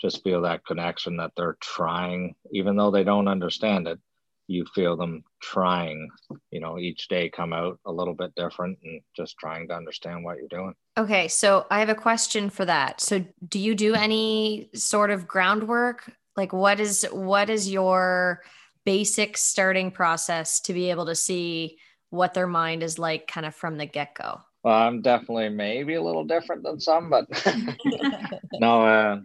just 0.00 0.22
feel 0.22 0.42
that 0.42 0.64
connection 0.64 1.16
that 1.16 1.32
they're 1.36 1.56
trying, 1.60 2.34
even 2.52 2.76
though 2.76 2.90
they 2.90 3.04
don't 3.04 3.28
understand 3.28 3.88
it. 3.88 3.98
You 4.46 4.64
feel 4.74 4.96
them 4.96 5.24
trying, 5.42 6.08
you 6.50 6.60
know, 6.60 6.78
each 6.78 7.08
day 7.08 7.28
come 7.28 7.52
out 7.52 7.78
a 7.84 7.92
little 7.92 8.14
bit 8.14 8.34
different 8.34 8.78
and 8.82 9.02
just 9.14 9.36
trying 9.38 9.68
to 9.68 9.74
understand 9.74 10.24
what 10.24 10.38
you're 10.38 10.48
doing. 10.48 10.72
Okay, 10.96 11.28
so 11.28 11.66
I 11.70 11.80
have 11.80 11.90
a 11.90 11.94
question 11.94 12.48
for 12.48 12.64
that. 12.64 13.02
So 13.02 13.26
do 13.46 13.58
you 13.58 13.74
do 13.74 13.94
any 13.94 14.70
sort 14.74 15.10
of 15.10 15.28
groundwork? 15.28 16.10
Like 16.34 16.54
what 16.54 16.80
is 16.80 17.04
what 17.12 17.50
is 17.50 17.70
your 17.70 18.42
basic 18.86 19.36
starting 19.36 19.90
process 19.90 20.60
to 20.60 20.72
be 20.72 20.88
able 20.88 21.06
to 21.06 21.14
see 21.14 21.76
what 22.08 22.32
their 22.32 22.46
mind 22.46 22.82
is 22.82 22.98
like 22.98 23.26
kind 23.26 23.44
of 23.44 23.54
from 23.54 23.76
the 23.76 23.84
get-go? 23.84 24.40
Well, 24.64 24.74
I'm 24.74 25.02
definitely 25.02 25.50
maybe 25.50 25.94
a 25.94 26.02
little 26.02 26.24
different 26.24 26.62
than 26.62 26.80
some, 26.80 27.10
but 27.10 27.26
no, 28.54 28.82
uh, 28.82 29.20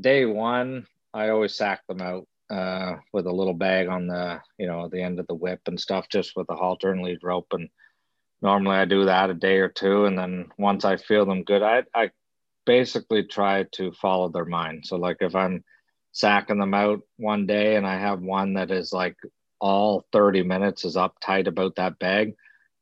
day 0.00 0.24
one, 0.24 0.86
I 1.12 1.30
always 1.30 1.54
sack 1.54 1.86
them 1.86 2.00
out 2.00 2.26
uh, 2.50 2.96
with 3.12 3.26
a 3.26 3.32
little 3.32 3.54
bag 3.54 3.88
on 3.88 4.06
the, 4.06 4.40
you 4.58 4.66
know, 4.66 4.88
the 4.88 5.02
end 5.02 5.20
of 5.20 5.26
the 5.26 5.34
whip 5.34 5.60
and 5.66 5.80
stuff, 5.80 6.08
just 6.08 6.36
with 6.36 6.48
a 6.50 6.56
halter 6.56 6.92
and 6.92 7.02
lead 7.02 7.18
rope. 7.22 7.48
And 7.52 7.68
normally 8.42 8.76
I 8.76 8.84
do 8.84 9.04
that 9.06 9.30
a 9.30 9.34
day 9.34 9.58
or 9.58 9.68
two. 9.68 10.04
And 10.04 10.18
then 10.18 10.50
once 10.58 10.84
I 10.84 10.96
feel 10.96 11.26
them 11.26 11.44
good, 11.44 11.62
I, 11.62 11.84
I 11.94 12.10
basically 12.64 13.24
try 13.24 13.64
to 13.72 13.92
follow 13.92 14.28
their 14.28 14.44
mind. 14.44 14.86
So, 14.86 14.96
like, 14.96 15.18
if 15.20 15.34
I'm 15.34 15.64
sacking 16.12 16.58
them 16.58 16.74
out 16.74 17.00
one 17.16 17.46
day 17.46 17.76
and 17.76 17.86
I 17.86 17.98
have 17.98 18.20
one 18.20 18.54
that 18.54 18.70
is 18.70 18.92
like 18.92 19.16
all 19.60 20.06
30 20.12 20.42
minutes 20.42 20.84
is 20.84 20.96
uptight 20.96 21.46
about 21.46 21.76
that 21.76 21.98
bag, 21.98 22.34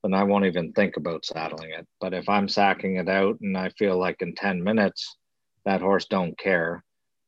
then 0.02 0.14
I 0.14 0.24
won't 0.24 0.44
even 0.44 0.72
think 0.72 0.96
about 0.96 1.24
saddling 1.24 1.70
it. 1.70 1.86
But 2.00 2.14
if 2.14 2.28
I'm 2.28 2.48
sacking 2.48 2.96
it 2.96 3.08
out 3.08 3.40
and 3.40 3.56
I 3.56 3.70
feel 3.70 3.98
like 3.98 4.22
in 4.22 4.34
10 4.34 4.62
minutes 4.62 5.16
that 5.64 5.80
horse 5.80 6.06
don't 6.06 6.38
care, 6.38 6.84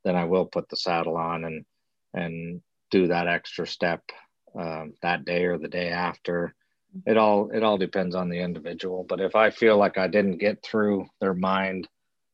then 0.09 0.17
I 0.17 0.25
will 0.25 0.47
put 0.47 0.71
the 0.71 0.77
saddle 0.77 1.17
on 1.17 1.45
and 1.45 1.65
and 2.15 2.63
do 2.91 3.09
that 3.09 3.29
extra 3.29 3.67
step 3.67 4.03
um, 4.59 4.95
that 5.03 5.27
day 5.27 5.45
or 5.45 5.59
the 5.59 5.69
day 5.69 5.91
after. 5.91 6.55
It 7.07 7.19
all 7.19 7.51
it 7.51 7.63
all 7.63 7.77
depends 7.77 8.15
on 8.15 8.31
the 8.31 8.39
individual. 8.41 9.05
But 9.07 9.21
if 9.21 9.37
I 9.37 9.51
feel 9.51 9.77
like 9.77 9.99
I 9.99 10.09
didn't 10.09 10.39
get 10.39 10.63
through 10.63 11.07
their 11.21 11.35
mind 11.35 11.87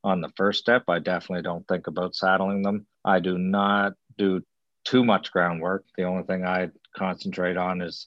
on 0.05 0.21
the 0.21 0.33
first 0.37 0.61
step, 0.61 0.85
I 0.87 1.01
definitely 1.01 1.43
don't 1.43 1.67
think 1.67 1.89
about 1.89 2.15
saddling 2.15 2.63
them. 2.63 2.87
I 3.05 3.19
do 3.19 3.37
not 3.37 3.95
do 4.17 4.43
too 4.85 5.05
much 5.05 5.33
groundwork. 5.33 5.85
The 5.97 6.05
only 6.05 6.23
thing 6.23 6.47
I 6.47 6.69
concentrate 6.97 7.57
on 7.57 7.83
is 7.83 8.07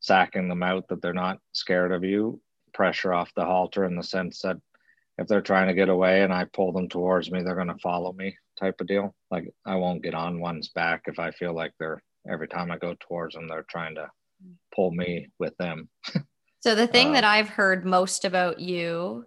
sacking 0.00 0.48
them 0.48 0.64
out 0.64 0.88
that 0.88 1.00
they're 1.00 1.12
not 1.12 1.38
scared 1.52 1.92
of 1.92 2.02
you, 2.02 2.40
pressure 2.74 3.12
off 3.12 3.32
the 3.36 3.44
halter 3.44 3.84
in 3.84 3.94
the 3.94 4.02
sense 4.02 4.42
that 4.42 4.56
if 5.18 5.28
they're 5.28 5.40
trying 5.40 5.68
to 5.68 5.74
get 5.74 5.88
away 5.88 6.22
and 6.22 6.32
I 6.32 6.44
pull 6.44 6.72
them 6.72 6.88
towards 6.88 7.30
me, 7.30 7.42
they're 7.42 7.54
going 7.54 7.68
to 7.68 7.78
follow 7.78 8.12
me 8.12 8.36
type 8.58 8.80
of 8.80 8.86
deal. 8.86 9.14
Like 9.30 9.48
I 9.64 9.76
won't 9.76 10.02
get 10.02 10.14
on 10.14 10.40
one's 10.40 10.68
back 10.68 11.02
if 11.06 11.18
I 11.18 11.30
feel 11.30 11.54
like 11.54 11.72
they're 11.78 12.02
every 12.30 12.48
time 12.48 12.70
I 12.70 12.78
go 12.78 12.94
towards 13.00 13.34
them, 13.34 13.48
they're 13.48 13.64
trying 13.68 13.94
to 13.94 14.10
pull 14.74 14.90
me 14.90 15.28
with 15.38 15.56
them. 15.58 15.88
So 16.60 16.74
the 16.74 16.88
thing 16.88 17.10
Uh, 17.10 17.12
that 17.12 17.24
I've 17.24 17.48
heard 17.48 17.86
most 17.86 18.24
about 18.24 18.58
you 18.58 19.26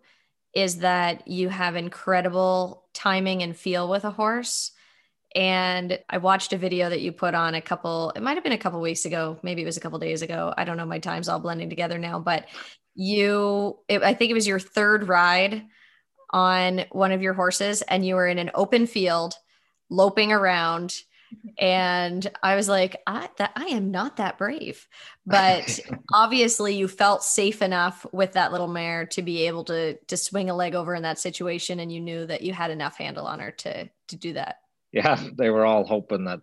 is 0.53 0.79
that 0.79 1.29
you 1.29 1.47
have 1.47 1.77
incredible 1.77 2.83
timing 2.93 3.41
and 3.41 3.55
feel 3.55 3.89
with 3.89 4.03
a 4.03 4.11
horse. 4.11 4.71
And 5.33 5.97
I 6.09 6.17
watched 6.17 6.51
a 6.51 6.57
video 6.57 6.89
that 6.89 6.99
you 6.99 7.13
put 7.13 7.33
on 7.33 7.55
a 7.55 7.61
couple, 7.61 8.11
it 8.17 8.21
might 8.21 8.35
have 8.35 8.43
been 8.43 8.51
a 8.51 8.57
couple 8.57 8.81
weeks 8.81 9.05
ago, 9.05 9.39
maybe 9.43 9.61
it 9.61 9.65
was 9.65 9.77
a 9.77 9.79
couple 9.79 9.97
days 9.97 10.21
ago. 10.21 10.53
I 10.57 10.65
don't 10.65 10.75
know, 10.75 10.85
my 10.85 10.99
time's 10.99 11.29
all 11.29 11.39
blending 11.39 11.69
together 11.69 11.97
now, 11.97 12.19
but 12.19 12.47
you, 12.95 13.79
it, 13.87 14.03
I 14.03 14.13
think 14.13 14.29
it 14.29 14.33
was 14.35 14.45
your 14.45 14.59
third 14.59 15.07
ride 15.07 15.63
on 16.31 16.85
one 16.91 17.11
of 17.11 17.21
your 17.21 17.33
horses, 17.33 17.81
and 17.83 18.05
you 18.05 18.15
were 18.15 18.27
in 18.27 18.39
an 18.39 18.51
open 18.53 18.87
field 18.87 19.35
loping 19.89 20.31
around 20.31 20.95
and 21.57 22.29
I 22.43 22.55
was 22.55 22.67
like, 22.67 23.01
I 23.07 23.29
that 23.37 23.51
I 23.55 23.65
am 23.67 23.91
not 23.91 24.17
that 24.17 24.37
brave. 24.37 24.87
But 25.25 25.79
obviously 26.13 26.75
you 26.75 26.87
felt 26.87 27.23
safe 27.23 27.61
enough 27.61 28.05
with 28.11 28.33
that 28.33 28.51
little 28.51 28.67
mare 28.67 29.05
to 29.07 29.21
be 29.21 29.47
able 29.47 29.63
to 29.65 29.97
to 30.07 30.17
swing 30.17 30.49
a 30.49 30.55
leg 30.55 30.75
over 30.75 30.95
in 30.95 31.03
that 31.03 31.19
situation 31.19 31.79
and 31.79 31.91
you 31.91 31.99
knew 31.99 32.25
that 32.25 32.41
you 32.41 32.53
had 32.53 32.71
enough 32.71 32.97
handle 32.97 33.25
on 33.25 33.39
her 33.39 33.51
to 33.51 33.89
to 34.09 34.15
do 34.15 34.33
that. 34.33 34.57
Yeah, 34.91 35.21
they 35.37 35.49
were 35.49 35.65
all 35.65 35.85
hoping 35.85 36.25
that 36.25 36.41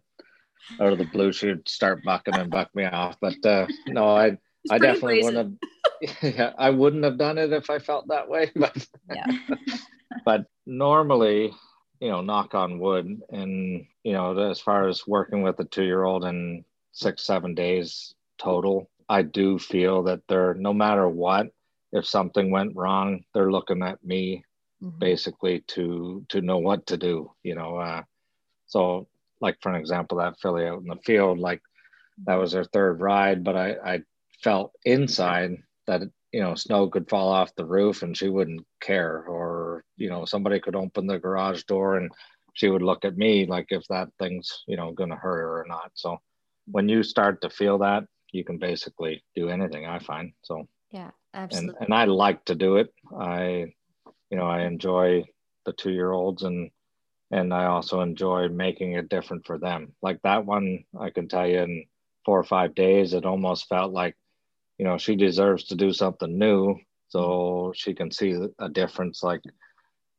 out 0.80 0.92
of 0.92 0.98
the 0.98 1.04
blue 1.04 1.32
she'd 1.32 1.68
start 1.68 2.02
bucking 2.04 2.34
and 2.34 2.50
buck 2.50 2.74
me 2.74 2.84
off. 2.84 3.16
But 3.20 3.44
uh 3.44 3.66
no, 3.86 4.08
I 4.08 4.38
I 4.70 4.78
definitely 4.78 5.22
brazen. 5.22 5.34
wouldn't 5.34 5.58
have 6.20 6.34
yeah, 6.36 6.52
I 6.58 6.70
wouldn't 6.70 7.04
have 7.04 7.18
done 7.18 7.38
it 7.38 7.52
if 7.52 7.70
I 7.70 7.78
felt 7.78 8.08
that 8.08 8.28
way. 8.28 8.50
But 8.56 8.86
yeah. 9.12 9.26
but 10.24 10.46
normally 10.66 11.52
you 12.00 12.08
know, 12.08 12.20
knock 12.20 12.54
on 12.54 12.78
wood. 12.78 13.22
And, 13.30 13.86
you 14.04 14.12
know, 14.12 14.36
as 14.50 14.60
far 14.60 14.88
as 14.88 15.06
working 15.06 15.42
with 15.42 15.58
a 15.60 15.64
two 15.64 15.84
year 15.84 16.04
old 16.04 16.24
in 16.24 16.64
six, 16.92 17.24
seven 17.24 17.54
days 17.54 18.14
total, 18.38 18.90
I 19.08 19.22
do 19.22 19.58
feel 19.58 20.04
that 20.04 20.20
they're, 20.28 20.54
no 20.54 20.72
matter 20.72 21.08
what, 21.08 21.48
if 21.92 22.06
something 22.06 22.50
went 22.50 22.76
wrong, 22.76 23.24
they're 23.32 23.50
looking 23.50 23.82
at 23.82 24.04
me 24.04 24.44
mm-hmm. 24.82 24.98
basically 24.98 25.60
to, 25.68 26.24
to 26.28 26.40
know 26.40 26.58
what 26.58 26.86
to 26.88 26.96
do, 26.96 27.32
you 27.42 27.54
know. 27.54 27.76
Uh, 27.78 28.02
so, 28.66 29.08
like, 29.40 29.56
for 29.60 29.70
an 29.70 29.80
example, 29.80 30.18
that 30.18 30.38
filly 30.40 30.66
out 30.66 30.82
in 30.82 30.88
the 30.88 30.96
field, 30.96 31.38
like, 31.38 31.62
that 32.26 32.34
was 32.34 32.52
their 32.52 32.64
third 32.64 33.00
ride, 33.00 33.44
but 33.44 33.56
I, 33.56 33.76
I 33.84 34.00
felt 34.42 34.72
inside 34.84 35.56
that 35.86 36.02
you 36.32 36.40
know 36.40 36.54
snow 36.54 36.88
could 36.88 37.08
fall 37.08 37.28
off 37.28 37.54
the 37.56 37.64
roof 37.64 38.02
and 38.02 38.16
she 38.16 38.28
wouldn't 38.28 38.64
care 38.80 39.24
or 39.26 39.84
you 39.96 40.08
know 40.08 40.24
somebody 40.24 40.60
could 40.60 40.76
open 40.76 41.06
the 41.06 41.18
garage 41.18 41.62
door 41.64 41.96
and 41.96 42.10
she 42.54 42.68
would 42.68 42.82
look 42.82 43.04
at 43.04 43.16
me 43.16 43.46
like 43.46 43.66
if 43.70 43.84
that 43.88 44.08
thing's 44.18 44.64
you 44.66 44.76
know 44.76 44.92
going 44.92 45.10
to 45.10 45.16
hurt 45.16 45.40
her 45.40 45.60
or 45.60 45.66
not. 45.68 45.90
So 45.94 46.18
when 46.70 46.88
you 46.88 47.02
start 47.02 47.40
to 47.42 47.50
feel 47.50 47.78
that 47.78 48.04
you 48.32 48.44
can 48.44 48.58
basically 48.58 49.24
do 49.34 49.48
anything 49.48 49.86
i 49.86 49.98
find 49.98 50.32
so. 50.42 50.68
Yeah 50.90 51.10
absolutely. 51.34 51.76
and, 51.80 51.86
and 51.86 51.94
i 51.94 52.04
like 52.04 52.44
to 52.46 52.54
do 52.54 52.76
it. 52.76 52.92
I 53.18 53.72
you 54.30 54.36
know 54.36 54.46
i 54.46 54.62
enjoy 54.62 55.24
the 55.64 55.72
two 55.72 55.92
year 55.92 56.12
olds 56.12 56.42
and 56.42 56.70
and 57.30 57.52
i 57.52 57.64
also 57.66 58.00
enjoy 58.00 58.48
making 58.48 58.92
it 58.92 59.08
different 59.08 59.46
for 59.46 59.58
them. 59.58 59.94
Like 60.02 60.20
that 60.22 60.44
one 60.44 60.84
i 61.00 61.10
can 61.10 61.28
tell 61.28 61.46
you 61.46 61.60
in 61.60 61.86
four 62.24 62.38
or 62.38 62.44
five 62.44 62.74
days 62.74 63.14
it 63.14 63.24
almost 63.24 63.68
felt 63.68 63.92
like 63.92 64.14
you 64.78 64.84
know 64.84 64.96
she 64.96 65.16
deserves 65.16 65.64
to 65.64 65.74
do 65.74 65.92
something 65.92 66.38
new. 66.38 66.76
So 67.08 67.18
mm-hmm. 67.20 67.72
she 67.74 67.94
can 67.94 68.10
see 68.10 68.36
a 68.58 68.68
difference 68.68 69.22
like 69.22 69.42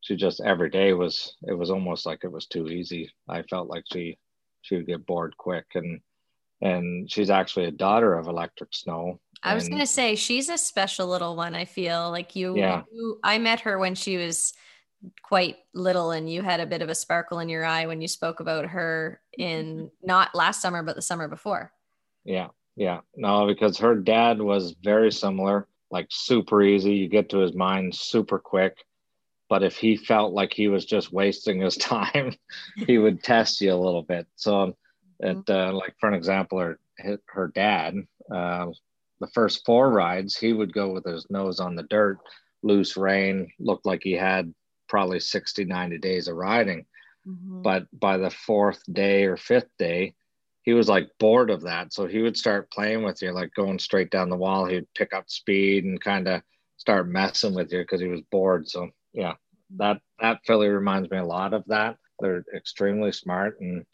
she 0.02 0.16
just 0.16 0.40
every 0.40 0.70
day 0.70 0.92
was 0.92 1.34
it 1.42 1.54
was 1.54 1.70
almost 1.70 2.06
like 2.06 2.20
it 2.24 2.32
was 2.32 2.46
too 2.46 2.68
easy. 2.68 3.10
I 3.28 3.42
felt 3.42 3.68
like 3.68 3.84
she 3.90 4.18
she 4.62 4.76
would 4.76 4.86
get 4.86 5.06
bored 5.06 5.36
quick. 5.36 5.66
And 5.74 6.00
and 6.62 7.10
she's 7.10 7.30
actually 7.30 7.66
a 7.66 7.70
daughter 7.70 8.14
of 8.14 8.26
electric 8.26 8.74
snow. 8.74 9.18
I 9.42 9.54
was 9.54 9.66
going 9.66 9.80
to 9.80 9.86
say 9.86 10.14
she's 10.14 10.50
a 10.50 10.58
special 10.58 11.06
little 11.06 11.34
one 11.34 11.54
i 11.54 11.64
feel. 11.64 12.10
Like 12.10 12.36
you, 12.36 12.56
yeah. 12.56 12.82
you 12.92 13.18
i 13.24 13.38
met 13.38 13.60
her 13.60 13.78
when 13.78 13.94
she 13.94 14.18
was 14.18 14.52
quite 15.22 15.56
little 15.72 16.10
and 16.10 16.30
you 16.30 16.42
had 16.42 16.60
a 16.60 16.66
bit 16.66 16.82
of 16.82 16.90
a 16.90 16.94
sparkle 16.94 17.38
in 17.38 17.48
your 17.48 17.64
eye 17.64 17.86
when 17.86 18.02
you 18.02 18.08
spoke 18.08 18.40
about 18.40 18.66
her 18.66 19.22
in 19.38 19.76
mm-hmm. 19.76 19.86
not 20.02 20.34
last 20.34 20.60
summer 20.60 20.82
but 20.82 20.96
the 20.96 21.02
summer 21.02 21.28
before. 21.28 21.72
Yeah 22.24 22.48
yeah, 22.80 23.00
no, 23.14 23.46
because 23.46 23.76
her 23.76 23.94
dad 23.94 24.40
was 24.40 24.74
very 24.82 25.12
similar, 25.12 25.68
like 25.90 26.06
super 26.08 26.62
easy. 26.62 26.94
You 26.94 27.08
get 27.08 27.28
to 27.28 27.40
his 27.40 27.52
mind 27.52 27.94
super 27.94 28.38
quick. 28.38 28.74
But 29.50 29.62
if 29.62 29.76
he 29.76 29.98
felt 29.98 30.32
like 30.32 30.54
he 30.54 30.68
was 30.68 30.86
just 30.86 31.12
wasting 31.12 31.60
his 31.60 31.76
time, 31.76 32.34
he 32.74 32.96
would 32.96 33.22
test 33.22 33.60
you 33.60 33.74
a 33.74 33.76
little 33.76 34.02
bit. 34.02 34.26
So, 34.36 34.78
it, 35.18 35.36
mm-hmm. 35.36 35.52
uh, 35.52 35.72
like 35.74 35.94
for 36.00 36.08
an 36.08 36.14
example, 36.14 36.58
her 36.58 36.78
her 37.26 37.48
dad, 37.48 37.96
uh, 38.34 38.68
the 39.20 39.28
first 39.34 39.66
four 39.66 39.90
rides, 39.90 40.34
he 40.34 40.54
would 40.54 40.72
go 40.72 40.88
with 40.90 41.04
his 41.04 41.26
nose 41.28 41.60
on 41.60 41.74
the 41.74 41.82
dirt, 41.82 42.16
loose 42.62 42.96
rein, 42.96 43.52
looked 43.58 43.84
like 43.84 44.00
he 44.02 44.12
had 44.12 44.54
probably 44.88 45.20
60, 45.20 45.66
90 45.66 45.98
days 45.98 46.28
of 46.28 46.36
riding. 46.36 46.86
Mm-hmm. 47.28 47.60
But 47.60 47.88
by 47.92 48.16
the 48.16 48.30
fourth 48.30 48.82
day 48.90 49.24
or 49.24 49.36
fifth 49.36 49.68
day, 49.78 50.14
he 50.70 50.74
was 50.74 50.88
like 50.88 51.10
bored 51.18 51.50
of 51.50 51.62
that. 51.62 51.92
So 51.92 52.06
he 52.06 52.22
would 52.22 52.36
start 52.36 52.70
playing 52.70 53.02
with 53.02 53.20
you, 53.20 53.32
like 53.32 53.52
going 53.54 53.80
straight 53.80 54.08
down 54.08 54.30
the 54.30 54.36
wall. 54.36 54.66
He'd 54.66 54.86
pick 54.94 55.12
up 55.12 55.28
speed 55.28 55.82
and 55.82 56.00
kind 56.00 56.28
of 56.28 56.42
start 56.76 57.08
messing 57.08 57.54
with 57.54 57.72
you 57.72 57.80
because 57.80 58.00
he 58.00 58.06
was 58.06 58.20
bored. 58.30 58.68
So 58.68 58.88
yeah, 59.12 59.32
that 59.78 60.00
that 60.20 60.42
filly 60.46 60.68
reminds 60.68 61.10
me 61.10 61.18
a 61.18 61.24
lot 61.24 61.54
of 61.54 61.64
that. 61.66 61.96
They're 62.20 62.44
extremely 62.54 63.10
smart, 63.10 63.60
and 63.60 63.84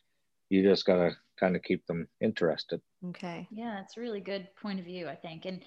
you 0.51 0.63
just 0.63 0.85
gotta 0.85 1.17
kind 1.41 1.57
of 1.57 1.63
keep 1.63 1.87
them 1.87 2.09
interested. 2.21 2.83
Okay. 3.09 3.49
Yeah, 3.51 3.81
it's 3.81 3.97
a 3.97 4.01
really 4.03 4.21
good 4.21 4.47
point 4.61 4.79
of 4.79 4.85
view, 4.85 5.09
I 5.09 5.17
think, 5.17 5.47
and. 5.47 5.63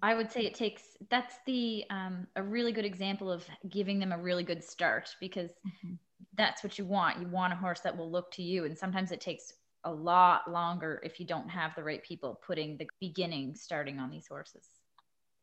I 0.00 0.14
would 0.14 0.30
say 0.30 0.42
it 0.42 0.54
takes 0.54 0.96
that's 1.10 1.38
the 1.44 1.84
um, 1.90 2.28
a 2.36 2.42
really 2.44 2.70
good 2.70 2.84
example 2.84 3.32
of 3.32 3.44
giving 3.68 3.98
them 3.98 4.12
a 4.12 4.16
really 4.16 4.44
good 4.44 4.62
start 4.62 5.12
because 5.18 5.50
mm-hmm. 5.66 5.94
that's 6.36 6.62
what 6.62 6.78
you 6.78 6.84
want. 6.84 7.18
You 7.18 7.26
want 7.26 7.52
a 7.52 7.56
horse 7.56 7.80
that 7.80 7.96
will 7.96 8.08
look 8.08 8.30
to 8.34 8.44
you, 8.44 8.64
and 8.64 8.78
sometimes 8.78 9.10
it 9.10 9.20
takes 9.20 9.54
a 9.84 9.92
lot 9.92 10.50
longer 10.50 11.00
if 11.04 11.18
you 11.18 11.26
don't 11.26 11.48
have 11.48 11.74
the 11.74 11.82
right 11.82 12.02
people 12.02 12.40
putting 12.46 12.76
the 12.76 12.88
beginning 13.00 13.54
starting 13.54 13.98
on 13.98 14.10
these 14.10 14.26
horses. 14.26 14.66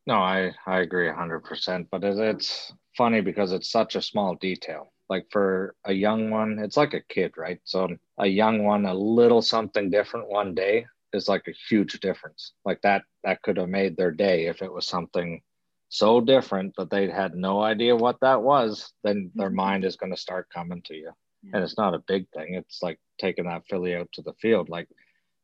No, 0.08 0.16
I, 0.16 0.54
I 0.66 0.80
agree 0.80 1.08
100%. 1.08 1.88
But 1.92 2.04
it's 2.04 2.72
funny 2.98 3.22
because 3.22 3.52
it's 3.52 3.72
such 3.72 3.96
a 3.96 4.02
small 4.02 4.36
detail. 4.36 4.92
Like 5.10 5.28
for 5.32 5.76
a 5.86 5.94
young 5.94 6.30
one, 6.30 6.60
it's 6.60 6.78
like 6.78 6.94
a 6.94 7.04
kid, 7.10 7.34
right? 7.38 7.60
So 7.64 7.90
a 8.18 8.28
young 8.28 8.64
one, 8.64 8.86
a 8.86 8.94
little 8.94 9.42
something 9.42 9.90
different 9.90 10.30
one 10.30 10.56
day 10.56 10.86
is 11.14 11.28
like 11.28 11.48
a 11.48 11.56
huge 11.70 12.00
difference. 12.00 12.54
Like 12.66 12.82
that, 12.82 13.04
that 13.24 13.42
could 13.42 13.58
have 13.58 13.70
made 13.70 13.98
their 13.98 14.12
day 14.12 14.46
if 14.48 14.62
it 14.62 14.72
was 14.72 14.88
something 14.88 15.42
so 15.90 16.22
different 16.22 16.76
that 16.78 16.92
they 16.92 17.10
had 17.10 17.36
no 17.36 17.62
idea 17.62 17.96
what 17.96 18.20
that 18.22 18.42
was. 18.42 18.94
Then 19.04 19.32
their 19.36 19.48
mm-hmm. 19.48 19.56
mind 19.56 19.86
is 19.86 19.96
going 19.96 20.12
to 20.12 20.18
start 20.18 20.48
coming 20.54 20.82
to 20.84 20.96
you 20.96 21.12
yeah. 21.44 21.52
and 21.54 21.64
it's 21.64 21.78
not 21.78 21.94
a 21.94 22.04
big 22.08 22.28
thing. 22.30 22.56
It's 22.56 22.82
like 22.82 23.00
taking 23.20 23.46
that 23.46 23.64
filly 23.70 23.96
out 23.96 24.10
to 24.14 24.22
the 24.22 24.34
field. 24.34 24.70
Like 24.70 24.88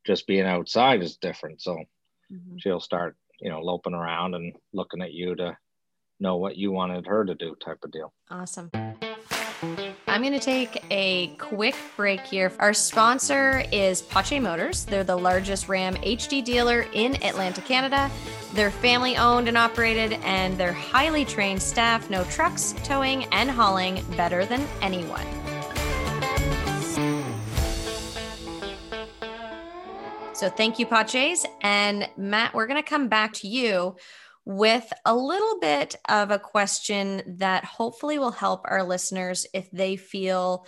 just 0.05 0.27
being 0.27 0.45
outside 0.45 1.01
is 1.01 1.17
different. 1.17 1.61
So 1.61 1.75
mm-hmm. 2.31 2.57
she'll 2.57 2.79
start, 2.79 3.15
you 3.39 3.49
know, 3.49 3.61
loping 3.61 3.93
around 3.93 4.35
and 4.35 4.55
looking 4.73 5.01
at 5.01 5.13
you 5.13 5.35
to 5.35 5.57
know 6.19 6.37
what 6.37 6.57
you 6.57 6.71
wanted 6.71 7.07
her 7.07 7.25
to 7.25 7.35
do, 7.35 7.55
type 7.63 7.79
of 7.83 7.91
deal. 7.91 8.13
Awesome. 8.29 8.71
I'm 10.07 10.21
going 10.21 10.33
to 10.33 10.39
take 10.39 10.83
a 10.91 11.27
quick 11.37 11.75
break 11.97 12.21
here. 12.21 12.51
Our 12.59 12.73
sponsor 12.73 13.63
is 13.71 14.01
Pache 14.01 14.39
Motors. 14.39 14.85
They're 14.85 15.03
the 15.03 15.17
largest 15.17 15.67
Ram 15.67 15.95
HD 15.95 16.43
dealer 16.43 16.85
in 16.93 17.15
Atlantic, 17.23 17.65
Canada. 17.65 18.09
They're 18.53 18.71
family 18.71 19.17
owned 19.17 19.47
and 19.47 19.57
operated, 19.57 20.13
and 20.23 20.57
their 20.57 20.71
highly 20.71 21.25
trained 21.25 21.61
staff 21.61 22.09
know 22.09 22.23
trucks, 22.25 22.73
towing, 22.83 23.25
and 23.25 23.49
hauling 23.49 24.05
better 24.15 24.45
than 24.45 24.65
anyone. 24.81 25.25
So 30.35 30.49
thank 30.49 30.79
you, 30.79 30.85
Paches. 30.85 31.45
And 31.61 32.09
Matt, 32.17 32.53
we're 32.53 32.67
going 32.67 32.83
to 32.83 32.87
come 32.87 33.07
back 33.07 33.31
to 33.35 33.47
you 33.47 33.95
with 34.43 34.91
a 35.05 35.15
little 35.15 35.61
bit 35.61 35.95
of 36.09 36.29
a 36.29 36.37
question 36.37 37.37
that 37.37 37.63
hopefully 37.63 38.19
will 38.19 38.31
help 38.31 38.63
our 38.65 38.83
listeners 38.83 39.47
if 39.53 39.71
they 39.71 39.95
feel 39.95 40.67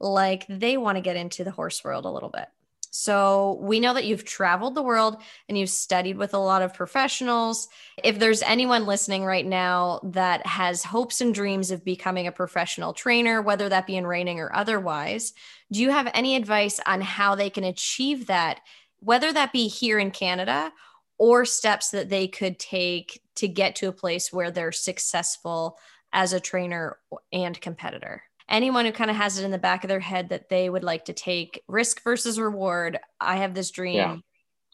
like 0.00 0.44
they 0.48 0.76
want 0.76 0.96
to 0.96 1.02
get 1.02 1.14
into 1.14 1.44
the 1.44 1.52
horse 1.52 1.84
world 1.84 2.04
a 2.04 2.10
little 2.10 2.30
bit. 2.30 2.48
So, 2.90 3.58
we 3.60 3.78
know 3.78 3.94
that 3.94 4.06
you've 4.06 4.24
traveled 4.24 4.74
the 4.74 4.82
world 4.82 5.22
and 5.48 5.56
you've 5.56 5.70
studied 5.70 6.16
with 6.16 6.34
a 6.34 6.38
lot 6.38 6.62
of 6.62 6.74
professionals. 6.74 7.68
If 8.02 8.18
there's 8.18 8.42
anyone 8.42 8.86
listening 8.86 9.24
right 9.24 9.46
now 9.46 10.00
that 10.02 10.44
has 10.46 10.82
hopes 10.82 11.20
and 11.20 11.32
dreams 11.32 11.70
of 11.70 11.84
becoming 11.84 12.26
a 12.26 12.32
professional 12.32 12.92
trainer, 12.92 13.40
whether 13.40 13.68
that 13.68 13.86
be 13.86 13.96
in 13.96 14.06
reining 14.06 14.40
or 14.40 14.52
otherwise, 14.52 15.32
do 15.70 15.80
you 15.80 15.90
have 15.90 16.10
any 16.12 16.36
advice 16.36 16.80
on 16.86 17.02
how 17.02 17.34
they 17.34 17.50
can 17.50 17.64
achieve 17.64 18.26
that 18.28 18.60
whether 19.06 19.32
that 19.32 19.52
be 19.52 19.68
here 19.68 19.98
in 19.98 20.10
Canada 20.10 20.72
or 21.18 21.44
steps 21.44 21.90
that 21.90 22.08
they 22.08 22.26
could 22.26 22.58
take 22.58 23.22
to 23.36 23.48
get 23.48 23.76
to 23.76 23.88
a 23.88 23.92
place 23.92 24.32
where 24.32 24.50
they're 24.50 24.72
successful 24.72 25.78
as 26.12 26.32
a 26.32 26.40
trainer 26.40 26.98
and 27.32 27.60
competitor. 27.60 28.22
Anyone 28.48 28.84
who 28.84 28.92
kind 28.92 29.10
of 29.10 29.16
has 29.16 29.38
it 29.38 29.44
in 29.44 29.50
the 29.50 29.58
back 29.58 29.84
of 29.84 29.88
their 29.88 30.00
head 30.00 30.28
that 30.28 30.48
they 30.48 30.68
would 30.68 30.84
like 30.84 31.04
to 31.06 31.12
take 31.12 31.62
risk 31.68 32.02
versus 32.02 32.38
reward, 32.38 32.98
I 33.20 33.36
have 33.36 33.54
this 33.54 33.70
dream. 33.70 33.94
Yeah. 33.94 34.16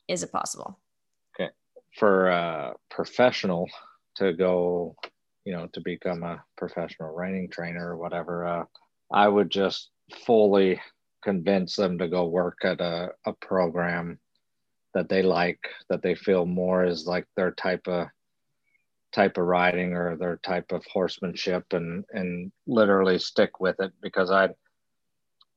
Is 0.08 0.22
it 0.22 0.32
possible? 0.32 0.78
Okay. 1.34 1.50
For 1.98 2.28
a 2.28 2.72
professional 2.90 3.68
to 4.16 4.32
go 4.32 4.96
you 5.44 5.52
know, 5.52 5.68
to 5.72 5.80
become 5.80 6.22
a 6.22 6.42
professional 6.56 7.12
reining 7.14 7.48
trainer 7.50 7.90
or 7.90 7.96
whatever, 7.96 8.46
uh, 8.46 8.64
I 9.12 9.28
would 9.28 9.50
just 9.50 9.90
fully 10.24 10.80
convince 11.22 11.76
them 11.76 11.98
to 11.98 12.08
go 12.08 12.26
work 12.26 12.58
at 12.64 12.80
a, 12.80 13.10
a 13.26 13.32
program 13.34 14.18
that 14.94 15.08
they 15.08 15.22
like, 15.22 15.60
that 15.88 16.02
they 16.02 16.14
feel 16.14 16.46
more 16.46 16.84
is 16.84 17.06
like 17.06 17.26
their 17.36 17.50
type 17.52 17.86
of 17.88 18.08
type 19.12 19.36
of 19.36 19.44
riding 19.44 19.92
or 19.92 20.16
their 20.16 20.36
type 20.38 20.72
of 20.72 20.84
horsemanship 20.86 21.72
and 21.72 22.04
and 22.12 22.50
literally 22.66 23.18
stick 23.18 23.60
with 23.60 23.78
it 23.80 23.92
because 24.00 24.30
I 24.30 24.48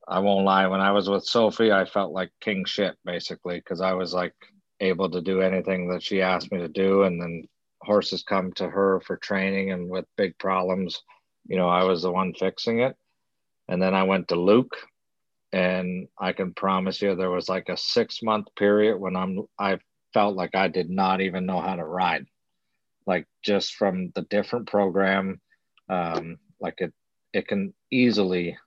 I 0.06 0.20
won't 0.20 0.44
lie 0.44 0.66
when 0.66 0.80
I 0.80 0.92
was 0.92 1.08
with 1.08 1.24
Sophie 1.24 1.72
I 1.72 1.86
felt 1.86 2.12
like 2.12 2.30
king 2.40 2.64
shit 2.66 2.96
basically 3.04 3.58
because 3.58 3.80
I 3.80 3.94
was 3.94 4.12
like 4.12 4.34
able 4.80 5.10
to 5.10 5.22
do 5.22 5.40
anything 5.40 5.88
that 5.88 6.02
she 6.02 6.20
asked 6.20 6.52
me 6.52 6.58
to 6.58 6.68
do. 6.68 7.04
And 7.04 7.20
then 7.20 7.44
horses 7.80 8.22
come 8.22 8.52
to 8.54 8.68
her 8.68 9.00
for 9.00 9.16
training 9.16 9.72
and 9.72 9.88
with 9.88 10.04
big 10.16 10.36
problems 10.38 11.00
you 11.46 11.56
know 11.56 11.68
I 11.68 11.84
was 11.84 12.02
the 12.02 12.12
one 12.12 12.34
fixing 12.34 12.80
it. 12.80 12.96
And 13.68 13.82
then 13.82 13.94
I 13.94 14.04
went 14.04 14.28
to 14.28 14.36
Luke 14.36 14.76
and 15.56 16.08
I 16.20 16.32
can 16.32 16.52
promise 16.52 17.00
you 17.00 17.14
there 17.14 17.30
was 17.30 17.48
like 17.48 17.70
a 17.70 17.78
6 17.78 18.22
month 18.22 18.48
period 18.56 18.98
when 18.98 19.16
I'm 19.16 19.46
I 19.58 19.78
felt 20.12 20.36
like 20.36 20.54
I 20.54 20.68
did 20.68 20.90
not 20.90 21.22
even 21.22 21.46
know 21.46 21.60
how 21.60 21.76
to 21.76 21.84
ride. 21.84 22.26
Like 23.06 23.26
just 23.42 23.74
from 23.74 24.12
the 24.14 24.22
different 24.22 24.68
program 24.68 25.40
um, 25.88 26.38
like 26.60 26.80
it 26.80 26.92
it 27.32 27.48
can 27.48 27.72
easily 27.90 28.58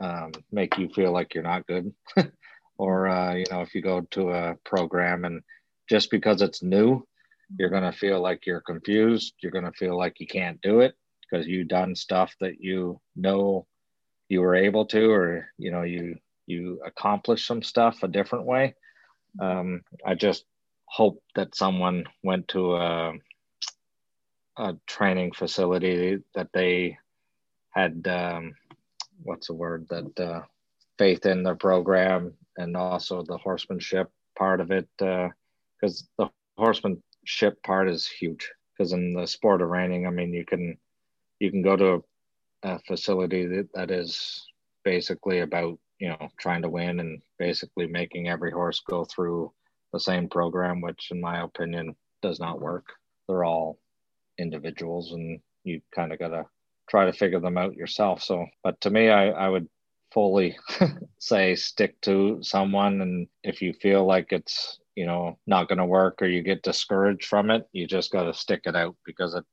um, 0.00 0.32
make 0.50 0.78
you 0.78 0.88
feel 0.88 1.12
like 1.12 1.34
you're 1.34 1.50
not 1.54 1.66
good. 1.66 1.94
Or 2.78 3.06
uh, 3.06 3.34
you 3.34 3.44
know 3.48 3.60
if 3.60 3.74
you 3.74 3.82
go 3.82 4.00
to 4.00 4.30
a 4.30 4.56
program 4.64 5.24
and 5.24 5.42
just 5.88 6.10
because 6.10 6.42
it's 6.42 6.62
new 6.62 7.06
you're 7.58 7.70
going 7.70 7.90
to 7.90 7.92
feel 7.92 8.20
like 8.20 8.46
you're 8.46 8.62
confused. 8.62 9.34
You're 9.40 9.52
going 9.52 9.70
to 9.70 9.78
feel 9.82 9.96
like 9.96 10.18
you 10.18 10.26
can't 10.26 10.60
do 10.62 10.80
it 10.80 10.94
because 11.20 11.46
you've 11.46 11.68
done 11.68 11.94
stuff 11.94 12.34
that 12.40 12.60
you 12.60 13.00
know 13.14 13.66
you 14.28 14.40
were 14.40 14.54
able 14.54 14.86
to 14.86 15.10
or 15.10 15.48
you 15.58 15.70
know 15.70 15.82
you 15.82 16.16
you 16.46 16.80
accomplish 16.84 17.46
some 17.46 17.62
stuff 17.62 18.02
a 18.02 18.08
different 18.08 18.46
way. 18.46 18.74
Um, 19.40 19.82
i 20.04 20.14
just 20.14 20.44
hope 20.84 21.22
that 21.34 21.54
someone 21.54 22.04
went 22.22 22.48
to 22.48 22.76
a 22.76 23.12
a 24.58 24.76
training 24.86 25.32
facility 25.32 26.18
that 26.34 26.48
they 26.52 26.98
had 27.70 28.06
um, 28.06 28.54
what's 29.22 29.46
the 29.46 29.54
word 29.54 29.86
that 29.88 30.20
uh, 30.20 30.42
faith 30.98 31.24
in 31.24 31.42
the 31.42 31.54
program 31.54 32.34
and 32.58 32.76
also 32.76 33.22
the 33.22 33.38
horsemanship 33.38 34.10
part 34.36 34.60
of 34.60 34.70
it 34.70 34.86
because 34.98 36.06
uh, 36.18 36.24
the 36.24 36.30
horsemanship 36.58 37.62
part 37.62 37.88
is 37.88 38.06
huge. 38.06 38.50
Because 38.76 38.92
in 38.92 39.14
the 39.14 39.26
sport 39.26 39.62
of 39.62 39.68
reining 39.68 40.06
i 40.06 40.10
mean 40.10 40.32
you 40.32 40.44
can 40.44 40.76
you 41.40 41.50
can 41.50 41.62
go 41.62 41.76
to 41.76 42.04
a, 42.64 42.74
a 42.74 42.78
facility 42.80 43.46
that, 43.46 43.68
that 43.74 43.90
is 43.90 44.44
basically 44.84 45.40
about 45.40 45.78
you 46.02 46.10
know 46.10 46.28
trying 46.40 46.62
to 46.62 46.70
win 46.70 47.00
and 47.00 47.22
basically 47.40 47.88
making 47.88 48.28
every 48.28 48.52
horse 48.52 48.82
go 48.90 49.06
through 49.06 49.52
the 49.94 50.00
same 50.00 50.28
program 50.28 50.82
which 50.82 51.08
in 51.12 51.22
my 51.22 51.42
opinion 51.42 51.96
does 52.22 52.40
not 52.40 52.60
work 52.62 52.86
they're 53.28 53.44
all 53.46 53.78
individuals 54.38 55.12
and 55.12 55.40
you 55.64 55.80
kind 55.94 56.12
of 56.12 56.18
got 56.18 56.28
to 56.28 56.44
try 56.90 57.06
to 57.06 57.12
figure 57.12 57.40
them 57.40 57.58
out 57.58 57.74
yourself. 57.76 58.22
So, 58.22 58.46
but 58.62 58.80
to 58.82 58.90
me, 58.90 59.08
I, 59.08 59.30
I 59.30 59.48
would 59.48 59.68
fully 60.12 60.58
say 61.18 61.54
stick 61.56 62.00
to 62.02 62.38
someone. 62.42 63.00
And 63.00 63.28
if 63.42 63.62
you 63.62 63.72
feel 63.74 64.06
like 64.06 64.32
it's, 64.32 64.78
you 64.96 65.06
know, 65.06 65.38
not 65.46 65.68
going 65.68 65.78
to 65.78 65.86
work 65.86 66.20
or 66.22 66.26
you 66.26 66.42
get 66.42 66.62
discouraged 66.62 67.26
from 67.26 67.50
it, 67.50 67.66
you 67.72 67.86
just 67.86 68.12
got 68.12 68.24
to 68.24 68.34
stick 68.34 68.62
it 68.66 68.76
out 68.76 68.96
because 69.06 69.34
it, 69.34 69.44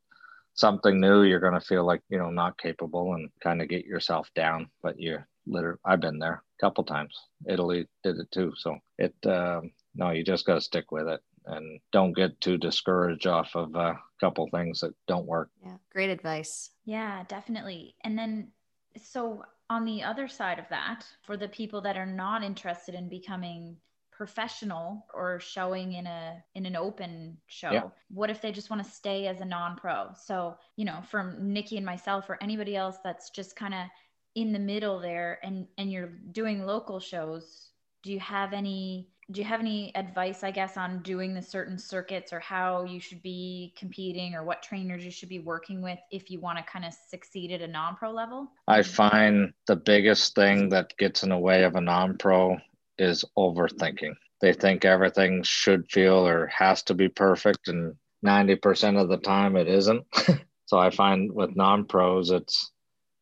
something 0.54 1.00
new, 1.00 1.22
you're 1.22 1.40
going 1.40 1.54
to 1.58 1.60
feel 1.66 1.86
like, 1.86 2.02
you 2.10 2.18
know, 2.18 2.30
not 2.30 2.58
capable 2.58 3.14
and 3.14 3.30
kind 3.42 3.62
of 3.62 3.68
get 3.68 3.86
yourself 3.86 4.28
down. 4.36 4.68
But 4.82 5.00
you're 5.00 5.26
literally, 5.46 5.78
I've 5.84 6.00
been 6.00 6.18
there 6.18 6.42
a 6.58 6.60
couple 6.60 6.84
times. 6.84 7.18
Italy 7.48 7.88
did 8.02 8.18
it 8.18 8.30
too. 8.30 8.52
So 8.56 8.78
it, 8.98 9.14
um, 9.26 9.72
no, 9.94 10.10
you 10.10 10.24
just 10.24 10.46
got 10.46 10.54
to 10.54 10.60
stick 10.60 10.92
with 10.92 11.08
it 11.08 11.20
and 11.46 11.80
don't 11.92 12.12
get 12.12 12.40
too 12.40 12.58
discouraged 12.58 13.26
off 13.26 13.50
of 13.54 13.74
a 13.74 13.98
couple 14.20 14.48
things 14.50 14.80
that 14.80 14.94
don't 15.08 15.26
work. 15.26 15.50
Yeah, 15.64 15.76
great 15.90 16.10
advice. 16.10 16.70
Yeah, 16.84 17.24
definitely. 17.28 17.94
And 18.04 18.18
then, 18.18 18.48
so 18.96 19.42
on 19.68 19.84
the 19.84 20.02
other 20.02 20.28
side 20.28 20.58
of 20.58 20.68
that, 20.70 21.04
for 21.22 21.36
the 21.36 21.48
people 21.48 21.80
that 21.82 21.96
are 21.96 22.06
not 22.06 22.42
interested 22.42 22.94
in 22.94 23.08
becoming 23.08 23.76
professional 24.20 25.06
or 25.14 25.40
showing 25.40 25.94
in 25.94 26.06
a 26.06 26.44
in 26.54 26.66
an 26.66 26.76
open 26.76 27.34
show 27.46 27.70
yeah. 27.70 27.84
what 28.10 28.28
if 28.28 28.42
they 28.42 28.52
just 28.52 28.68
want 28.68 28.84
to 28.84 28.90
stay 28.90 29.26
as 29.26 29.40
a 29.40 29.44
non-pro 29.46 30.08
so 30.14 30.54
you 30.76 30.84
know 30.84 30.98
from 31.10 31.50
nikki 31.50 31.78
and 31.78 31.86
myself 31.86 32.28
or 32.28 32.36
anybody 32.42 32.76
else 32.76 32.96
that's 33.02 33.30
just 33.30 33.56
kind 33.56 33.72
of 33.72 33.86
in 34.34 34.52
the 34.52 34.58
middle 34.58 35.00
there 35.00 35.38
and 35.42 35.66
and 35.78 35.90
you're 35.90 36.12
doing 36.32 36.64
local 36.64 37.00
shows 37.00 37.70
do 38.02 38.12
you 38.12 38.20
have 38.20 38.52
any 38.52 39.08
do 39.30 39.40
you 39.40 39.46
have 39.46 39.60
any 39.60 39.94
advice 39.96 40.44
i 40.44 40.50
guess 40.50 40.76
on 40.76 41.02
doing 41.02 41.34
the 41.34 41.42
certain 41.42 41.78
circuits 41.78 42.32
or 42.32 42.40
how 42.40 42.84
you 42.84 43.00
should 43.00 43.22
be 43.22 43.74
competing 43.76 44.34
or 44.34 44.44
what 44.44 44.62
trainers 44.62 45.04
you 45.04 45.10
should 45.10 45.28
be 45.28 45.40
working 45.40 45.82
with 45.82 45.98
if 46.10 46.30
you 46.30 46.40
want 46.40 46.58
to 46.58 46.64
kind 46.64 46.84
of 46.84 46.92
succeed 47.08 47.52
at 47.52 47.60
a 47.60 47.66
non-pro 47.66 48.10
level? 48.10 48.48
I 48.68 48.82
find 48.82 49.52
the 49.66 49.76
biggest 49.76 50.34
thing 50.34 50.68
that 50.70 50.96
gets 50.96 51.22
in 51.22 51.30
the 51.30 51.38
way 51.38 51.64
of 51.64 51.74
a 51.74 51.80
non-pro 51.80 52.58
is 52.98 53.24
overthinking. 53.36 54.14
They 54.40 54.52
think 54.52 54.84
everything 54.84 55.42
should 55.42 55.90
feel 55.90 56.26
or 56.26 56.46
has 56.48 56.82
to 56.84 56.94
be 56.94 57.08
perfect 57.08 57.68
and 57.68 57.94
90% 58.24 59.00
of 59.00 59.08
the 59.08 59.16
time 59.16 59.56
it 59.56 59.68
isn't. 59.68 60.04
So 60.70 60.78
i 60.78 60.90
find 60.90 61.32
with 61.32 61.56
non-pros 61.56 62.30
it's 62.30 62.70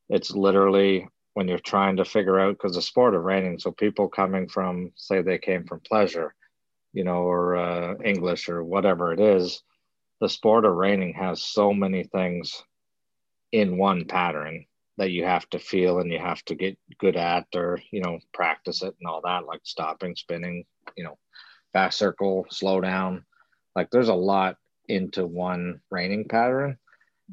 it's 0.09 0.31
literally 0.31 1.09
when 1.35 1.49
you're 1.49 1.59
trying 1.59 1.97
to 1.97 2.05
figure 2.05 2.39
out 2.39 2.55
because 2.55 2.75
the 2.75 2.83
sport 2.83 3.15
of 3.15 3.23
reining 3.23 3.59
so 3.59 3.71
people 3.71 4.09
coming 4.09 4.49
from 4.49 4.93
say 4.97 5.23
they 5.23 5.39
came 5.39 5.65
from 5.65 5.81
pleasure 5.81 6.35
you 6.93 7.05
know 7.05 7.23
or 7.23 7.57
uh, 7.57 7.95
english 8.05 8.49
or 8.49 8.65
whatever 8.65 9.13
it 9.13 9.21
is 9.21 9.63
the 10.21 10.29
sport 10.29 10.65
of 10.65 10.75
reining 10.75 11.15
has 11.15 11.43
so 11.43 11.73
many 11.73 12.05
things 12.05 12.63
in 13.53 13.79
one 13.79 14.05
pattern 14.05 14.65
that 14.97 15.11
you 15.11 15.25
have 15.25 15.49
to 15.51 15.61
feel 15.61 16.01
and 16.01 16.11
you 16.11 16.19
have 16.19 16.43
to 16.45 16.57
get 16.57 16.77
good 16.99 17.17
at 17.17 17.47
or 17.55 17.81
you 17.93 18.01
know 18.01 18.19
practice 18.33 18.83
it 18.83 18.95
and 19.01 19.09
all 19.09 19.21
that 19.23 19.47
like 19.47 19.61
stopping 19.63 20.15
spinning 20.17 20.65
you 20.97 21.05
know 21.05 21.17
fast 21.73 21.99
circle 21.99 22.47
slow 22.51 22.81
down. 22.81 23.25
Like 23.77 23.91
there's 23.91 24.09
a 24.09 24.15
lot 24.15 24.57
into 24.89 25.27
one 25.27 25.81
reining 25.91 26.27
pattern. 26.29 26.79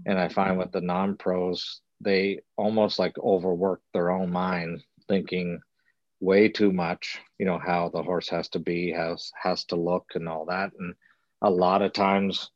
And 0.06 0.20
i 0.20 0.28
find 0.28 0.58
with 0.58 0.72
the 0.72 0.82
non-pros 0.82 1.80
they 2.02 2.40
almost 2.58 3.00
like 3.00 3.18
overwork 3.20 3.82
their 3.94 4.12
own 4.12 4.32
mind 4.32 4.84
thinking 5.08 5.60
way 6.22 6.48
too 6.48 6.72
much 6.72 7.20
you 7.38 7.46
know 7.46 7.60
how 7.60 7.90
the 7.90 8.02
horse 8.02 8.30
has 8.30 8.50
to 8.50 8.60
be 8.60 8.92
has 8.92 9.32
has 9.42 9.66
to 9.66 9.76
look 9.76 10.06
and 10.16 10.28
all 10.28 10.46
that. 10.46 10.72
And 10.80 10.96
a 11.42 11.50
lot 11.50 11.82
of 11.82 11.94
times 11.94 12.50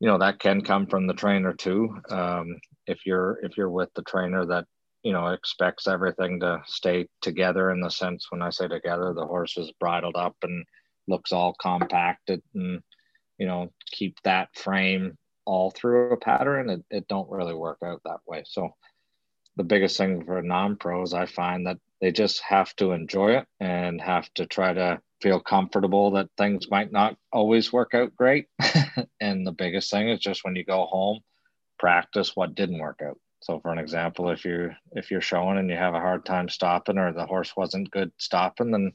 you 0.00 0.08
know 0.08 0.18
that 0.18 0.38
can 0.38 0.62
come 0.62 0.86
from 0.86 1.06
the 1.06 1.14
trainer 1.14 1.52
too. 1.52 1.96
Um, 2.10 2.58
if 2.86 3.06
you're 3.06 3.38
if 3.42 3.56
you're 3.56 3.70
with 3.70 3.92
the 3.94 4.02
trainer 4.02 4.44
that 4.46 4.66
you 5.02 5.12
know 5.12 5.28
expects 5.28 5.86
everything 5.86 6.40
to 6.40 6.62
stay 6.66 7.06
together 7.20 7.70
in 7.70 7.80
the 7.80 7.90
sense 7.90 8.26
when 8.30 8.42
i 8.42 8.50
say 8.50 8.66
together 8.66 9.12
the 9.12 9.26
horse 9.26 9.56
is 9.56 9.70
bridled 9.78 10.16
up 10.16 10.34
and 10.42 10.64
looks 11.06 11.30
all 11.30 11.54
compacted 11.60 12.42
and 12.54 12.80
you 13.38 13.46
know 13.46 13.70
keep 13.92 14.16
that 14.24 14.48
frame 14.56 15.16
all 15.46 15.70
through 15.70 16.12
a 16.12 16.16
pattern, 16.16 16.70
it, 16.70 16.84
it 16.90 17.08
don't 17.08 17.30
really 17.30 17.54
work 17.54 17.78
out 17.84 18.00
that 18.04 18.20
way. 18.26 18.42
So 18.46 18.74
the 19.56 19.64
biggest 19.64 19.96
thing 19.96 20.24
for 20.24 20.42
non-pros, 20.42 21.14
I 21.14 21.26
find 21.26 21.66
that 21.66 21.78
they 22.00 22.12
just 22.12 22.42
have 22.42 22.74
to 22.76 22.92
enjoy 22.92 23.36
it 23.36 23.46
and 23.60 24.00
have 24.00 24.32
to 24.34 24.46
try 24.46 24.72
to 24.72 25.00
feel 25.22 25.40
comfortable 25.40 26.10
that 26.12 26.28
things 26.36 26.70
might 26.70 26.92
not 26.92 27.16
always 27.32 27.72
work 27.72 27.94
out 27.94 28.14
great. 28.16 28.46
and 29.20 29.46
the 29.46 29.52
biggest 29.52 29.90
thing 29.90 30.08
is 30.08 30.20
just 30.20 30.44
when 30.44 30.56
you 30.56 30.64
go 30.64 30.86
home, 30.86 31.20
practice 31.78 32.32
what 32.34 32.54
didn't 32.54 32.78
work 32.78 33.00
out. 33.06 33.18
So 33.42 33.60
for 33.60 33.72
an 33.72 33.78
example, 33.78 34.30
if 34.30 34.44
you're 34.44 34.74
if 34.92 35.10
you're 35.10 35.20
showing 35.20 35.58
and 35.58 35.68
you 35.68 35.76
have 35.76 35.94
a 35.94 36.00
hard 36.00 36.24
time 36.24 36.48
stopping 36.48 36.96
or 36.98 37.12
the 37.12 37.26
horse 37.26 37.54
wasn't 37.54 37.90
good 37.90 38.10
stopping, 38.18 38.70
then 38.70 38.92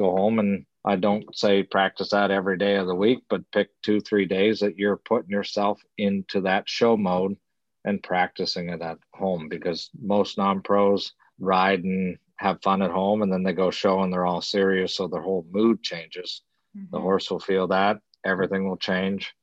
go 0.00 0.16
home 0.16 0.38
and 0.38 0.64
I 0.84 0.96
don't 0.96 1.36
say 1.36 1.62
practice 1.62 2.10
that 2.10 2.30
every 2.30 2.56
day 2.56 2.76
of 2.76 2.86
the 2.86 2.94
week, 2.94 3.24
but 3.28 3.50
pick 3.52 3.68
two, 3.82 4.00
three 4.00 4.24
days 4.24 4.60
that 4.60 4.78
you're 4.78 4.96
putting 4.96 5.30
yourself 5.30 5.80
into 5.98 6.40
that 6.42 6.68
show 6.68 6.96
mode 6.96 7.36
and 7.84 8.02
practicing 8.02 8.70
it 8.70 8.80
at 8.80 8.98
home 9.12 9.48
because 9.48 9.90
most 10.00 10.38
non 10.38 10.62
pros 10.62 11.12
ride 11.38 11.84
and 11.84 12.16
have 12.36 12.62
fun 12.62 12.80
at 12.80 12.90
home 12.90 13.20
and 13.20 13.30
then 13.30 13.42
they 13.42 13.52
go 13.52 13.70
show 13.70 14.00
and 14.02 14.10
they're 14.12 14.26
all 14.26 14.40
serious. 14.40 14.96
So 14.96 15.06
their 15.06 15.20
whole 15.20 15.46
mood 15.50 15.82
changes. 15.82 16.42
Mm-hmm. 16.76 16.86
The 16.92 17.00
horse 17.00 17.30
will 17.30 17.40
feel 17.40 17.68
that, 17.68 17.98
everything 18.24 18.66
will 18.66 18.78
change. 18.78 19.34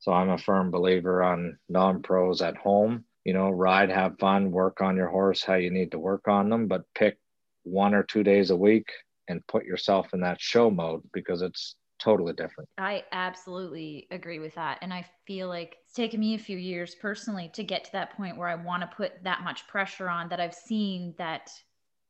So 0.00 0.12
I'm 0.12 0.30
a 0.30 0.38
firm 0.38 0.70
believer 0.70 1.22
on 1.22 1.58
non 1.70 2.02
pros 2.02 2.42
at 2.42 2.56
home. 2.56 3.04
You 3.24 3.32
know, 3.32 3.48
ride, 3.48 3.88
have 3.88 4.18
fun, 4.18 4.50
work 4.50 4.82
on 4.82 4.96
your 4.96 5.08
horse 5.08 5.42
how 5.42 5.54
you 5.54 5.70
need 5.70 5.92
to 5.92 5.98
work 5.98 6.28
on 6.28 6.50
them, 6.50 6.66
but 6.66 6.82
pick 6.94 7.16
one 7.62 7.94
or 7.94 8.02
two 8.02 8.24
days 8.24 8.50
a 8.50 8.56
week 8.56 8.88
and 9.28 9.46
put 9.46 9.64
yourself 9.64 10.08
in 10.12 10.20
that 10.20 10.40
show 10.40 10.70
mode 10.70 11.02
because 11.12 11.42
it's 11.42 11.76
totally 11.98 12.32
different. 12.32 12.68
I 12.78 13.04
absolutely 13.12 14.06
agree 14.10 14.38
with 14.38 14.54
that. 14.56 14.78
And 14.82 14.92
I 14.92 15.06
feel 15.26 15.48
like 15.48 15.76
it's 15.84 15.94
taken 15.94 16.20
me 16.20 16.34
a 16.34 16.38
few 16.38 16.58
years 16.58 16.94
personally 16.94 17.50
to 17.54 17.62
get 17.62 17.84
to 17.84 17.92
that 17.92 18.16
point 18.16 18.36
where 18.36 18.48
I 18.48 18.56
want 18.56 18.82
to 18.82 18.96
put 18.96 19.22
that 19.22 19.42
much 19.42 19.66
pressure 19.68 20.08
on 20.08 20.28
that 20.28 20.40
I've 20.40 20.54
seen 20.54 21.14
that 21.18 21.50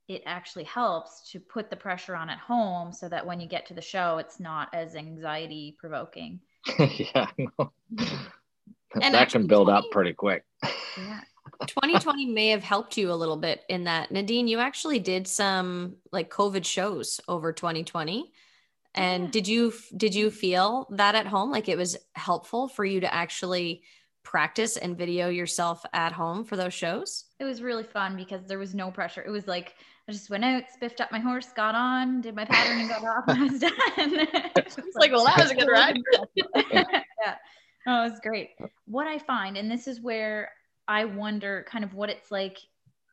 it 0.08 0.22
actually 0.26 0.64
helps 0.64 1.30
to 1.30 1.40
put 1.40 1.70
the 1.70 1.76
pressure 1.76 2.16
on 2.16 2.28
at 2.30 2.38
home 2.38 2.92
so 2.92 3.08
that 3.08 3.26
when 3.26 3.40
you 3.40 3.48
get 3.48 3.66
to 3.66 3.74
the 3.74 3.82
show, 3.82 4.18
it's 4.18 4.40
not 4.40 4.68
as 4.74 4.94
anxiety 4.94 5.76
provoking. 5.78 6.40
yeah. 6.78 7.26
And 9.00 9.14
that 9.14 9.30
can 9.30 9.46
build 9.46 9.68
20, 9.68 9.78
up 9.78 9.84
pretty 9.90 10.12
quick. 10.12 10.44
Yeah. 10.98 11.20
2020 11.66 12.26
may 12.26 12.48
have 12.48 12.62
helped 12.62 12.96
you 12.96 13.12
a 13.12 13.14
little 13.14 13.36
bit 13.36 13.62
in 13.68 13.84
that. 13.84 14.10
Nadine, 14.10 14.48
you 14.48 14.58
actually 14.58 14.98
did 14.98 15.26
some 15.26 15.96
like 16.12 16.30
COVID 16.30 16.64
shows 16.64 17.20
over 17.28 17.52
2020. 17.52 18.32
And 18.94 19.24
yeah. 19.24 19.30
did 19.30 19.48
you 19.48 19.72
did 19.96 20.14
you 20.14 20.30
feel 20.30 20.86
that 20.90 21.14
at 21.14 21.26
home 21.26 21.50
like 21.50 21.68
it 21.68 21.78
was 21.78 21.96
helpful 22.14 22.68
for 22.68 22.84
you 22.84 23.00
to 23.00 23.12
actually 23.12 23.82
practice 24.22 24.76
and 24.76 24.96
video 24.96 25.28
yourself 25.28 25.84
at 25.92 26.12
home 26.12 26.44
for 26.44 26.56
those 26.56 26.74
shows? 26.74 27.24
It 27.38 27.44
was 27.44 27.62
really 27.62 27.84
fun 27.84 28.16
because 28.16 28.44
there 28.46 28.58
was 28.58 28.74
no 28.74 28.90
pressure. 28.90 29.22
It 29.22 29.30
was 29.30 29.46
like 29.46 29.74
I 30.08 30.12
just 30.12 30.30
went 30.30 30.44
out, 30.44 30.64
spiffed 30.72 31.00
up 31.00 31.12
my 31.12 31.20
horse, 31.20 31.48
got 31.54 31.74
on, 31.74 32.20
did 32.20 32.34
my 32.34 32.44
pattern, 32.44 32.80
and 32.80 32.88
got 32.88 33.04
off, 33.04 33.24
and 33.28 33.38
I 33.38 33.44
was 33.44 33.60
done. 33.60 33.72
it's 34.56 34.96
like, 34.96 35.12
well, 35.12 35.24
that 35.24 35.38
was 35.38 35.52
a 35.52 35.54
good 35.54 35.68
ride. 35.68 35.96
yeah. 36.72 37.36
Oh, 37.86 38.04
it 38.04 38.10
was 38.10 38.20
great. 38.20 38.50
What 38.86 39.06
I 39.06 39.18
find, 39.18 39.56
and 39.56 39.70
this 39.70 39.86
is 39.86 40.00
where 40.00 40.50
I 40.88 41.04
wonder 41.04 41.64
kind 41.68 41.84
of 41.84 41.94
what 41.94 42.10
it's 42.10 42.30
like 42.30 42.58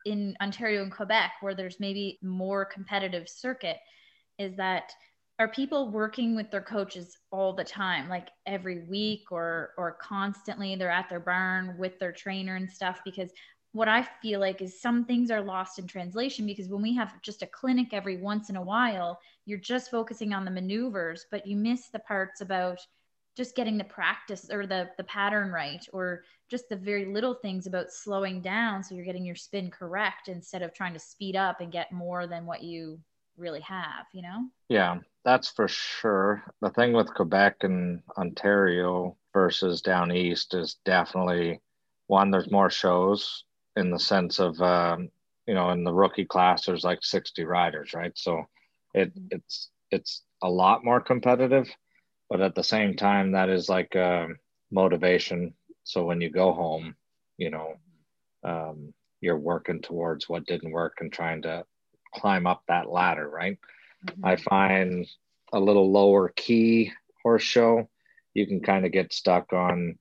in 0.06 0.36
Ontario 0.42 0.84
and 0.84 0.92
Quebec, 0.92 1.34
where 1.42 1.56
there's 1.56 1.80
maybe 1.80 2.20
more 2.22 2.66
competitive 2.66 3.28
circuit, 3.28 3.78
is 4.38 4.56
that 4.56 4.92
are 5.40 5.48
people 5.48 5.90
working 5.90 6.36
with 6.36 6.52
their 6.52 6.62
coaches 6.62 7.18
all 7.32 7.54
the 7.54 7.64
time 7.64 8.10
like 8.10 8.28
every 8.46 8.84
week 8.86 9.32
or 9.32 9.72
or 9.78 9.98
constantly 10.02 10.76
they're 10.76 10.92
at 10.92 11.08
their 11.10 11.20
barn 11.20 11.78
with 11.78 11.98
their 12.00 12.12
trainer 12.12 12.56
and 12.56 12.70
stuff? 12.70 13.00
Because 13.06 13.32
what 13.72 13.88
i 13.88 14.08
feel 14.22 14.40
like 14.40 14.62
is 14.62 14.82
some 14.82 15.06
things 15.06 15.30
are 15.30 15.42
lost 15.42 15.80
in 15.80 15.86
translation 15.86 16.46
because 16.46 16.68
when 16.68 16.82
we 16.82 16.96
have 16.96 17.22
just 17.22 17.44
a 17.44 17.48
clinic 17.48 17.94
every 17.94 18.18
once 18.18 18.50
in 18.50 18.56
a 18.56 18.62
while 18.62 19.20
you're 19.46 19.60
just 19.60 19.92
focusing 19.92 20.34
on 20.34 20.44
the 20.46 20.52
maneuvers 20.52 21.26
but 21.30 21.46
you 21.46 21.56
miss 21.56 21.90
the 21.90 22.00
parts 22.00 22.42
about 22.42 22.80
just 23.38 23.56
getting 23.56 23.78
the 23.78 23.84
practice 23.84 24.50
or 24.52 24.66
the 24.66 24.90
the 24.98 25.04
pattern 25.04 25.52
right 25.52 25.86
or 25.94 26.24
just 26.50 26.70
the 26.70 26.76
very 26.76 27.06
little 27.06 27.34
things 27.34 27.68
about 27.68 27.92
slowing 27.92 28.42
down 28.42 28.84
so 28.84 28.96
you're 28.96 29.06
getting 29.06 29.26
your 29.26 29.36
spin 29.36 29.70
correct 29.70 30.28
instead 30.28 30.62
of 30.62 30.74
trying 30.74 30.94
to 30.94 31.00
speed 31.00 31.36
up 31.36 31.62
and 31.62 31.72
get 31.72 31.92
more 31.92 32.28
than 32.28 32.46
what 32.46 32.64
you 32.64 33.00
really 33.38 33.62
have 33.62 34.06
you 34.14 34.22
know? 34.22 34.46
Yeah 34.68 34.98
that's 35.26 35.50
for 35.50 35.68
sure. 35.68 36.44
The 36.62 36.70
thing 36.70 36.94
with 36.94 37.14
quebec 37.14 37.58
and 37.62 38.02
ontario 38.18 39.18
versus 39.34 39.82
down 39.82 40.12
east 40.12 40.54
is 40.54 40.78
definitely 40.86 41.62
one 42.08 42.32
there's 42.32 42.52
more 42.52 42.70
shows 42.70 43.44
in 43.76 43.92
the 43.92 44.00
sense 44.00 44.40
of 44.40 44.60
um, 44.62 45.10
you 45.46 45.54
know 45.54 45.70
in 45.72 45.84
the 45.84 45.94
rookie 45.94 46.26
class 46.26 46.66
there's 46.66 46.84
like 46.84 47.04
60 47.04 47.44
riders 47.44 47.94
right? 47.94 48.14
So 48.16 48.46
it 48.94 49.14
mm-hmm. 49.14 49.28
it's 49.32 49.70
it's 49.92 50.24
a 50.42 50.50
lot 50.50 50.86
more 50.86 51.02
competitive 51.02 51.70
but 52.30 52.42
at 52.42 52.56
the 52.56 52.64
same 52.64 52.96
time 52.96 53.34
that 53.34 53.50
is 53.50 53.70
like 53.70 53.96
a 53.96 54.28
motivation 54.72 55.54
so 55.84 56.06
when 56.06 56.22
you 56.22 56.30
go 56.30 56.54
home 56.54 56.96
you 57.38 57.50
know 57.50 57.74
um, 58.44 58.94
you're 59.22 59.38
working 59.38 59.82
towards 59.82 60.30
what 60.30 60.46
didn't 60.46 60.72
work 60.72 60.98
and 61.00 61.12
trying 61.12 61.42
to 61.42 61.66
climb 62.16 62.48
up 62.48 62.64
that 62.68 62.90
ladder 62.90 63.30
right? 63.30 63.58
Mm-hmm. 64.06 64.26
i 64.26 64.36
find 64.38 65.08
a 65.52 65.60
little 65.60 65.92
lower 65.92 66.30
key 66.30 66.92
horse 67.24 67.44
show 67.44 67.90
you 68.34 68.48
can 68.48 68.62
kind 68.62 68.86
of 68.86 68.92
get 68.92 69.14
stuck 69.14 69.52
on 69.54 69.98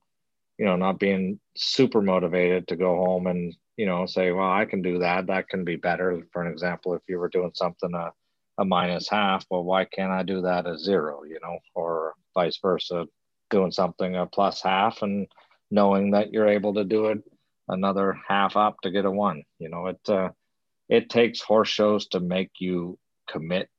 you 0.57 0.65
know 0.65 0.75
not 0.75 0.99
being 0.99 1.39
super 1.55 2.01
motivated 2.01 2.67
to 2.67 2.75
go 2.75 2.95
home 2.95 3.27
and 3.27 3.55
you 3.77 3.85
know 3.85 4.05
say 4.05 4.31
well 4.31 4.51
i 4.51 4.65
can 4.65 4.81
do 4.81 4.99
that. 4.99 5.27
That 5.27 5.47
can 5.47 5.63
be 5.63 5.77
better. 5.77 6.21
For 6.31 6.43
an 6.43 6.51
example 6.51 6.93
if 6.93 7.01
you 7.07 7.17
were 7.17 7.29
doing 7.29 7.51
something 7.55 7.93
a, 7.93 8.11
a 8.57 8.65
minus 8.65 9.09
half 9.09 9.45
well 9.49 9.63
why 9.63 9.85
can't 9.85 10.11
i 10.11 10.21
do 10.21 10.41
that 10.41 10.67
as 10.67 10.83
zero 10.83 11.23
you 11.23 11.39
know 11.41 11.57
or 11.73 12.13
vice 12.35 12.59
versa, 12.61 13.07
doing 13.49 13.71
something 13.71 14.15
a 14.15 14.25
plus 14.25 14.61
half 14.61 15.01
and 15.01 15.27
knowing 15.71 16.11
that 16.11 16.31
you're 16.31 16.47
able 16.47 16.73
to 16.75 16.83
do 16.83 17.07
it 17.07 17.19
another 17.67 18.17
half 18.27 18.57
up 18.57 18.77
to 18.81 18.91
get 18.91 19.05
a 19.05 19.11
one. 19.11 19.43
You 19.59 19.69
know, 19.69 19.87
it 19.87 20.09
uh, 20.09 20.29
it 20.87 21.09
takes 21.09 21.41
horse 21.41 21.69
shows 21.69 22.07
to 22.09 22.19
make 22.19 22.51
you 22.59 22.97
commit 23.29 23.69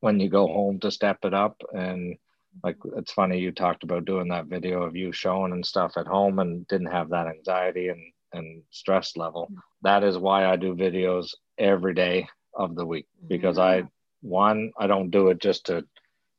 when 0.00 0.20
you 0.20 0.28
go 0.28 0.46
home 0.46 0.80
to 0.80 0.90
step 0.90 1.18
it 1.24 1.34
up. 1.34 1.60
And 1.72 2.16
like 2.64 2.78
it's 2.96 3.12
funny 3.12 3.38
you 3.38 3.52
talked 3.52 3.82
about 3.82 4.06
doing 4.06 4.28
that 4.28 4.46
video 4.46 4.82
of 4.82 4.96
you 4.96 5.12
showing 5.12 5.52
and 5.52 5.66
stuff 5.66 5.92
at 5.96 6.06
home 6.06 6.38
and 6.38 6.66
didn't 6.68 6.92
have 6.92 7.10
that 7.10 7.26
anxiety 7.26 7.88
and 7.88 8.00
and 8.32 8.62
stress 8.70 9.16
level. 9.16 9.50
That 9.82 10.02
is 10.02 10.18
why 10.18 10.46
I 10.46 10.56
do 10.56 10.74
videos 10.74 11.34
every 11.58 11.94
day 11.94 12.28
of 12.54 12.74
the 12.74 12.86
week 12.86 13.06
because 13.28 13.58
I 13.58 13.84
one 14.22 14.72
I 14.78 14.86
don't 14.86 15.10
do 15.10 15.28
it 15.28 15.40
just 15.40 15.66
to 15.66 15.84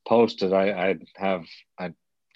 post 0.08 0.42
it. 0.42 0.54
I, 0.54 0.90
I 0.90 0.96
have, 1.16 1.46
I 1.80 1.92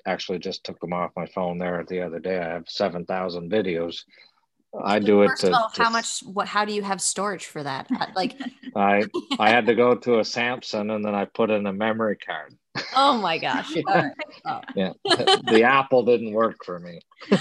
actually 0.06 0.40
just 0.40 0.64
took 0.64 0.80
them 0.80 0.94
off 0.94 1.12
my 1.16 1.26
phone 1.28 1.58
there 1.58 1.84
the 1.88 2.02
other 2.02 2.20
day. 2.20 2.40
I 2.40 2.50
have 2.50 2.66
7,000 2.68 3.52
videos. 3.52 4.04
I 4.84 5.00
do 5.00 5.24
it 5.24 5.32
to, 5.40 5.52
all, 5.52 5.70
how 5.76 5.90
much, 5.90 6.22
what, 6.22 6.48
how 6.48 6.64
do 6.64 6.74
you 6.74 6.82
have 6.82 7.02
storage 7.02 7.46
for 7.46 7.62
that? 7.62 7.88
Uh, 7.92 8.06
like, 8.16 8.40
I, 8.76 9.04
I 9.38 9.50
had 9.50 9.66
to 9.66 9.76
go 9.76 9.96
to 9.96 10.20
a 10.20 10.22
Samsung 10.22 10.96
and 10.96 11.04
then 11.04 11.14
I 11.14 11.26
put 11.26 11.50
in 11.50 11.66
a 11.66 11.74
memory 11.74 12.16
card. 12.16 12.56
Oh 12.96 13.18
my 13.18 13.38
gosh. 13.38 13.76
oh. 13.88 14.62
Yeah. 14.76 14.94
The 15.04 15.64
Apple 15.64 16.06
didn't 16.06 16.32
work 16.32 16.64
for 16.64 16.80
me. 16.80 17.02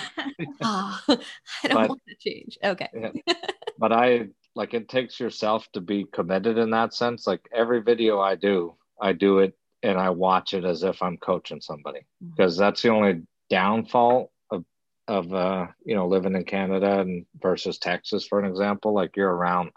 oh, 0.61 1.01
I 1.09 1.17
don't 1.63 1.75
but, 1.75 1.89
want 1.89 2.03
to 2.09 2.17
change. 2.17 2.59
Okay. 2.65 2.89
yeah. 2.93 3.35
But 3.79 3.93
I, 3.93 4.29
like, 4.57 4.75
it 4.75 4.89
takes 4.89 5.21
yourself 5.21 5.69
to 5.75 5.81
be 5.81 6.07
committed 6.13 6.59
in 6.59 6.71
that 6.71 6.95
sense. 6.95 7.29
Like, 7.29 7.49
every 7.55 7.81
video 7.81 8.19
I 8.19 8.35
do, 8.35 8.75
I 9.01 9.13
do 9.13 9.39
it 9.39 9.55
and 9.83 9.99
I 9.99 10.11
watch 10.11 10.55
it 10.55 10.65
as 10.65 10.83
if 10.83 11.03
I'm 11.03 11.17
coaching 11.17 11.61
somebody 11.61 12.01
because 12.21 12.55
mm-hmm. 12.55 12.63
that's 12.63 12.83
the 12.83 12.91
only 12.91 13.23
downfall 13.49 14.31
of 14.51 14.65
of 15.09 15.33
uh, 15.33 15.67
you 15.85 15.95
know 15.95 16.07
living 16.07 16.35
in 16.35 16.45
Canada 16.45 17.01
and 17.01 17.27
versus 17.41 17.79
Texas, 17.79 18.27
for 18.27 18.39
an 18.39 18.51
example. 18.51 18.93
Like 18.93 19.17
you're 19.17 19.33
around, 19.33 19.71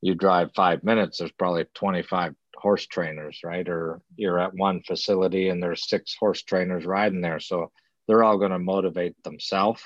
you 0.00 0.14
drive 0.14 0.50
five 0.54 0.84
minutes. 0.84 1.18
There's 1.18 1.32
probably 1.32 1.66
25 1.74 2.34
horse 2.56 2.86
trainers, 2.86 3.40
right? 3.44 3.68
Or 3.68 4.00
you're 4.16 4.40
at 4.40 4.54
one 4.54 4.82
facility 4.82 5.48
and 5.50 5.62
there's 5.62 5.88
six 5.88 6.16
horse 6.18 6.42
trainers 6.42 6.86
riding 6.86 7.20
there, 7.20 7.40
so 7.40 7.70
they're 8.06 8.24
all 8.24 8.38
going 8.38 8.52
to 8.52 8.58
motivate 8.58 9.22
themselves. 9.22 9.82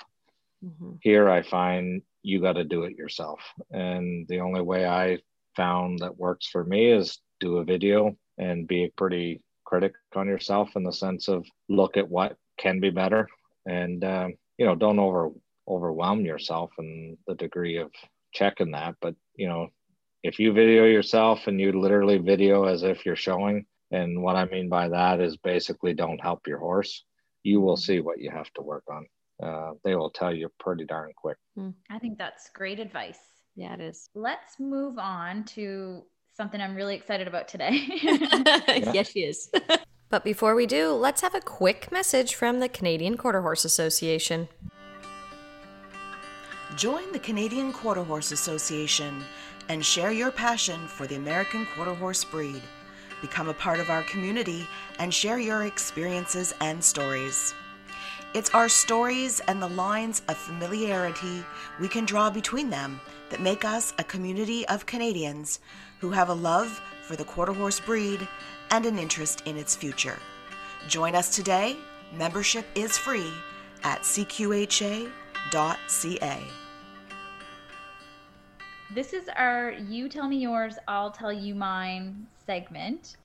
Mm-hmm. 0.64 0.92
Here, 1.00 1.28
I 1.28 1.42
find 1.42 2.02
you 2.22 2.40
got 2.40 2.52
to 2.52 2.64
do 2.64 2.84
it 2.84 2.96
yourself, 2.96 3.40
and 3.70 4.28
the 4.28 4.40
only 4.40 4.60
way 4.60 4.86
I 4.86 5.18
found 5.56 5.98
that 6.00 6.18
works 6.18 6.46
for 6.46 6.62
me 6.62 6.92
is 6.92 7.18
do 7.40 7.58
a 7.58 7.64
video 7.64 8.14
and 8.40 8.66
be 8.66 8.92
pretty 8.96 9.40
critic 9.64 9.92
on 10.16 10.26
yourself 10.26 10.70
in 10.74 10.82
the 10.82 10.92
sense 10.92 11.28
of 11.28 11.46
look 11.68 11.96
at 11.96 12.08
what 12.08 12.36
can 12.58 12.80
be 12.80 12.90
better 12.90 13.28
and 13.66 14.02
um, 14.04 14.34
you 14.58 14.66
know 14.66 14.74
don't 14.74 14.98
over 14.98 15.30
overwhelm 15.68 16.24
yourself 16.24 16.70
in 16.78 17.16
the 17.28 17.34
degree 17.36 17.76
of 17.76 17.92
checking 18.32 18.72
that. 18.72 18.96
But 19.00 19.14
you 19.36 19.46
know 19.46 19.68
if 20.24 20.38
you 20.40 20.52
video 20.52 20.84
yourself 20.84 21.46
and 21.46 21.60
you 21.60 21.72
literally 21.80 22.18
video 22.18 22.64
as 22.64 22.82
if 22.82 23.06
you're 23.06 23.16
showing 23.16 23.64
and 23.90 24.22
what 24.22 24.36
i 24.36 24.44
mean 24.44 24.68
by 24.68 24.86
that 24.88 25.18
is 25.20 25.36
basically 25.38 25.94
don't 25.94 26.20
help 26.20 26.46
your 26.46 26.58
horse 26.58 27.04
you 27.42 27.60
will 27.60 27.76
see 27.76 28.00
what 28.00 28.20
you 28.20 28.30
have 28.30 28.52
to 28.54 28.62
work 28.62 28.84
on. 28.88 29.06
Uh, 29.42 29.72
they 29.84 29.94
will 29.94 30.10
tell 30.10 30.34
you 30.34 30.50
pretty 30.58 30.84
darn 30.84 31.10
quick. 31.16 31.38
Hmm. 31.56 31.70
i 31.90 31.98
think 31.98 32.18
that's 32.18 32.50
great 32.54 32.78
advice. 32.78 33.18
Yeah 33.56 33.74
it 33.74 33.80
is. 33.80 34.10
Let's 34.14 34.60
move 34.60 34.98
on 34.98 35.44
to 35.56 36.02
something 36.40 36.62
I'm 36.62 36.74
really 36.74 36.94
excited 36.94 37.28
about 37.28 37.48
today. 37.48 37.82
yes, 38.94 39.10
she 39.10 39.24
is. 39.24 39.50
but 40.08 40.24
before 40.24 40.54
we 40.54 40.64
do, 40.64 40.92
let's 40.92 41.20
have 41.20 41.34
a 41.34 41.40
quick 41.42 41.92
message 41.92 42.34
from 42.34 42.60
the 42.60 42.68
Canadian 42.70 43.18
Quarter 43.18 43.42
Horse 43.42 43.66
Association. 43.66 44.48
Join 46.76 47.12
the 47.12 47.18
Canadian 47.18 47.74
Quarter 47.74 48.04
Horse 48.04 48.32
Association 48.32 49.22
and 49.68 49.84
share 49.84 50.12
your 50.12 50.30
passion 50.30 50.88
for 50.88 51.06
the 51.06 51.16
American 51.16 51.66
Quarter 51.74 51.92
Horse 51.96 52.24
breed. 52.24 52.62
Become 53.20 53.50
a 53.50 53.54
part 53.54 53.78
of 53.78 53.90
our 53.90 54.02
community 54.04 54.66
and 54.98 55.12
share 55.12 55.38
your 55.38 55.64
experiences 55.64 56.54
and 56.62 56.82
stories. 56.82 57.52
It's 58.32 58.50
our 58.50 58.68
stories 58.68 59.40
and 59.48 59.60
the 59.60 59.68
lines 59.68 60.22
of 60.28 60.36
familiarity 60.36 61.44
we 61.80 61.88
can 61.88 62.04
draw 62.04 62.30
between 62.30 62.70
them 62.70 63.00
that 63.28 63.40
make 63.40 63.64
us 63.64 63.92
a 63.98 64.04
community 64.04 64.64
of 64.68 64.86
Canadians 64.86 65.58
who 65.98 66.12
have 66.12 66.28
a 66.28 66.34
love 66.34 66.80
for 67.02 67.16
the 67.16 67.24
quarter 67.24 67.52
horse 67.52 67.80
breed 67.80 68.28
and 68.70 68.86
an 68.86 69.00
interest 69.00 69.42
in 69.46 69.56
its 69.56 69.74
future. 69.74 70.16
Join 70.86 71.16
us 71.16 71.34
today. 71.34 71.76
Membership 72.16 72.66
is 72.76 72.96
free 72.96 73.32
at 73.82 74.02
cqha.ca. 74.02 75.10
This 78.94 79.12
is 79.12 79.28
our 79.36 79.72
You 79.72 80.08
Tell 80.08 80.28
Me 80.28 80.36
Yours, 80.36 80.76
I'll 80.86 81.10
Tell 81.10 81.32
You 81.32 81.56
Mine 81.56 82.28
segment. 82.46 83.16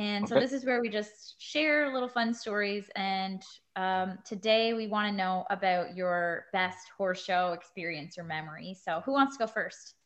And 0.00 0.26
so 0.26 0.36
this 0.36 0.54
is 0.54 0.64
where 0.64 0.80
we 0.80 0.88
just 0.88 1.34
share 1.36 1.92
little 1.92 2.08
fun 2.08 2.32
stories. 2.32 2.88
And 2.96 3.42
um, 3.76 4.18
today 4.24 4.72
we 4.72 4.86
want 4.86 5.06
to 5.10 5.14
know 5.14 5.44
about 5.50 5.94
your 5.94 6.46
best 6.54 6.88
horse 6.96 7.22
show 7.22 7.52
experience 7.52 8.16
or 8.16 8.24
memory. 8.24 8.74
So 8.82 9.02
who 9.04 9.12
wants 9.12 9.36
to 9.36 9.44
go 9.44 9.46
first? 9.46 9.96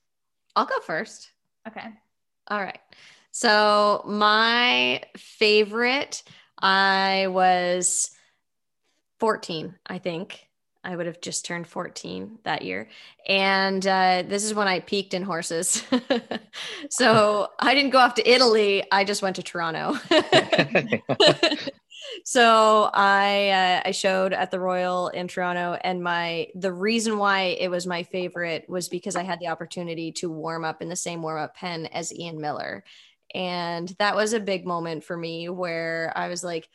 I'll 0.57 0.67
go 0.67 0.81
first. 0.81 1.31
Okay. 1.69 1.87
All 2.49 2.61
right. 2.61 2.81
So 3.31 4.03
my 4.05 5.03
favorite, 5.17 6.25
I 6.59 7.29
was 7.29 8.11
14, 9.21 9.77
I 9.87 9.99
think. 9.99 10.49
I 10.85 10.95
would 10.95 11.07
have 11.07 11.21
just 11.21 11.45
turned 11.45 11.67
14 11.67 12.39
that 12.45 12.63
year. 12.63 12.89
And 13.27 13.85
uh, 13.87 14.23
this 14.27 14.45
is 14.45 14.55
when 14.55 14.69
I 14.69 14.81
peaked 14.81 15.15
in 15.15 15.23
horses. 15.23 15.83
so 16.91 17.49
I 17.59 17.75
didn't 17.75 17.91
go 17.91 17.99
off 17.99 18.15
to 18.15 18.31
Italy. 18.31 18.85
I 18.93 19.05
just 19.05 19.23
went 19.23 19.37
to 19.37 19.43
Toronto. 19.43 19.95
so 22.25 22.91
I 22.93 23.49
uh, 23.51 23.89
I 23.89 23.91
showed 23.93 24.33
at 24.33 24.51
the 24.51 24.61
Royal 24.61 25.09
in 25.09 25.29
Toronto, 25.29 25.79
and 25.83 26.03
my 26.03 26.49
the 26.55 26.73
reason 26.73 27.19
why 27.19 27.57
it 27.59 27.71
was 27.71 27.87
my 27.87 28.03
favorite 28.03 28.69
was 28.69 28.89
because 28.89 29.17
I 29.17 29.23
had 29.23 29.41
the 29.41 29.49
opportunity 29.49 30.13
to 30.13 30.31
warm 30.31 30.65
up 30.65 30.83
in 30.83 30.89
the 30.89 30.97
same 30.97 31.23
warm 31.23 31.41
up 31.41 31.57
pen 31.57 31.87
as 31.87 32.13
Ian 32.15 32.41
Millar, 32.41 32.85
and 33.35 33.89
that 33.99 34.17
was 34.17 34.33
a 34.33 34.41
big 34.41 34.67
moment 34.67 35.05
for 35.05 35.17
me 35.17 35.49
where 35.49 36.13
I 36.15 36.29
was 36.29 36.45
like, 36.45 36.69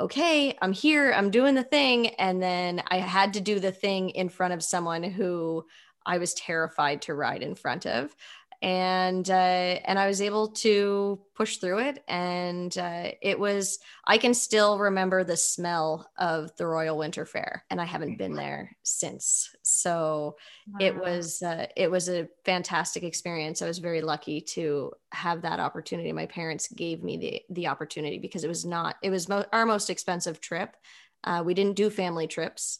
okay, 0.00 0.56
I'm 0.62 0.72
here, 0.72 1.12
I'm 1.12 1.30
doing 1.30 1.54
the 1.54 1.62
thing, 1.62 2.08
and 2.14 2.42
then 2.42 2.82
I 2.88 2.98
had 2.98 3.34
to 3.34 3.40
do 3.40 3.60
the 3.60 3.70
thing 3.70 4.10
in 4.10 4.28
front 4.30 4.54
of 4.54 4.62
someone 4.62 5.02
who 5.02 5.66
I 6.06 6.16
was 6.18 6.32
terrified 6.34 7.02
to 7.02 7.14
ride 7.14 7.42
in 7.42 7.54
front 7.54 7.86
of 7.86 8.16
and 8.62 9.28
uh, 9.30 9.32
and 9.32 9.98
I 9.98 10.06
was 10.06 10.20
able 10.20 10.48
to 10.48 11.20
push 11.34 11.56
through 11.56 11.78
it. 11.78 12.04
And 12.08 12.76
uh, 12.76 13.12
it 13.22 13.38
was 13.38 13.78
I 14.04 14.18
can 14.18 14.34
still 14.34 14.78
remember 14.78 15.24
the 15.24 15.36
smell 15.36 16.10
of 16.18 16.54
the 16.56 16.66
Royal 16.66 16.98
Winter 16.98 17.24
Fair, 17.24 17.64
and 17.70 17.80
I 17.80 17.84
haven't 17.84 18.18
been 18.18 18.34
there 18.34 18.76
since. 18.82 19.54
So 19.62 20.36
it 20.78 20.94
was 20.94 21.42
uh, 21.42 21.66
it 21.74 21.90
was 21.90 22.10
a 22.10 22.28
fantastic 22.44 23.02
experience. 23.02 23.62
I 23.62 23.66
was 23.66 23.78
very 23.78 24.02
lucky 24.02 24.42
to 24.42 24.92
have 25.12 25.42
that 25.42 25.60
opportunity. 25.60 26.12
My 26.12 26.26
parents 26.26 26.68
gave 26.68 27.02
me 27.02 27.16
the 27.16 27.42
the 27.50 27.68
opportunity 27.68 28.18
because 28.18 28.44
it 28.44 28.48
was 28.48 28.66
not 28.66 28.96
it 29.02 29.10
was 29.10 29.28
mo- 29.28 29.46
our 29.52 29.64
most 29.64 29.88
expensive 29.88 30.40
trip. 30.40 30.76
Uh, 31.24 31.42
we 31.44 31.54
didn't 31.54 31.76
do 31.76 31.88
family 31.88 32.26
trips, 32.26 32.78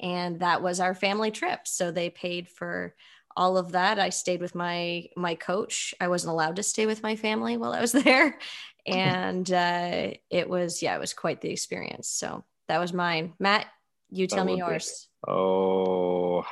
and 0.00 0.40
that 0.40 0.62
was 0.62 0.78
our 0.78 0.94
family 0.94 1.30
trip. 1.30 1.66
So 1.66 1.90
they 1.90 2.10
paid 2.10 2.48
for 2.48 2.94
all 3.36 3.56
of 3.58 3.72
that. 3.72 3.98
I 3.98 4.10
stayed 4.10 4.40
with 4.40 4.54
my 4.54 5.06
my 5.16 5.34
coach. 5.34 5.94
I 6.00 6.08
wasn't 6.08 6.32
allowed 6.32 6.56
to 6.56 6.62
stay 6.62 6.86
with 6.86 7.02
my 7.02 7.16
family 7.16 7.56
while 7.56 7.72
I 7.72 7.80
was 7.80 7.92
there, 8.04 8.38
and 8.86 9.50
uh, 9.50 10.10
it 10.30 10.48
was 10.48 10.82
yeah, 10.82 10.94
it 10.96 11.00
was 11.00 11.14
quite 11.14 11.40
the 11.40 11.50
experience. 11.50 12.08
So 12.08 12.44
that 12.68 12.78
was 12.78 12.92
mine. 12.92 13.34
Matt, 13.38 13.66
you 14.10 14.26
tell 14.26 14.44
me 14.44 14.52
would 14.54 14.66
be- 14.66 14.72
yours. 14.72 15.08
oh, 15.26 16.44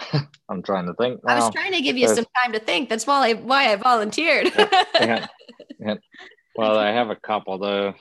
I'm 0.48 0.62
trying 0.62 0.86
to 0.86 0.94
think. 0.94 1.20
I 1.26 1.36
was 1.38 1.50
trying 1.50 1.72
to 1.72 1.80
give 1.80 1.96
you 1.96 2.06
there's- 2.06 2.16
some 2.16 2.26
time 2.42 2.52
to 2.52 2.60
think. 2.60 2.88
That's 2.88 3.06
why 3.06 3.30
I 3.30 3.32
why 3.34 3.72
I 3.72 3.76
volunteered. 3.76 4.50
yeah, 4.94 5.26
yeah. 5.78 5.94
Well, 6.56 6.76
I 6.76 6.90
have 6.90 7.10
a 7.10 7.16
couple. 7.16 7.58
The 7.58 7.94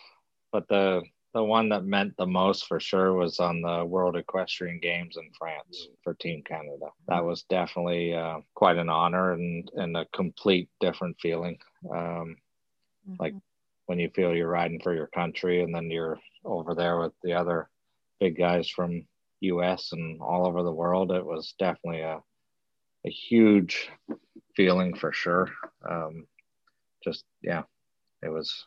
but 0.51 0.67
the 0.67 1.03
the 1.39 1.43
one 1.45 1.69
that 1.69 1.85
meant 1.85 2.17
the 2.17 2.25
most 2.25 2.67
for 2.67 2.81
sure 2.81 3.13
was 3.13 3.39
on 3.39 3.61
the 3.61 3.85
World 3.85 4.17
Equestrian 4.17 4.77
Games 4.81 5.15
in 5.15 5.31
France 5.39 5.87
for 6.03 6.13
Team 6.15 6.43
Canada. 6.43 6.87
That 7.07 7.23
was 7.23 7.43
definitely 7.43 8.13
uh, 8.13 8.39
quite 8.55 8.75
an 8.75 8.89
honor 8.89 9.31
and 9.31 9.71
and 9.75 9.95
a 9.95 10.03
complete 10.13 10.67
different 10.81 11.15
feeling. 11.21 11.57
Um, 11.89 12.35
Like- 13.19 13.35
when 13.85 13.99
you 13.99 14.09
feel 14.09 14.35
you're 14.35 14.49
riding 14.49 14.81
for 14.81 14.93
your 14.93 15.07
country, 15.07 15.63
and 15.63 15.73
then 15.73 15.89
you're 15.89 16.19
over 16.43 16.75
there 16.75 16.99
with 16.99 17.13
the 17.23 17.33
other 17.33 17.69
big 18.19 18.37
guys 18.37 18.69
from 18.69 19.07
U.S. 19.39 19.93
and 19.93 20.21
all 20.21 20.45
over 20.45 20.61
the 20.61 20.79
world. 20.81 21.11
It 21.13 21.25
was 21.25 21.55
definitely 21.57 22.01
a 22.01 22.19
a 23.05 23.09
huge 23.09 23.89
feeling 24.57 24.93
for 24.93 25.13
sure. 25.13 25.47
Um, 25.89 26.27
just 27.01 27.23
yeah, 27.41 27.63
it 28.21 28.29
was 28.29 28.65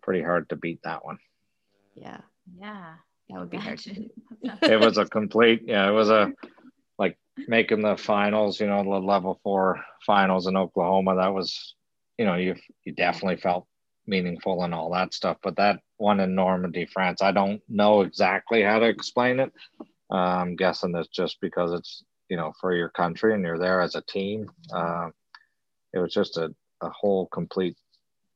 pretty 0.00 0.22
hard 0.22 0.48
to 0.50 0.56
beat 0.56 0.80
that 0.84 1.04
one. 1.04 1.18
Yeah, 1.96 2.20
Yeah. 2.58 2.94
that 3.30 3.40
would 3.40 3.50
be 3.50 3.56
hard 3.56 3.78
to 3.80 3.92
do. 3.94 4.10
It 4.62 4.78
was 4.78 4.98
a 4.98 5.04
complete 5.06 5.62
yeah, 5.66 5.88
it 5.88 5.92
was 5.92 6.10
a 6.10 6.32
like 6.98 7.18
making 7.48 7.82
the 7.82 7.96
finals, 7.96 8.60
you 8.60 8.66
know, 8.66 8.82
the 8.82 8.90
level 8.90 9.40
four 9.42 9.80
finals 10.04 10.46
in 10.46 10.56
Oklahoma. 10.56 11.16
That 11.16 11.34
was, 11.34 11.74
you 12.18 12.24
know, 12.26 12.36
you 12.36 12.54
you 12.84 12.92
definitely 12.92 13.36
felt 13.38 13.66
meaningful 14.06 14.62
and 14.62 14.72
all 14.72 14.92
that 14.92 15.12
stuff. 15.14 15.38
But 15.42 15.56
that 15.56 15.80
one 15.96 16.20
in 16.20 16.34
Normandy, 16.34 16.86
France, 16.86 17.22
I 17.22 17.32
don't 17.32 17.60
know 17.68 18.02
exactly 18.02 18.62
how 18.62 18.78
to 18.78 18.86
explain 18.86 19.40
it. 19.40 19.52
Uh, 20.10 20.14
I'm 20.14 20.54
guessing 20.54 20.94
it's 20.94 21.08
just 21.08 21.40
because 21.40 21.72
it's 21.72 22.04
you 22.28 22.36
know 22.36 22.52
for 22.60 22.74
your 22.74 22.90
country 22.90 23.34
and 23.34 23.42
you're 23.44 23.58
there 23.58 23.80
as 23.80 23.94
a 23.96 24.02
team. 24.02 24.48
Uh, 24.72 25.08
it 25.92 25.98
was 25.98 26.12
just 26.12 26.36
a, 26.36 26.54
a 26.82 26.90
whole 26.90 27.26
complete 27.26 27.76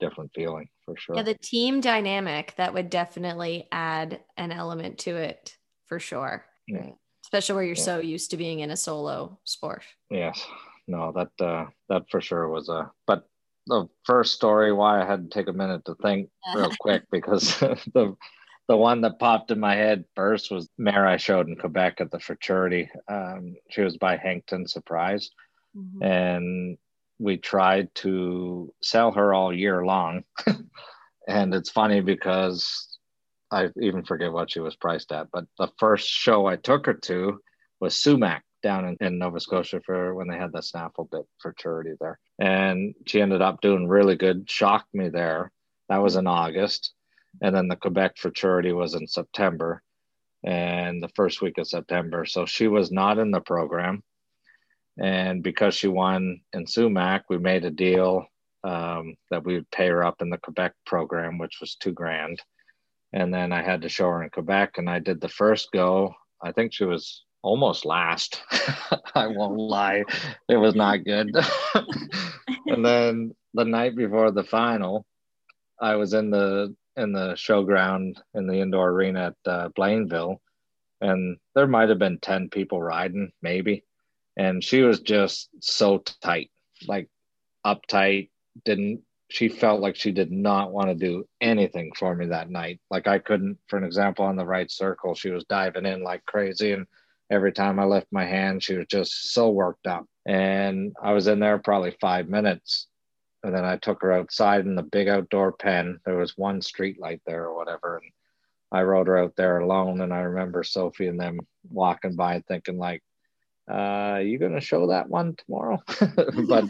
different 0.01 0.31
feeling 0.35 0.69
for 0.85 0.97
sure. 0.97 1.17
Yeah, 1.17 1.23
the 1.23 1.35
team 1.35 1.81
dynamic 1.81 2.55
that 2.57 2.75
would 2.75 2.91
definitely 2.91 3.69
add 3.71 4.21
an 4.37 4.51
element 4.53 4.99
to 5.01 5.17
it 5.17 5.57
for 5.87 5.99
sure. 6.01 6.45
Yeah. 6.67 6.91
Especially 7.25 7.55
where 7.55 7.65
you're 7.65 7.77
Yeah. 7.77 7.83
so 7.85 7.99
used 8.01 8.31
to 8.33 8.37
being 8.37 8.61
in 8.61 8.71
a 8.71 8.77
solo 8.77 9.39
sport. 9.45 9.83
Yes, 10.11 10.45
no, 10.89 11.13
that 11.13 11.45
uh, 11.45 11.67
that 11.89 12.09
for 12.11 12.21
sure 12.21 12.49
was 12.49 12.69
a. 12.69 12.91
But 13.07 13.29
the 13.67 13.89
first 14.05 14.35
story, 14.35 14.73
why 14.73 15.01
I 15.03 15.07
had 15.07 15.31
to 15.31 15.39
take 15.39 15.49
a 15.49 15.53
minute 15.53 15.85
to 15.85 15.95
think 15.97 16.31
real 16.57 16.73
quick 16.81 17.05
because 17.13 17.59
the 17.95 18.17
the 18.69 18.77
one 18.77 19.01
that 19.03 19.19
popped 19.19 19.51
in 19.51 19.59
my 19.61 19.75
head 19.75 20.05
first 20.17 20.51
was 20.51 20.69
mare 20.79 21.07
I 21.07 21.17
showed 21.19 21.49
in 21.49 21.57
Quebec 21.57 22.01
at 22.01 22.11
the 22.11 22.21
futurity. 22.21 22.89
Um, 23.09 23.57
she 23.69 23.83
was 23.83 23.97
by 23.97 24.17
Hang 24.17 24.43
Ten 24.47 24.67
Surprize, 24.67 25.31
Mhm. 25.77 26.05
and 26.05 26.79
we 27.21 27.37
tried 27.37 27.95
to 27.97 28.73
sell 28.83 29.13
her 29.13 29.35
all 29.35 29.55
year 29.55 29.85
long. 29.85 30.25
and 31.29 31.55
it's 31.55 31.71
funny 31.71 32.01
because 32.01 32.99
I 33.51 33.69
even 33.81 34.05
forget 34.05 34.33
what 34.33 34.51
she 34.51 34.61
was 34.61 34.75
priced 34.75 35.13
at, 35.13 35.29
but 35.31 35.45
the 35.59 35.69
first 35.79 36.09
show 36.09 36.47
I 36.47 36.57
took 36.57 36.87
her 36.87 36.95
to 36.95 37.41
was 37.79 37.97
Sumac 37.97 38.43
down 38.63 38.87
in, 38.87 38.97
in 39.01 39.19
Nova 39.19 39.41
Scotia 39.41 39.81
for 39.85 40.15
when 40.15 40.29
they 40.29 40.37
had 40.37 40.53
the 40.53 40.63
snaffle 40.63 41.09
bit 41.11 41.27
futurity 41.41 41.93
there. 42.01 42.19
And 42.39 42.95
she 43.07 43.21
ended 43.21 43.43
up 43.43 43.61
doing 43.61 43.89
really 43.89 44.17
good, 44.17 44.49
shocked 44.49 44.95
me 44.95 45.09
there. 45.09 45.53
That 45.89 46.03
was 46.03 46.17
in 46.17 46.27
August. 46.27 46.93
And 47.43 47.55
then 47.55 47.69
the 47.69 47.77
Quebec 47.77 48.17
futurity 48.17 48.73
was 48.73 48.95
in 48.95 49.07
September 49.07 49.83
and 50.43 51.03
the 51.03 51.11
first 51.15 51.43
week 51.43 51.59
of 51.59 51.69
September. 51.69 52.25
So 52.25 52.47
she 52.47 52.67
was 52.67 52.91
not 52.91 53.19
in 53.19 53.31
the 53.31 53.41
program. 53.41 54.03
And 55.01 55.43
because 55.43 55.75
she 55.75 55.89
won 55.89 56.43
in 56.53 56.67
Sumac, 56.67 57.25
we 57.29 57.39
made 57.39 57.65
a 57.65 57.71
deal 57.71 58.27
um, 58.65 59.17
that 59.31 59.45
we 59.45 59.55
would 59.55 59.71
pay 59.71 59.89
her 59.89 60.05
up 60.05 60.21
in 60.21 60.29
the 60.29 60.39
Quebec 60.39 60.75
program, 60.85 61.39
which 61.39 61.59
was 61.61 61.75
two 61.75 61.93
grand. 61.93 62.41
And 63.13 63.33
then 63.33 63.51
I 63.53 63.63
had 63.63 63.83
to 63.83 63.89
show 63.89 64.09
her 64.11 64.23
in 64.23 64.31
Quebec, 64.31 64.77
and 64.77 64.89
I 64.89 64.99
did 64.99 65.21
the 65.21 65.29
first 65.29 65.73
go. 65.73 66.15
I 66.43 66.53
think 66.53 66.73
she 66.73 66.85
was 66.85 67.25
almost 67.43 67.85
last. 67.87 68.43
I 69.15 69.27
won't 69.27 69.59
lie, 69.59 70.05
it 70.49 70.57
was 70.57 70.75
not 70.75 71.05
good. 71.05 71.35
and 72.67 72.85
then 72.85 73.35
the 73.55 73.65
night 73.65 73.97
before 73.97 74.31
the 74.31 74.45
final, 74.45 75.07
I 75.81 75.97
was 75.97 76.13
in 76.13 76.31
the 76.31 76.75
in 76.97 77.13
the 77.13 77.33
showground 77.33 78.21
in 78.35 78.47
the 78.47 78.61
indoor 78.61 78.91
arena 78.91 79.35
at 79.47 79.51
uh, 79.51 79.69
Blainville, 79.71 80.37
and 81.01 81.39
there 81.55 81.67
might 81.67 81.89
have 81.89 81.99
been 81.99 82.19
ten 82.19 82.51
people 82.51 82.83
riding, 82.83 83.33
maybe. 83.43 83.85
And 84.37 84.63
she 84.63 84.83
was 84.83 85.01
just 85.01 85.51
so 85.61 85.99
tight, 86.23 86.51
like 86.87 87.09
uptight. 87.65 88.31
Didn't 88.65 89.03
she 89.31 89.49
felt 89.49 89.81
like 89.81 89.95
she 89.95 90.11
did 90.11 90.33
not 90.33 90.73
want 90.73 90.89
to 90.89 90.95
do 90.95 91.25
anything 91.41 91.93
for 91.97 92.15
me 92.15 92.27
that 92.27 92.51
night. 92.51 92.81
Like 92.91 93.07
I 93.07 93.21
couldn't, 93.21 93.59
for 93.69 93.77
an 93.77 93.85
example, 93.85 94.25
on 94.25 94.35
the 94.35 94.45
right 94.45 94.69
circle, 94.69 95.15
she 95.15 95.31
was 95.31 95.45
diving 95.45 95.87
in 95.87 96.03
like 96.03 96.27
crazy. 96.27 96.73
And 96.73 96.87
every 97.31 97.53
time 97.53 97.79
I 97.79 97.85
left 97.85 98.09
my 98.11 98.25
hand, 98.25 98.63
she 98.63 98.75
was 98.75 98.87
just 98.89 99.33
so 99.33 99.51
worked 99.51 99.87
up. 99.87 100.05
And 100.27 100.93
I 101.01 101.13
was 101.13 101.29
in 101.29 101.39
there 101.39 101.59
probably 101.59 101.97
five 102.01 102.29
minutes. 102.29 102.89
And 103.45 103.55
then 103.55 103.65
I 103.65 103.77
took 103.77 104.03
her 104.03 104.13
outside 104.13 104.67
in 104.67 104.75
the 104.75 104.83
big 104.83 105.07
outdoor 105.07 105.53
pen. 105.53 106.01
There 106.05 106.19
was 106.19 106.37
one 106.37 106.61
street 106.61 107.01
light 107.01 107.23
there 107.25 107.45
or 107.45 107.57
whatever. 107.57 107.99
And 108.03 108.13
I 108.73 108.83
rode 108.83 109.07
her 109.07 109.17
out 109.17 109.37
there 109.37 109.61
alone. 109.61 110.01
And 110.01 110.13
I 110.13 110.23
remember 110.23 110.65
Sophie 110.65 111.07
and 111.07 111.21
them 111.21 111.39
walking 111.71 112.17
by 112.17 112.41
thinking 112.49 112.79
like, 112.79 113.03
uh, 113.71 114.19
you 114.19 114.39
going 114.39 114.55
to 114.55 114.61
show 114.61 114.89
that 114.89 115.09
one 115.09 115.37
tomorrow? 115.37 115.79
but 116.49 116.65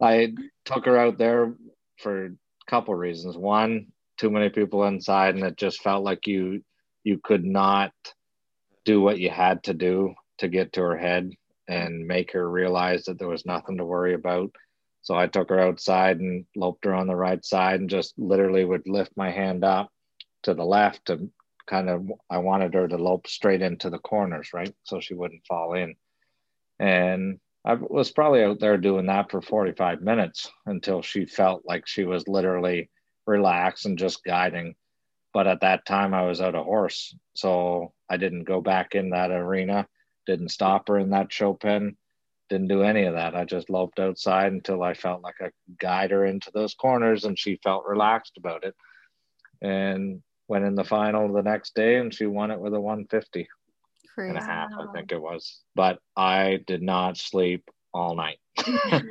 I 0.00 0.34
took 0.64 0.86
her 0.86 0.96
out 0.96 1.18
there 1.18 1.54
for 1.98 2.26
a 2.26 2.30
couple 2.68 2.94
reasons. 2.94 3.36
One, 3.36 3.88
too 4.16 4.30
many 4.30 4.48
people 4.48 4.84
inside, 4.84 5.34
and 5.34 5.44
it 5.44 5.56
just 5.56 5.82
felt 5.82 6.04
like 6.04 6.26
you 6.26 6.62
you 7.02 7.18
could 7.22 7.44
not 7.44 7.92
do 8.84 9.00
what 9.00 9.18
you 9.18 9.30
had 9.30 9.62
to 9.64 9.74
do 9.74 10.14
to 10.38 10.48
get 10.48 10.72
to 10.74 10.82
her 10.82 10.96
head 10.96 11.30
and 11.68 12.06
make 12.06 12.32
her 12.32 12.48
realize 12.48 13.04
that 13.04 13.18
there 13.18 13.28
was 13.28 13.46
nothing 13.46 13.78
to 13.78 13.84
worry 13.84 14.14
about. 14.14 14.50
So 15.02 15.14
I 15.14 15.28
took 15.28 15.48
her 15.48 15.60
outside 15.60 16.20
and 16.20 16.44
loped 16.56 16.84
her 16.84 16.94
on 16.94 17.06
the 17.06 17.16
right 17.16 17.42
side 17.44 17.80
and 17.80 17.88
just 17.88 18.18
literally 18.18 18.64
would 18.64 18.86
lift 18.86 19.12
my 19.16 19.30
hand 19.30 19.64
up 19.64 19.90
to 20.42 20.54
the 20.54 20.64
left 20.64 21.06
to 21.06 21.30
kind 21.66 21.88
of, 21.88 22.10
I 22.28 22.38
wanted 22.38 22.74
her 22.74 22.88
to 22.88 22.96
lope 22.96 23.26
straight 23.26 23.62
into 23.62 23.88
the 23.88 23.98
corners, 23.98 24.50
right? 24.52 24.74
So 24.82 25.00
she 25.00 25.14
wouldn't 25.14 25.46
fall 25.46 25.74
in. 25.74 25.94
And 26.80 27.38
I 27.62 27.74
was 27.74 28.10
probably 28.10 28.42
out 28.42 28.58
there 28.58 28.78
doing 28.78 29.06
that 29.06 29.30
for 29.30 29.42
45 29.42 30.00
minutes 30.00 30.50
until 30.64 31.02
she 31.02 31.26
felt 31.26 31.62
like 31.66 31.86
she 31.86 32.04
was 32.04 32.26
literally 32.26 32.88
relaxed 33.26 33.84
and 33.84 33.98
just 33.98 34.24
guiding. 34.24 34.74
But 35.34 35.46
at 35.46 35.60
that 35.60 35.84
time, 35.84 36.14
I 36.14 36.22
was 36.22 36.40
out 36.40 36.54
of 36.54 36.64
horse. 36.64 37.14
So 37.34 37.92
I 38.08 38.16
didn't 38.16 38.44
go 38.44 38.62
back 38.62 38.94
in 38.94 39.10
that 39.10 39.30
arena, 39.30 39.86
didn't 40.26 40.48
stop 40.48 40.88
her 40.88 40.98
in 40.98 41.10
that 41.10 41.30
show 41.30 41.52
pen, 41.52 41.98
didn't 42.48 42.68
do 42.68 42.82
any 42.82 43.04
of 43.04 43.14
that. 43.14 43.36
I 43.36 43.44
just 43.44 43.68
loped 43.68 44.00
outside 44.00 44.52
until 44.52 44.82
I 44.82 44.94
felt 44.94 45.22
like 45.22 45.36
I 45.40 45.44
could 45.44 45.78
guide 45.78 46.12
her 46.12 46.24
into 46.24 46.50
those 46.50 46.74
corners 46.74 47.24
and 47.24 47.38
she 47.38 47.60
felt 47.62 47.84
relaxed 47.86 48.38
about 48.38 48.64
it. 48.64 48.74
And 49.60 50.22
went 50.48 50.64
in 50.64 50.76
the 50.76 50.84
final 50.84 51.30
the 51.30 51.42
next 51.42 51.74
day 51.74 51.96
and 51.96 52.12
she 52.12 52.24
won 52.24 52.50
it 52.50 52.58
with 52.58 52.72
a 52.72 52.80
150 52.80 53.46
Crazy. 54.14 54.30
and 54.30 54.38
a 54.38 54.44
half, 54.44 54.70
I 54.78 54.92
think 54.92 55.12
it 55.12 55.20
was. 55.20 55.60
But 55.74 55.98
I 56.16 56.60
did 56.66 56.82
not 56.82 57.16
sleep 57.16 57.68
all 57.92 58.16
night. 58.16 58.38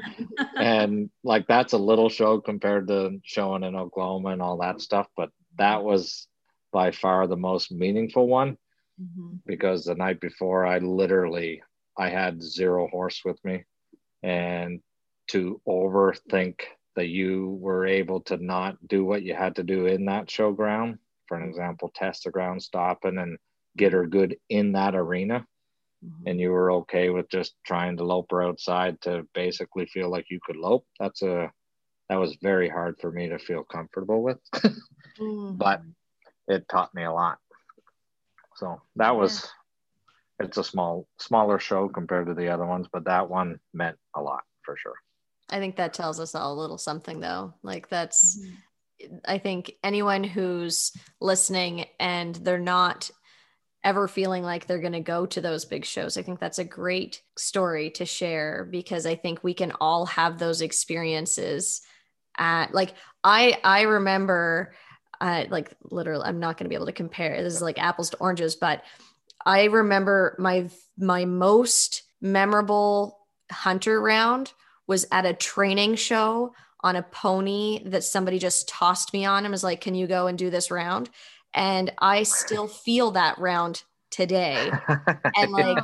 and 0.56 1.10
like 1.24 1.48
that's 1.48 1.74
a 1.74 1.78
little 1.78 2.10
show 2.10 2.40
compared 2.40 2.88
to 2.88 3.20
showing 3.24 3.64
in 3.64 3.76
Oklahoma 3.76 4.30
and 4.30 4.42
all 4.42 4.58
that 4.60 4.82
stuff. 4.82 5.08
But 5.16 5.30
that 5.58 5.84
was 5.84 6.28
by 6.72 6.92
far 6.92 7.28
the 7.28 7.38
most 7.38 7.72
meaningful 7.72 8.28
one 8.28 8.58
mm-hmm. 9.02 9.36
because 9.46 9.86
the 9.86 9.96
night 9.96 10.20
before 10.20 10.66
I 10.66 10.80
literally 10.80 11.62
I 11.98 12.10
had 12.10 12.42
zero 12.42 12.88
horse 12.88 13.22
with 13.26 13.44
me 13.44 13.66
and 14.24 14.82
to 15.30 15.62
overthink 15.68 16.62
that 16.96 17.08
you 17.08 17.58
were 17.62 17.86
able 17.86 18.22
to 18.22 18.38
not 18.38 18.76
do 18.88 19.04
what 19.06 19.24
you 19.24 19.34
had 19.34 19.56
to 19.56 19.64
do 19.64 19.86
in 19.86 20.06
that 20.06 20.28
showground 20.28 20.98
for 21.28 21.38
an 21.38 21.48
example 21.48 21.92
test 21.94 22.24
the 22.24 22.32
ground 22.32 22.62
stopping 22.62 23.18
and 23.18 23.38
get 23.78 23.94
her 23.94 24.06
good 24.06 24.38
in 24.50 24.74
that 24.74 24.96
arena 24.96 25.46
mm-hmm. 26.04 26.28
and 26.28 26.40
you 26.40 26.52
were 26.52 26.72
okay 26.72 27.10
with 27.10 27.30
just 27.30 27.56
trying 27.66 27.98
to 27.98 28.04
lope 28.04 28.32
her 28.32 28.44
outside 28.44 29.00
to 29.02 29.26
basically 29.34 29.86
feel 29.86 30.10
like 30.10 30.26
you 30.30 30.40
could 30.46 30.56
lope 30.58 30.86
that's 31.00 31.22
a 31.22 31.52
that 32.10 32.20
was 32.20 32.38
very 32.42 32.68
hard 32.68 32.96
for 33.00 33.12
me 33.12 33.30
to 33.30 33.38
feel 33.38 33.64
comfortable 33.64 34.22
with 34.22 34.40
mm-hmm. 34.56 35.56
but 35.56 35.82
it 36.48 36.68
taught 36.68 36.94
me 36.94 37.04
a 37.04 37.12
lot 37.12 37.38
so 38.56 38.82
that 38.96 39.16
was 39.16 39.52
yeah. 40.40 40.48
it's 40.48 40.58
a 40.58 40.64
small 40.64 41.08
smaller 41.20 41.60
show 41.60 41.88
compared 41.88 42.28
to 42.28 42.34
the 42.34 42.50
other 42.50 42.66
ones 42.66 42.88
but 42.92 43.06
that 43.06 43.30
one 43.30 43.60
meant 43.74 43.98
a 44.16 44.22
lot 44.22 44.44
for 44.64 44.76
sure 44.76 44.96
i 45.50 45.60
think 45.60 45.76
that 45.76 45.94
tells 45.94 46.20
us 46.20 46.36
all 46.36 46.54
a 46.54 46.60
little 46.60 46.78
something 46.78 47.20
though 47.20 47.54
like 47.64 47.88
that's 47.90 48.40
mm-hmm. 48.40 48.56
I 49.26 49.38
think 49.38 49.74
anyone 49.84 50.24
who's 50.24 50.92
listening 51.22 51.86
and 52.00 52.36
they're 52.36 52.60
not 52.60 53.10
ever 53.84 54.08
feeling 54.08 54.44
like 54.44 54.66
they're 54.66 54.80
going 54.80 54.94
to 54.94 55.00
go 55.00 55.26
to 55.26 55.42
those 55.42 55.66
big 55.66 55.86
shows. 55.86 56.18
I 56.18 56.22
think 56.22 56.40
that's 56.40 56.60
a 56.60 56.66
great 56.66 57.22
story 57.38 57.90
to 57.92 58.06
share 58.06 58.68
because 58.70 59.06
I 59.06 59.16
think 59.16 59.44
we 59.44 59.54
can 59.54 59.72
all 59.80 60.06
have 60.08 60.38
those 60.38 60.62
experiences 60.62 61.82
at 62.38 62.74
like 62.74 62.94
I 63.24 63.58
I 63.64 63.82
remember 63.82 64.74
uh, 65.22 65.46
like 65.50 65.72
literally 65.84 66.26
I'm 66.26 66.40
not 66.40 66.58
going 66.58 66.66
to 66.66 66.70
be 66.70 66.76
able 66.76 66.86
to 66.86 66.92
compare 66.92 67.42
this 67.42 67.56
is 67.56 67.62
like 67.62 67.78
apples 67.78 68.10
to 68.12 68.18
oranges 68.18 68.56
but 68.56 68.84
I 69.46 69.66
remember 69.66 70.36
my 70.40 70.70
my 70.98 71.26
most 71.26 72.04
memorable 72.22 73.20
hunter 73.52 74.00
round 74.00 74.54
was 74.88 75.06
at 75.12 75.26
a 75.26 75.34
training 75.34 75.96
show 75.96 76.54
on 76.82 76.96
a 76.96 77.04
pony 77.04 77.82
that 77.86 78.04
somebody 78.04 78.40
just 78.40 78.70
tossed 78.70 79.14
me 79.14 79.26
on 79.26 79.46
and 79.46 79.52
was 79.52 79.64
like, 79.64 79.82
Can 79.82 79.96
you 79.96 80.08
go 80.08 80.28
and 80.28 80.38
do 80.38 80.50
this 80.50 80.72
round? 80.72 81.10
And 81.54 81.92
I 82.00 82.24
still 82.24 82.68
feel 82.68 83.12
that 83.12 83.38
round 83.40 83.84
today. 84.12 84.72
and 85.36 85.52
like, 85.52 85.84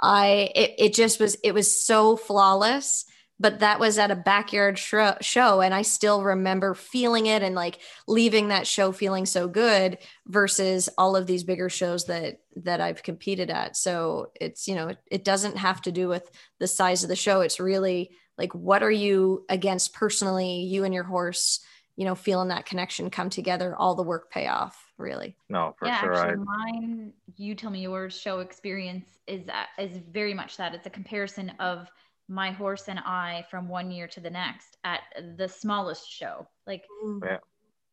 I, 0.00 0.50
it, 0.54 0.74
it 0.78 0.94
just 0.94 1.20
was, 1.20 1.36
it 1.44 1.52
was 1.52 1.82
so 1.84 2.16
flawless. 2.16 3.04
But 3.38 3.60
that 3.60 3.80
was 3.80 3.96
at 3.96 4.10
a 4.10 4.16
backyard 4.16 4.78
sh- 4.78 4.94
show. 5.22 5.62
And 5.62 5.72
I 5.72 5.80
still 5.80 6.22
remember 6.22 6.74
feeling 6.74 7.24
it 7.24 7.42
and 7.42 7.54
like 7.54 7.78
leaving 8.06 8.48
that 8.48 8.66
show 8.66 8.92
feeling 8.92 9.24
so 9.24 9.48
good 9.48 9.96
versus 10.26 10.90
all 10.98 11.16
of 11.16 11.26
these 11.26 11.42
bigger 11.42 11.70
shows 11.70 12.04
that, 12.04 12.40
that 12.56 12.82
I've 12.82 13.02
competed 13.02 13.48
at. 13.48 13.78
So 13.78 14.30
it's, 14.38 14.68
you 14.68 14.74
know, 14.74 14.88
it, 14.88 14.98
it 15.10 15.24
doesn't 15.24 15.56
have 15.56 15.80
to 15.82 15.92
do 15.92 16.06
with 16.06 16.30
the 16.58 16.66
size 16.66 17.02
of 17.02 17.08
the 17.08 17.16
show. 17.16 17.40
It's 17.40 17.58
really 17.58 18.10
like 18.36 18.54
what 18.54 18.82
are 18.82 18.90
you 18.90 19.44
against 19.48 19.92
personally 19.92 20.62
you 20.62 20.84
and 20.84 20.94
your 20.94 21.04
horse 21.04 21.60
you 21.96 22.04
know 22.04 22.14
feeling 22.14 22.48
that 22.48 22.66
connection 22.66 23.10
come 23.10 23.30
together 23.30 23.74
all 23.76 23.94
the 23.94 24.02
work 24.02 24.30
pay 24.30 24.46
off 24.46 24.92
really. 24.98 25.36
No 25.48 25.74
for 25.78 25.86
yeah, 25.86 26.00
sure. 26.00 26.14
actually, 26.14 26.42
I... 26.42 26.70
mine 26.70 27.12
you 27.36 27.54
tell 27.54 27.70
me 27.70 27.80
yours 27.80 28.18
show 28.18 28.40
experience 28.40 29.06
is 29.26 29.44
that 29.46 29.68
is 29.78 29.98
very 30.10 30.34
much 30.34 30.56
that. 30.56 30.74
It's 30.74 30.86
a 30.86 30.90
comparison 30.90 31.52
of 31.60 31.88
my 32.28 32.52
horse 32.52 32.86
and 32.86 33.00
i 33.00 33.44
from 33.50 33.68
one 33.68 33.90
year 33.90 34.06
to 34.06 34.20
the 34.20 34.30
next 34.30 34.76
at 34.84 35.00
the 35.36 35.48
smallest 35.48 36.08
show. 36.08 36.46
Like 36.66 36.84
mm. 37.04 37.20
yeah. 37.24 37.38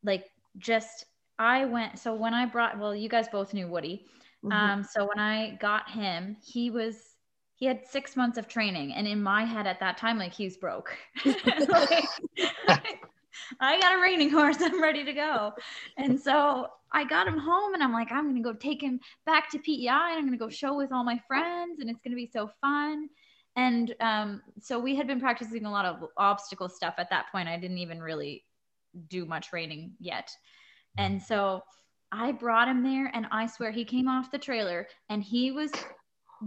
like 0.03 0.25
just 0.57 1.05
i 1.39 1.65
went 1.65 1.99
so 1.99 2.15
when 2.15 2.33
i 2.33 2.45
brought 2.45 2.79
well 2.79 2.95
you 2.95 3.09
guys 3.09 3.27
both 3.29 3.53
knew 3.53 3.67
woody. 3.67 4.05
Mm-hmm. 4.45 4.51
um 4.51 4.83
so 4.83 5.07
when 5.07 5.19
i 5.19 5.57
got 5.59 5.89
him 5.89 6.37
he 6.43 6.69
was 6.69 7.17
he 7.57 7.65
had 7.65 7.85
six 7.85 8.15
months 8.15 8.37
of 8.37 8.47
training. 8.47 8.93
And 8.93 9.07
in 9.07 9.21
my 9.21 9.43
head 9.43 9.65
at 9.65 9.79
that 9.79 9.97
time 9.97 10.17
like 10.17 10.31
he's 10.31 10.57
broke. 10.57 10.95
Like, 11.25 12.05
i 13.59 13.79
got 13.79 13.97
a 13.97 14.01
reining 14.01 14.29
horse. 14.29 14.57
I'm 14.61 14.81
ready 14.81 15.03
to 15.03 15.13
go. 15.13 15.53
And 15.97 16.19
so 16.19 16.67
i 16.91 17.03
got 17.03 17.27
him 17.27 17.38
home 17.38 17.73
and 17.73 17.83
i'm 17.83 17.91
like 17.91 18.11
i'm 18.11 18.27
gonna 18.27 18.41
go 18.41 18.53
take 18.53 18.81
him 18.81 18.97
back 19.25 19.49
to 19.51 19.59
pei 19.59 19.88
and 19.88 20.17
i'm 20.17 20.25
gonna 20.25 20.38
go 20.38 20.49
show 20.49 20.77
with 20.77 20.93
all 20.93 21.03
my 21.03 21.19
friends 21.27 21.81
and 21.81 21.89
it's 21.89 22.01
gonna 22.01 22.15
be 22.15 22.29
so 22.31 22.49
fun. 22.61 23.09
And 23.57 23.95
um, 24.01 24.43
so 24.61 24.79
we 24.79 24.95
had 24.95 25.07
been 25.07 25.19
practicing 25.19 25.65
a 25.65 25.71
lot 25.71 25.85
of 25.85 26.05
obstacle 26.15 26.69
stuff 26.69 26.93
at 26.99 27.09
that 27.09 27.31
point. 27.31 27.49
I 27.49 27.57
didn't 27.57 27.79
even 27.79 27.99
really 27.99 28.45
do 29.09 29.25
much 29.25 29.51
reining 29.51 29.93
yet. 29.99 30.29
And 30.99 31.21
so 31.21 31.63
I 32.11 32.31
brought 32.31 32.67
him 32.67 32.83
there, 32.83 33.11
and 33.13 33.25
I 33.31 33.47
swear 33.47 33.71
he 33.71 33.83
came 33.83 34.07
off 34.07 34.31
the 34.31 34.38
trailer 34.38 34.88
and 35.09 35.23
he 35.23 35.51
was 35.51 35.71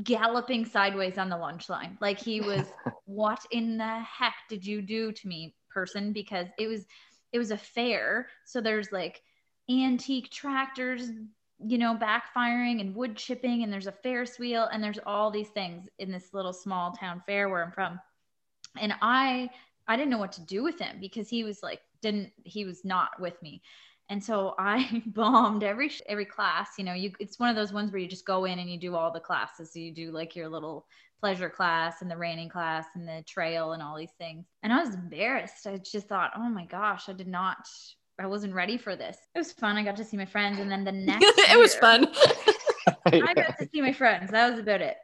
galloping 0.04 0.64
sideways 0.64 1.18
on 1.18 1.28
the 1.28 1.36
lunch 1.36 1.68
line. 1.68 1.98
Like 2.00 2.18
he 2.18 2.40
was, 2.40 2.64
what 3.06 3.44
in 3.50 3.76
the 3.76 3.98
heck 3.98 4.34
did 4.48 4.64
you 4.64 4.80
do 4.80 5.10
to 5.10 5.28
me, 5.28 5.54
person? 5.70 6.12
Because 6.12 6.46
it 6.58 6.66
was, 6.66 6.86
it 7.32 7.38
was 7.38 7.50
a 7.50 7.56
fair. 7.56 8.28
So 8.44 8.60
there's 8.60 8.92
like 8.92 9.22
antique 9.70 10.30
tractors, 10.30 11.10
you 11.58 11.78
know, 11.78 11.94
backfiring 11.94 12.80
and 12.80 12.94
wood 12.94 13.16
chipping, 13.16 13.62
and 13.62 13.72
there's 13.72 13.86
a 13.86 13.92
Ferris 13.92 14.38
wheel, 14.38 14.68
and 14.72 14.82
there's 14.82 14.98
all 15.06 15.30
these 15.30 15.48
things 15.48 15.88
in 15.98 16.10
this 16.10 16.32
little 16.32 16.52
small 16.52 16.92
town 16.92 17.22
fair 17.26 17.48
where 17.48 17.64
I'm 17.64 17.72
from. 17.72 18.00
And 18.80 18.94
I, 19.02 19.50
I 19.86 19.96
didn't 19.96 20.10
know 20.10 20.18
what 20.18 20.32
to 20.32 20.42
do 20.42 20.62
with 20.62 20.78
him 20.78 20.98
because 21.00 21.28
he 21.28 21.44
was 21.44 21.62
like, 21.62 21.80
didn't, 22.02 22.32
he 22.44 22.64
was 22.64 22.84
not 22.84 23.10
with 23.20 23.40
me 23.42 23.62
and 24.10 24.22
so 24.22 24.54
I 24.58 25.02
bombed 25.06 25.62
every 25.62 25.90
every 26.06 26.26
class. 26.26 26.72
You 26.76 26.84
know, 26.84 26.92
you 26.92 27.12
it's 27.18 27.38
one 27.38 27.48
of 27.48 27.56
those 27.56 27.72
ones 27.72 27.92
where 27.92 28.00
you 28.00 28.08
just 28.08 28.26
go 28.26 28.44
in 28.44 28.58
and 28.58 28.70
you 28.70 28.78
do 28.78 28.94
all 28.94 29.10
the 29.10 29.20
classes. 29.20 29.72
So 29.72 29.78
you 29.78 29.92
do 29.92 30.10
like 30.10 30.36
your 30.36 30.48
little 30.48 30.86
pleasure 31.20 31.48
class 31.48 32.02
and 32.02 32.10
the 32.10 32.16
reining 32.16 32.48
class 32.48 32.86
and 32.94 33.06
the 33.06 33.22
trail 33.26 33.72
and 33.72 33.82
all 33.82 33.96
these 33.96 34.12
things. 34.18 34.46
And 34.62 34.72
I 34.72 34.82
was 34.82 34.94
embarrassed. 34.94 35.66
I 35.66 35.78
just 35.78 36.08
thought, 36.08 36.32
oh 36.34 36.48
my 36.48 36.66
gosh, 36.66 37.08
I 37.08 37.12
did 37.12 37.28
not. 37.28 37.68
I 38.18 38.26
wasn't 38.26 38.52
ready 38.52 38.76
for 38.76 38.96
this. 38.96 39.16
It 39.34 39.38
was 39.38 39.52
fun. 39.52 39.76
I 39.76 39.84
got 39.84 39.96
to 39.96 40.04
see 40.04 40.16
my 40.18 40.26
friends, 40.26 40.58
and 40.58 40.70
then 40.70 40.84
the 40.84 40.92
next 40.92 41.24
it 41.24 41.48
year, 41.48 41.58
was 41.58 41.74
fun. 41.74 42.06
I 43.06 43.32
got 43.34 43.58
to 43.58 43.68
see 43.72 43.80
my 43.80 43.92
friends. 43.92 44.30
That 44.30 44.50
was 44.50 44.60
about 44.60 44.82
it. 44.82 44.96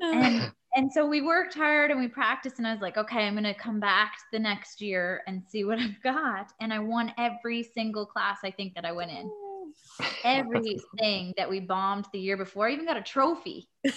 And 0.00 0.52
and 0.74 0.92
so 0.92 1.06
we 1.06 1.20
worked 1.20 1.54
hard 1.54 1.90
and 1.90 1.98
we 1.98 2.08
practiced 2.08 2.58
and 2.58 2.66
i 2.66 2.72
was 2.72 2.80
like 2.80 2.96
okay 2.96 3.26
i'm 3.26 3.34
going 3.34 3.44
to 3.44 3.54
come 3.54 3.80
back 3.80 4.14
the 4.32 4.38
next 4.38 4.80
year 4.80 5.22
and 5.26 5.42
see 5.48 5.64
what 5.64 5.78
i've 5.78 6.02
got 6.02 6.52
and 6.60 6.72
i 6.72 6.78
won 6.78 7.12
every 7.18 7.62
single 7.62 8.06
class 8.06 8.38
i 8.44 8.50
think 8.50 8.74
that 8.74 8.84
i 8.84 8.92
went 8.92 9.10
in 9.10 9.30
everything 10.24 11.32
that 11.36 11.48
we 11.48 11.60
bombed 11.60 12.06
the 12.12 12.18
year 12.18 12.36
before 12.36 12.68
I 12.68 12.72
even 12.72 12.86
got 12.86 12.96
a 12.96 13.02
trophy 13.02 13.68
he 13.84 13.90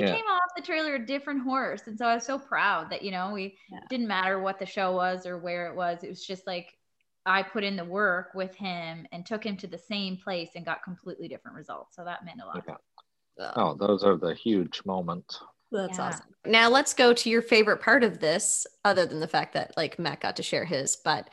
yeah. 0.00 0.14
came 0.14 0.24
off 0.24 0.50
the 0.56 0.62
trailer 0.62 0.96
a 0.96 1.06
different 1.06 1.42
horse 1.42 1.82
and 1.86 1.98
so 1.98 2.06
i 2.06 2.14
was 2.14 2.26
so 2.26 2.38
proud 2.38 2.90
that 2.90 3.02
you 3.02 3.10
know 3.10 3.30
we 3.32 3.56
yeah. 3.70 3.78
didn't 3.88 4.06
matter 4.06 4.40
what 4.40 4.58
the 4.58 4.66
show 4.66 4.92
was 4.92 5.24
or 5.24 5.38
where 5.38 5.68
it 5.68 5.76
was 5.76 6.02
it 6.02 6.08
was 6.08 6.24
just 6.24 6.46
like 6.46 6.74
I 7.26 7.42
put 7.42 7.64
in 7.64 7.76
the 7.76 7.84
work 7.84 8.30
with 8.34 8.54
him 8.54 9.06
and 9.12 9.26
took 9.26 9.44
him 9.44 9.56
to 9.58 9.66
the 9.66 9.78
same 9.78 10.16
place 10.16 10.50
and 10.56 10.64
got 10.64 10.82
completely 10.82 11.28
different 11.28 11.56
results. 11.56 11.94
So 11.94 12.04
that 12.04 12.24
meant 12.24 12.40
a 12.42 12.46
lot. 12.46 12.80
Oh, 13.56 13.74
those 13.74 14.04
are 14.04 14.16
the 14.16 14.34
huge 14.34 14.82
moments. 14.84 15.40
That's 15.72 15.98
yeah. 15.98 16.08
awesome. 16.08 16.26
Now 16.46 16.68
let's 16.68 16.94
go 16.94 17.12
to 17.12 17.30
your 17.30 17.42
favorite 17.42 17.80
part 17.80 18.02
of 18.02 18.18
this, 18.18 18.66
other 18.84 19.06
than 19.06 19.20
the 19.20 19.28
fact 19.28 19.54
that 19.54 19.74
like 19.76 19.98
Matt 19.98 20.20
got 20.20 20.36
to 20.36 20.42
share 20.42 20.64
his. 20.64 20.96
But 20.96 21.30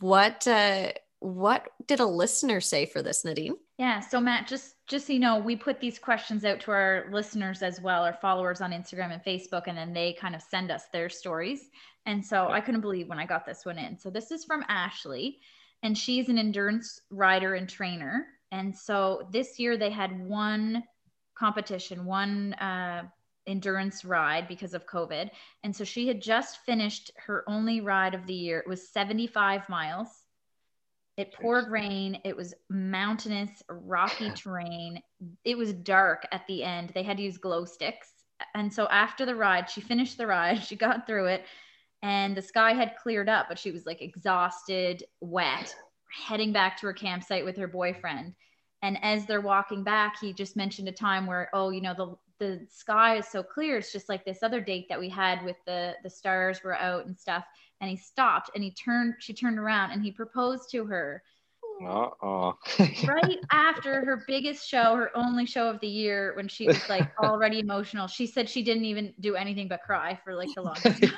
what 0.00 0.46
uh, 0.46 0.92
what 1.20 1.68
did 1.86 2.00
a 2.00 2.06
listener 2.06 2.60
say 2.60 2.86
for 2.86 3.02
this, 3.02 3.24
Nadine? 3.24 3.56
Yeah. 3.78 4.00
So 4.00 4.20
Matt, 4.20 4.46
just 4.46 4.74
just 4.86 5.06
so 5.06 5.12
you 5.12 5.18
know, 5.18 5.38
we 5.38 5.56
put 5.56 5.80
these 5.80 5.98
questions 5.98 6.44
out 6.44 6.60
to 6.60 6.70
our 6.70 7.06
listeners 7.10 7.62
as 7.62 7.80
well, 7.80 8.04
our 8.04 8.12
followers 8.20 8.60
on 8.60 8.72
Instagram 8.72 9.12
and 9.12 9.24
Facebook, 9.24 9.62
and 9.66 9.76
then 9.76 9.92
they 9.92 10.12
kind 10.12 10.34
of 10.34 10.42
send 10.42 10.70
us 10.70 10.84
their 10.92 11.08
stories. 11.08 11.70
And 12.06 12.24
so 12.24 12.48
I 12.50 12.60
couldn't 12.60 12.82
believe 12.82 13.08
when 13.08 13.18
I 13.18 13.26
got 13.26 13.46
this 13.46 13.64
one 13.64 13.78
in. 13.78 13.96
So 13.96 14.10
this 14.10 14.30
is 14.30 14.44
from 14.44 14.64
Ashley, 14.68 15.40
and 15.82 15.96
she's 15.96 16.28
an 16.28 16.38
endurance 16.38 17.00
rider 17.10 17.54
and 17.54 17.68
trainer. 17.68 18.26
And 18.52 18.76
so 18.76 19.26
this 19.32 19.58
year 19.58 19.76
they 19.76 19.90
had 19.90 20.20
one 20.28 20.84
competition, 21.34 22.04
one 22.04 22.54
uh, 22.54 23.04
endurance 23.46 24.04
ride 24.04 24.48
because 24.48 24.74
of 24.74 24.86
COVID. 24.86 25.30
And 25.62 25.74
so 25.74 25.84
she 25.84 26.08
had 26.08 26.20
just 26.20 26.64
finished 26.64 27.10
her 27.16 27.44
only 27.46 27.80
ride 27.80 28.14
of 28.14 28.26
the 28.26 28.34
year. 28.34 28.58
It 28.58 28.68
was 28.68 28.88
75 28.88 29.68
miles 29.68 30.24
it 31.16 31.32
poured 31.32 31.70
rain. 31.70 32.20
It 32.24 32.36
was 32.36 32.54
mountainous, 32.68 33.62
rocky 33.68 34.30
terrain. 34.34 35.00
It 35.44 35.56
was 35.56 35.72
dark 35.72 36.26
at 36.32 36.46
the 36.46 36.64
end. 36.64 36.90
They 36.90 37.02
had 37.02 37.18
to 37.18 37.22
use 37.22 37.38
glow 37.38 37.64
sticks. 37.64 38.08
And 38.54 38.72
so 38.72 38.88
after 38.88 39.24
the 39.24 39.36
ride, 39.36 39.70
she 39.70 39.80
finished 39.80 40.18
the 40.18 40.26
ride, 40.26 40.62
she 40.64 40.76
got 40.76 41.06
through 41.06 41.26
it, 41.26 41.44
and 42.02 42.36
the 42.36 42.42
sky 42.42 42.72
had 42.74 42.96
cleared 42.96 43.28
up, 43.28 43.46
but 43.48 43.58
she 43.58 43.70
was 43.70 43.86
like 43.86 44.02
exhausted, 44.02 45.04
wet, 45.20 45.74
heading 46.26 46.52
back 46.52 46.78
to 46.78 46.86
her 46.86 46.92
campsite 46.92 47.44
with 47.44 47.56
her 47.56 47.68
boyfriend. 47.68 48.34
And 48.84 49.02
as 49.02 49.24
they're 49.24 49.40
walking 49.40 49.82
back, 49.82 50.20
he 50.20 50.34
just 50.34 50.56
mentioned 50.56 50.88
a 50.88 50.92
time 50.92 51.26
where, 51.26 51.48
oh, 51.54 51.70
you 51.70 51.80
know, 51.80 51.94
the 51.94 52.14
the 52.38 52.66
sky 52.68 53.16
is 53.16 53.26
so 53.26 53.42
clear. 53.42 53.78
It's 53.78 53.92
just 53.92 54.10
like 54.10 54.26
this 54.26 54.42
other 54.42 54.60
date 54.60 54.90
that 54.90 55.00
we 55.00 55.08
had 55.08 55.42
with 55.42 55.56
the 55.64 55.94
the 56.02 56.10
stars 56.10 56.62
were 56.62 56.76
out 56.76 57.06
and 57.06 57.18
stuff. 57.18 57.44
And 57.80 57.88
he 57.88 57.96
stopped 57.96 58.50
and 58.54 58.62
he 58.62 58.72
turned 58.72 59.14
she 59.20 59.32
turned 59.32 59.58
around 59.58 59.92
and 59.92 60.02
he 60.02 60.12
proposed 60.12 60.70
to 60.72 60.84
her. 60.84 61.22
Uh-oh. 61.82 62.58
right 63.08 63.38
after 63.50 64.04
her 64.04 64.22
biggest 64.28 64.68
show 64.68 64.94
her 64.96 65.10
only 65.16 65.46
show 65.46 65.68
of 65.68 65.80
the 65.80 65.88
year 65.88 66.34
when 66.36 66.46
she 66.46 66.66
was 66.66 66.86
like 66.86 67.10
already 67.18 67.60
emotional. 67.60 68.06
She 68.06 68.26
said 68.26 68.50
she 68.50 68.62
didn't 68.62 68.84
even 68.84 69.14
do 69.18 69.34
anything 69.34 69.66
but 69.66 69.80
cry 69.80 70.20
for 70.22 70.34
like 70.34 70.50
the 70.54 70.62
longest 70.62 71.02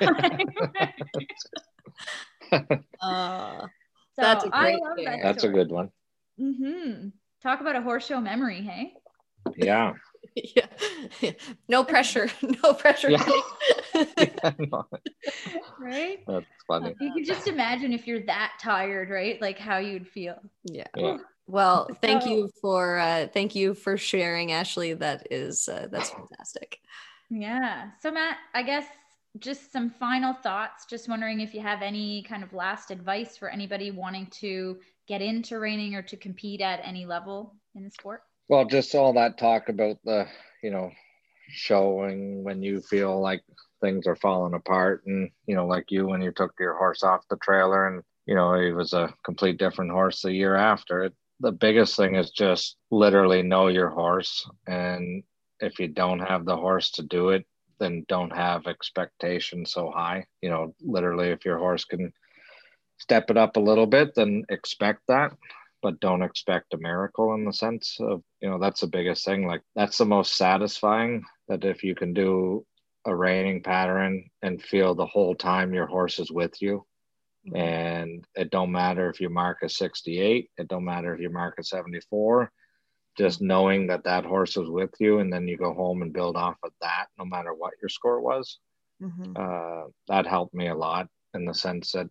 time. 2.49 2.83
Uh, 3.01 3.67
so 4.15 4.21
that's 4.21 4.45
a 4.45 4.49
great 4.49 4.79
that 5.03 5.19
that's 5.21 5.43
a 5.43 5.49
good 5.49 5.69
one. 5.69 5.91
Mm-hmm. 6.39 7.09
Talk 7.41 7.61
about 7.61 7.75
a 7.75 7.81
horse 7.81 8.05
show 8.05 8.19
memory 8.19 8.61
hey 8.61 8.93
yeah 9.55 9.93
yeah. 10.55 10.67
No 11.67 11.83
pressure. 11.83 12.29
No 12.63 12.73
pressure. 12.73 13.11
Yeah. 13.11 13.25
yeah, 14.17 14.51
no. 14.57 14.85
Right? 15.79 16.19
That's 16.27 16.45
funny. 16.67 16.95
You 16.99 17.13
can 17.13 17.25
just 17.25 17.47
imagine 17.47 17.93
if 17.93 18.07
you're 18.07 18.25
that 18.25 18.53
tired, 18.61 19.09
right? 19.09 19.41
Like 19.41 19.57
how 19.57 19.77
you'd 19.77 20.07
feel. 20.07 20.37
Yeah. 20.63 20.87
yeah. 20.95 21.17
Well, 21.47 21.87
thank 22.01 22.23
so, 22.23 22.29
you 22.29 22.49
for 22.61 22.97
uh 22.99 23.27
thank 23.33 23.55
you 23.55 23.73
for 23.73 23.97
sharing, 23.97 24.51
Ashley. 24.51 24.93
That 24.93 25.27
is 25.31 25.67
uh, 25.69 25.87
that's 25.91 26.09
fantastic. 26.09 26.79
Yeah. 27.29 27.89
So 28.01 28.11
Matt, 28.11 28.37
I 28.53 28.63
guess 28.63 28.85
just 29.39 29.71
some 29.71 29.89
final 29.89 30.33
thoughts. 30.33 30.85
Just 30.85 31.07
wondering 31.07 31.39
if 31.39 31.53
you 31.53 31.61
have 31.61 31.81
any 31.81 32.23
kind 32.23 32.43
of 32.43 32.53
last 32.53 32.91
advice 32.91 33.37
for 33.37 33.49
anybody 33.49 33.91
wanting 33.91 34.27
to 34.41 34.77
get 35.07 35.21
into 35.21 35.59
reining 35.59 35.95
or 35.95 36.01
to 36.03 36.17
compete 36.17 36.61
at 36.61 36.81
any 36.83 37.05
level 37.05 37.55
in 37.75 37.83
the 37.83 37.91
sport. 37.91 38.21
Well, 38.49 38.65
just 38.65 38.95
all 38.95 39.13
that 39.13 39.37
talk 39.37 39.69
about 39.69 39.97
the, 40.03 40.27
you 40.61 40.71
know, 40.71 40.91
showing 41.49 42.43
when 42.43 42.61
you 42.61 42.81
feel 42.81 43.19
like 43.19 43.41
things 43.81 44.07
are 44.07 44.15
falling 44.15 44.53
apart 44.53 45.03
and, 45.05 45.29
you 45.45 45.55
know, 45.55 45.65
like 45.65 45.91
you 45.91 46.07
when 46.07 46.21
you 46.21 46.31
took 46.31 46.53
your 46.59 46.77
horse 46.77 47.03
off 47.03 47.27
the 47.29 47.37
trailer 47.37 47.87
and, 47.87 48.03
you 48.25 48.35
know, 48.35 48.59
he 48.59 48.71
was 48.71 48.93
a 48.93 49.13
complete 49.23 49.57
different 49.57 49.91
horse 49.91 50.21
the 50.21 50.31
year 50.31 50.55
after. 50.55 51.03
It, 51.03 51.13
the 51.39 51.51
biggest 51.51 51.95
thing 51.95 52.15
is 52.15 52.31
just 52.31 52.77
literally 52.89 53.43
know 53.43 53.67
your 53.67 53.89
horse. 53.89 54.49
And 54.65 55.23
if 55.59 55.79
you 55.79 55.87
don't 55.87 56.19
have 56.19 56.45
the 56.45 56.57
horse 56.57 56.91
to 56.91 57.03
do 57.03 57.29
it, 57.29 57.45
then 57.79 58.05
don't 58.07 58.35
have 58.35 58.65
expectations 58.65 59.71
so 59.71 59.91
high. 59.91 60.25
You 60.41 60.49
know, 60.49 60.75
literally, 60.81 61.29
if 61.29 61.45
your 61.45 61.59
horse 61.59 61.85
can 61.85 62.11
step 62.97 63.29
it 63.29 63.37
up 63.37 63.57
a 63.57 63.61
little 63.61 63.87
bit, 63.87 64.15
then 64.15 64.43
expect 64.49 65.01
that 65.07 65.31
but 65.81 65.99
don't 65.99 66.21
expect 66.21 66.73
a 66.73 66.77
miracle 66.77 67.33
in 67.33 67.45
the 67.45 67.53
sense 67.53 67.97
of 67.99 68.21
you 68.41 68.49
know 68.49 68.59
that's 68.59 68.81
the 68.81 68.87
biggest 68.87 69.25
thing 69.25 69.45
like 69.45 69.61
that's 69.75 69.97
the 69.97 70.05
most 70.05 70.35
satisfying 70.35 71.23
that 71.47 71.63
if 71.63 71.83
you 71.83 71.95
can 71.95 72.13
do 72.13 72.65
a 73.05 73.15
reining 73.15 73.61
pattern 73.63 74.29
and 74.41 74.61
feel 74.61 74.95
the 74.95 75.05
whole 75.05 75.35
time 75.35 75.73
your 75.73 75.85
horse 75.85 76.19
is 76.19 76.31
with 76.31 76.61
you 76.61 76.85
mm-hmm. 77.47 77.55
and 77.55 78.25
it 78.35 78.49
don't 78.49 78.71
matter 78.71 79.09
if 79.09 79.21
you 79.21 79.29
mark 79.29 79.59
a 79.63 79.69
68 79.69 80.49
it 80.57 80.67
don't 80.67 80.85
matter 80.85 81.13
if 81.13 81.21
you 81.21 81.29
mark 81.29 81.55
a 81.59 81.63
74 81.63 82.51
just 83.17 83.39
mm-hmm. 83.39 83.47
knowing 83.47 83.87
that 83.87 84.03
that 84.03 84.25
horse 84.25 84.57
is 84.57 84.69
with 84.69 84.91
you 84.99 85.19
and 85.19 85.31
then 85.31 85.47
you 85.47 85.57
go 85.57 85.73
home 85.73 86.01
and 86.01 86.13
build 86.13 86.35
off 86.35 86.57
of 86.63 86.71
that 86.81 87.05
no 87.17 87.25
matter 87.25 87.53
what 87.53 87.73
your 87.81 87.89
score 87.89 88.19
was 88.19 88.59
mm-hmm. 89.01 89.33
uh, 89.35 89.87
that 90.07 90.25
helped 90.25 90.53
me 90.53 90.67
a 90.67 90.75
lot 90.75 91.07
in 91.33 91.45
the 91.45 91.53
sense 91.53 91.91
that 91.91 92.09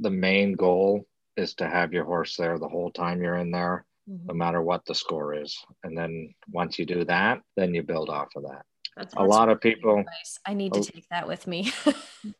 the 0.00 0.10
main 0.10 0.54
goal 0.54 1.06
is 1.36 1.54
to 1.54 1.68
have 1.68 1.92
your 1.92 2.04
horse 2.04 2.36
there 2.36 2.58
the 2.58 2.68
whole 2.68 2.90
time 2.90 3.22
you're 3.22 3.36
in 3.36 3.50
there, 3.50 3.86
mm-hmm. 4.08 4.26
no 4.26 4.34
matter 4.34 4.62
what 4.62 4.84
the 4.86 4.94
score 4.94 5.34
is. 5.34 5.58
And 5.84 5.96
then 5.96 6.34
once 6.50 6.78
you 6.78 6.86
do 6.86 7.04
that, 7.04 7.40
then 7.56 7.74
you 7.74 7.82
build 7.82 8.08
off 8.08 8.28
of 8.36 8.44
that. 8.44 8.64
That's 8.96 9.14
a 9.14 9.22
lot 9.22 9.50
of 9.50 9.60
people. 9.60 9.98
Advice. 9.98 10.38
I 10.46 10.54
need 10.54 10.72
to 10.72 10.80
take 10.80 11.06
that 11.10 11.28
with 11.28 11.46
me. 11.46 11.70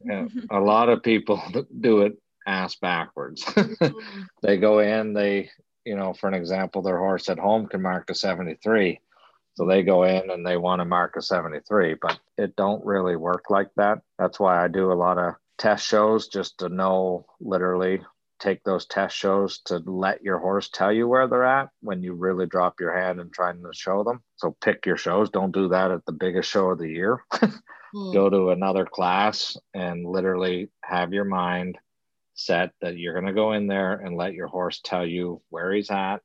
yeah, 0.02 0.26
a 0.50 0.58
lot 0.58 0.88
of 0.88 1.02
people 1.02 1.42
do 1.80 2.02
it 2.02 2.14
ass 2.46 2.76
backwards. 2.76 3.44
Mm-hmm. 3.44 3.98
they 4.42 4.56
go 4.56 4.78
in, 4.78 5.12
they, 5.12 5.50
you 5.84 5.96
know, 5.96 6.14
for 6.14 6.28
an 6.28 6.34
example, 6.34 6.80
their 6.80 6.98
horse 6.98 7.28
at 7.28 7.38
home 7.38 7.66
can 7.66 7.82
mark 7.82 8.08
a 8.08 8.14
73. 8.14 9.00
So 9.54 9.66
they 9.66 9.82
go 9.82 10.04
in 10.04 10.30
and 10.30 10.46
they 10.46 10.56
want 10.56 10.80
to 10.80 10.84
mark 10.84 11.16
a 11.16 11.22
73, 11.22 11.96
but 12.00 12.18
it 12.38 12.56
don't 12.56 12.84
really 12.84 13.16
work 13.16 13.44
like 13.50 13.68
that. 13.76 14.00
That's 14.18 14.38
why 14.38 14.62
I 14.62 14.68
do 14.68 14.92
a 14.92 14.94
lot 14.94 15.18
of 15.18 15.34
test 15.58 15.86
shows 15.86 16.28
just 16.28 16.58
to 16.58 16.68
know 16.68 17.26
literally 17.40 18.00
take 18.38 18.62
those 18.64 18.86
test 18.86 19.16
shows 19.16 19.60
to 19.60 19.78
let 19.86 20.22
your 20.22 20.38
horse 20.38 20.68
tell 20.68 20.92
you 20.92 21.08
where 21.08 21.26
they're 21.26 21.44
at 21.44 21.70
when 21.80 22.02
you 22.02 22.12
really 22.12 22.46
drop 22.46 22.80
your 22.80 22.96
hand 22.96 23.20
and 23.20 23.32
trying 23.32 23.62
to 23.62 23.70
show 23.72 24.04
them. 24.04 24.22
So 24.36 24.56
pick 24.62 24.84
your 24.84 24.96
shows. 24.96 25.30
Don't 25.30 25.54
do 25.54 25.68
that 25.68 25.90
at 25.90 26.04
the 26.04 26.12
biggest 26.12 26.50
show 26.50 26.70
of 26.70 26.78
the 26.78 26.88
year. 26.88 27.24
mm. 27.32 28.12
Go 28.12 28.28
to 28.28 28.50
another 28.50 28.84
class 28.84 29.56
and 29.72 30.04
literally 30.04 30.68
have 30.82 31.12
your 31.12 31.24
mind 31.24 31.78
set 32.34 32.72
that 32.82 32.98
you're 32.98 33.14
going 33.14 33.26
to 33.26 33.32
go 33.32 33.52
in 33.52 33.66
there 33.66 33.94
and 33.94 34.16
let 34.16 34.34
your 34.34 34.48
horse 34.48 34.80
tell 34.84 35.06
you 35.06 35.40
where 35.48 35.72
he's 35.72 35.90
at. 35.90 36.18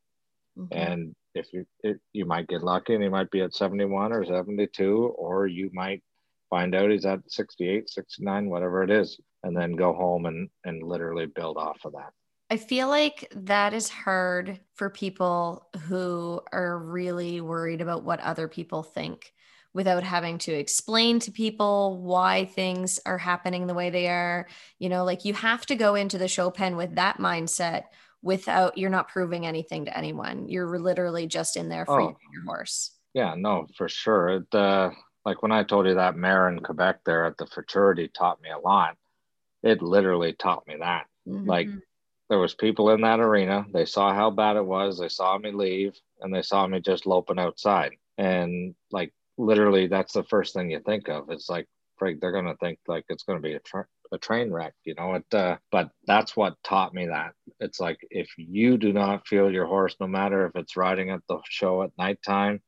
Mm-hmm. 0.58 0.78
And 0.78 1.16
if 1.34 1.54
you 1.54 1.66
it, 1.80 2.00
you 2.12 2.26
might 2.26 2.50
get 2.50 2.62
lucky 2.62 2.94
and 2.94 3.02
he 3.02 3.08
might 3.08 3.32
be 3.32 3.42
at 3.42 3.54
71 3.54 4.12
or 4.12 4.26
72 4.26 5.14
or 5.18 5.48
you 5.48 5.70
might 5.74 6.04
find 6.52 6.76
out 6.76 6.92
he's 6.92 7.06
at 7.06 7.20
68 7.28 7.90
69 7.90 8.50
whatever 8.50 8.84
it 8.84 8.92
is 8.92 9.20
and 9.44 9.58
then 9.58 9.76
go 9.76 9.94
home 9.94 10.28
and 10.28 10.50
and 10.64 10.84
literally 10.84 11.26
build 11.26 11.58
off 11.58 11.80
of 11.86 11.94
that 11.94 12.12
I 12.52 12.58
feel 12.58 12.90
like 12.90 13.32
that 13.34 13.74
is 13.74 13.88
hard 13.88 14.60
for 14.76 14.90
people 14.90 15.68
who 15.88 16.42
are 16.52 16.78
really 16.78 17.40
worried 17.40 17.80
about 17.80 18.04
what 18.04 18.20
other 18.20 18.50
people 18.50 18.84
think 18.84 19.32
without 19.74 20.04
having 20.04 20.38
to 20.40 20.52
explain 20.52 21.20
to 21.20 21.32
people 21.32 22.02
why 22.02 22.44
things 22.44 23.00
are 23.06 23.18
happening 23.18 23.68
the 23.68 23.74
way 23.74 23.90
they 23.90 24.10
are. 24.10 24.48
You 24.80 24.90
know, 24.90 25.06
like 25.06 25.24
you 25.24 25.34
have 25.34 25.66
to 25.68 25.76
go 25.76 25.96
into 25.96 26.18
the 26.18 26.28
show 26.28 26.52
pen 26.52 26.76
with 26.76 26.96
that 26.96 27.20
mindset 27.20 27.84
without 28.22 28.78
you're 28.78 28.90
not 28.90 29.08
proving 29.08 29.46
anything 29.46 29.86
to 29.86 29.98
anyone. 29.98 30.50
You're 30.50 30.78
literally 30.78 31.28
just 31.28 31.56
in 31.56 31.70
there 31.70 31.86
for 31.86 32.02
oh, 32.02 32.18
your 32.34 32.44
horse. 32.44 32.92
Yeah, 33.14 33.34
no, 33.38 33.68
for 33.78 33.88
sure. 33.88 34.46
Uh, 34.52 34.90
like 35.26 35.42
when 35.42 35.52
I 35.52 35.64
told 35.64 35.88
you 35.88 35.96
that 35.96 36.16
mare 36.16 36.50
in 36.50 36.60
Quebec 36.60 37.02
there 37.06 37.26
at 37.26 37.38
the 37.38 37.46
futurity 37.46 38.08
taught 38.08 38.42
me 38.42 38.50
a 38.50 38.60
lot 38.60 38.98
it 39.64 39.82
literally 39.82 40.34
taught 40.34 40.68
me 40.68 40.78
that. 40.80 41.06
Mm-hmm. 41.28 41.48
Like 41.48 41.70
there 42.30 42.40
was 42.40 42.56
people 42.56 42.90
in 42.92 43.02
that 43.02 43.20
arena. 43.20 43.66
They 43.74 43.86
saw 43.86 44.14
how 44.14 44.32
bad 44.32 44.58
it 44.58 44.66
was. 44.66 44.98
They 44.98 45.10
saw 45.10 45.38
me 45.38 45.52
leave 45.52 45.94
and 46.22 46.34
they 46.34 46.42
saw 46.42 46.66
me 46.68 46.80
just 46.80 47.06
loping 47.06 47.40
outside. 47.40 47.94
And 48.18 48.76
like 48.92 49.14
literally 49.38 49.88
that's 49.88 50.14
the 50.14 50.24
first 50.24 50.54
thing 50.54 50.72
you 50.72 50.80
think 50.80 51.10
of. 51.10 51.30
It's 51.30 51.50
like, 51.50 51.68
Frank, 51.98 52.20
they're 52.20 52.32
going 52.32 52.46
to 52.46 52.56
think 52.56 52.80
like 52.88 53.06
it's 53.10 53.24
going 53.24 53.38
to 53.38 53.48
be 53.48 53.54
a, 53.54 53.60
tra- 53.60 53.88
a 54.12 54.18
train 54.18 54.52
wreck, 54.52 54.74
you 54.84 54.96
know, 54.96 55.14
it, 55.16 55.34
uh, 55.34 55.58
but 55.72 55.92
that's 56.08 56.36
what 56.36 56.56
taught 56.64 56.94
me 56.94 57.08
that 57.08 57.34
it's 57.60 57.80
like, 57.80 58.00
if 58.10 58.30
you 58.38 58.78
do 58.78 58.92
not 58.92 59.28
feel 59.28 59.52
your 59.52 59.68
horse, 59.68 59.96
no 60.00 60.08
matter 60.08 60.48
if 60.48 60.56
it's 60.56 60.76
riding 60.76 61.12
at 61.12 61.22
the 61.30 61.40
show 61.48 61.84
at 61.84 61.92
nighttime 61.98 62.60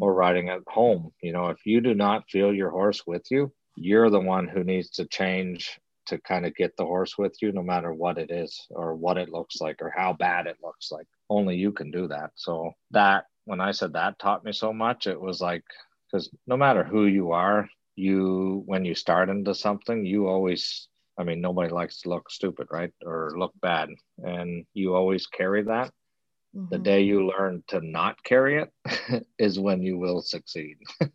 or 0.00 0.14
riding 0.14 0.48
at 0.48 0.60
home, 0.66 1.12
you 1.22 1.32
know, 1.32 1.48
if 1.48 1.64
you 1.66 1.80
do 1.80 1.94
not 1.94 2.28
feel 2.30 2.52
your 2.52 2.70
horse 2.70 3.02
with 3.06 3.22
you, 3.30 3.52
you're 3.76 4.10
the 4.10 4.20
one 4.20 4.48
who 4.48 4.64
needs 4.64 4.90
to 4.90 5.06
change 5.06 5.78
to 6.06 6.18
kind 6.18 6.44
of 6.44 6.54
get 6.56 6.76
the 6.76 6.84
horse 6.84 7.16
with 7.16 7.34
you 7.40 7.52
no 7.52 7.62
matter 7.62 7.92
what 7.92 8.18
it 8.18 8.30
is 8.30 8.66
or 8.70 8.94
what 8.94 9.16
it 9.16 9.28
looks 9.28 9.60
like 9.60 9.80
or 9.80 9.92
how 9.96 10.12
bad 10.12 10.46
it 10.46 10.56
looks 10.62 10.90
like 10.90 11.06
only 11.30 11.56
you 11.56 11.70
can 11.70 11.92
do 11.92 12.08
that 12.08 12.30
so 12.34 12.72
that 12.90 13.26
when 13.44 13.60
i 13.60 13.70
said 13.70 13.92
that 13.92 14.18
taught 14.18 14.44
me 14.44 14.50
so 14.52 14.72
much 14.72 15.06
it 15.06 15.20
was 15.20 15.40
like 15.40 15.62
because 16.10 16.28
no 16.48 16.56
matter 16.56 16.82
who 16.82 17.06
you 17.06 17.30
are 17.30 17.68
you 17.94 18.64
when 18.66 18.84
you 18.84 18.96
start 18.96 19.28
into 19.28 19.54
something 19.54 20.04
you 20.04 20.26
always 20.26 20.88
I 21.18 21.24
mean, 21.24 21.40
nobody 21.40 21.70
likes 21.70 22.00
to 22.00 22.08
look 22.08 22.30
stupid, 22.30 22.68
right? 22.70 22.92
Or 23.04 23.32
look 23.36 23.52
bad. 23.60 23.90
And 24.18 24.64
you 24.72 24.94
always 24.94 25.26
carry 25.26 25.62
that. 25.64 25.90
Mm-hmm. 26.56 26.68
The 26.70 26.78
day 26.78 27.00
you 27.02 27.26
learn 27.26 27.62
to 27.68 27.80
not 27.80 28.22
carry 28.22 28.62
it 28.62 29.26
is 29.38 29.58
when 29.58 29.82
you 29.82 29.98
will 29.98 30.20
succeed. 30.20 30.78
yeah. 31.00 31.08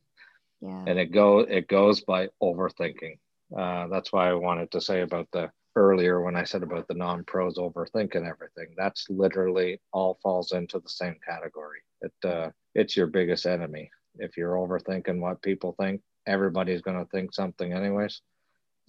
And 0.62 1.00
it 1.00 1.12
go 1.12 1.40
it 1.40 1.68
goes 1.68 2.02
by 2.02 2.30
overthinking. 2.42 3.20
Uh, 3.56 3.88
that's 3.88 4.12
why 4.12 4.30
I 4.30 4.34
wanted 4.34 4.72
to 4.72 4.82
say 4.82 5.02
about 5.02 5.28
the 5.32 5.52
earlier 5.76 6.22
when 6.22 6.36
I 6.36 6.44
said 6.44 6.64
about 6.64 6.88
the 6.88 6.96
non-pros 6.96 7.58
overthinking 7.58 8.28
everything. 8.28 8.74
That's 8.76 9.06
literally 9.10 9.80
all 9.94 10.18
falls 10.24 10.52
into 10.52 10.80
the 10.80 10.90
same 10.90 11.16
category. 11.26 11.80
It 12.02 12.14
uh, 12.28 12.50
it's 12.74 12.98
your 12.98 13.08
biggest 13.08 13.46
enemy. 13.46 13.92
If 14.18 14.38
you're 14.38 14.56
overthinking 14.56 15.20
what 15.20 15.44
people 15.44 15.76
think, 15.80 16.02
everybody's 16.26 16.82
going 16.82 16.98
to 16.98 17.10
think 17.12 17.34
something 17.34 17.72
anyways. 17.74 18.22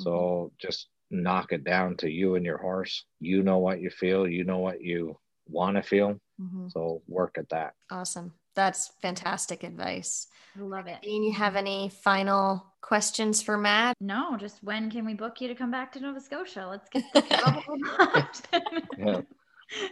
So 0.00 0.10
mm-hmm. 0.10 0.54
just 0.58 0.88
knock 1.10 1.52
it 1.52 1.64
down 1.64 1.96
to 1.98 2.10
you 2.10 2.34
and 2.36 2.44
your 2.44 2.58
horse. 2.58 3.04
You 3.20 3.42
know 3.42 3.58
what 3.58 3.80
you 3.80 3.90
feel. 3.90 4.26
You 4.26 4.44
know 4.44 4.58
what 4.58 4.80
you 4.80 5.18
want 5.46 5.76
to 5.76 5.82
feel. 5.82 6.18
Mm-hmm. 6.40 6.68
So 6.68 7.02
work 7.08 7.36
at 7.38 7.48
that. 7.50 7.74
Awesome. 7.90 8.32
That's 8.54 8.92
fantastic 9.00 9.62
advice. 9.62 10.26
I 10.56 10.62
love 10.62 10.86
it. 10.86 11.02
Dean, 11.02 11.22
you 11.22 11.32
have 11.32 11.56
any 11.56 11.90
final 12.02 12.66
questions 12.80 13.42
for 13.42 13.56
Matt? 13.56 13.96
No, 14.00 14.36
just 14.36 14.62
when 14.64 14.90
can 14.90 15.04
we 15.04 15.14
book 15.14 15.40
you 15.40 15.48
to 15.48 15.54
come 15.54 15.70
back 15.70 15.92
to 15.92 16.00
Nova 16.00 16.20
Scotia? 16.20 16.66
Let's 16.68 16.88
get 16.88 17.04
yeah. 18.98 19.20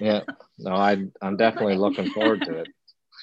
Yeah. 0.00 0.20
No, 0.58 0.72
I 0.72 1.04
I'm 1.22 1.36
definitely 1.36 1.76
looking 1.76 2.10
forward 2.10 2.42
to 2.42 2.58
it. 2.60 2.68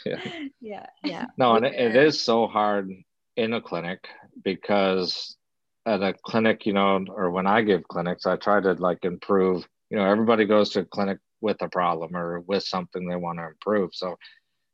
Yeah. 0.05 0.19
Yeah. 0.59 0.85
Yeah. 1.03 1.25
No, 1.37 1.55
and 1.55 1.65
it, 1.65 1.75
it 1.75 1.95
is 1.95 2.19
so 2.19 2.47
hard 2.47 2.91
in 3.37 3.53
a 3.53 3.61
clinic 3.61 4.09
because 4.43 5.37
at 5.85 6.01
a 6.01 6.13
clinic, 6.13 6.65
you 6.65 6.73
know, 6.73 7.05
or 7.07 7.31
when 7.31 7.47
I 7.47 7.61
give 7.61 7.87
clinics, 7.87 8.25
I 8.25 8.35
try 8.35 8.59
to 8.59 8.73
like 8.73 9.05
improve. 9.05 9.65
You 9.89 9.97
know, 9.97 10.05
everybody 10.05 10.45
goes 10.45 10.71
to 10.71 10.81
a 10.81 10.85
clinic 10.85 11.19
with 11.43 11.61
a 11.61 11.69
problem 11.69 12.15
or 12.15 12.39
with 12.39 12.63
something 12.63 13.07
they 13.07 13.17
want 13.17 13.37
to 13.37 13.47
improve. 13.47 13.91
So 13.93 14.17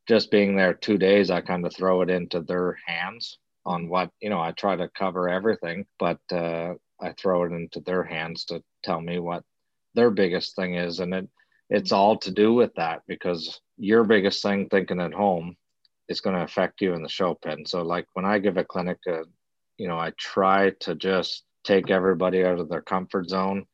just 0.08 0.32
being 0.32 0.56
there 0.56 0.74
two 0.74 0.98
days, 0.98 1.30
I 1.32 1.42
kind 1.42 1.66
of 1.66 1.76
throw 1.76 2.02
it 2.02 2.10
into 2.10 2.42
their 2.42 2.78
hands 2.86 3.38
on 3.66 3.90
what, 3.90 4.12
you 4.22 4.30
know, 4.30 4.40
I 4.40 4.52
try 4.52 4.76
to 4.76 4.90
cover 4.90 5.28
everything, 5.28 5.86
but 5.98 6.20
uh, 6.32 6.76
I 7.02 7.14
throw 7.14 7.44
it 7.44 7.52
into 7.52 7.82
their 7.82 8.04
hands 8.04 8.46
to 8.46 8.64
tell 8.84 9.02
me 9.02 9.20
what 9.20 9.44
their 9.96 10.12
biggest 10.12 10.56
thing 10.56 10.76
is. 10.76 11.00
And 11.00 11.14
it, 11.14 11.28
it's 11.70 11.92
all 11.92 12.18
to 12.20 12.32
do 12.32 12.54
with 12.54 12.74
that 12.76 13.02
because 13.08 13.60
your 13.78 14.04
biggest 14.04 14.42
thing 14.42 14.70
thinking 14.70 15.02
at 15.02 15.14
home 15.14 15.56
is 16.08 16.22
going 16.22 16.36
to 16.36 16.44
affect 16.44 16.82
you 16.82 16.94
in 16.94 17.04
the 17.04 17.10
show 17.10 17.36
pen. 17.36 17.66
So 17.66 17.82
like 17.82 18.06
when 18.14 18.26
I 18.26 18.40
give 18.40 18.58
a 18.58 18.64
clinic, 18.64 18.98
uh, 19.08 19.24
you 19.78 19.88
know, 19.88 19.98
I 19.98 20.12
try 20.18 20.72
to 20.82 20.96
just 20.96 21.44
take 21.64 21.90
everybody 21.90 22.44
out 22.46 22.60
of 22.60 22.70
their 22.70 22.82
comfort 22.82 23.30
zone 23.30 23.66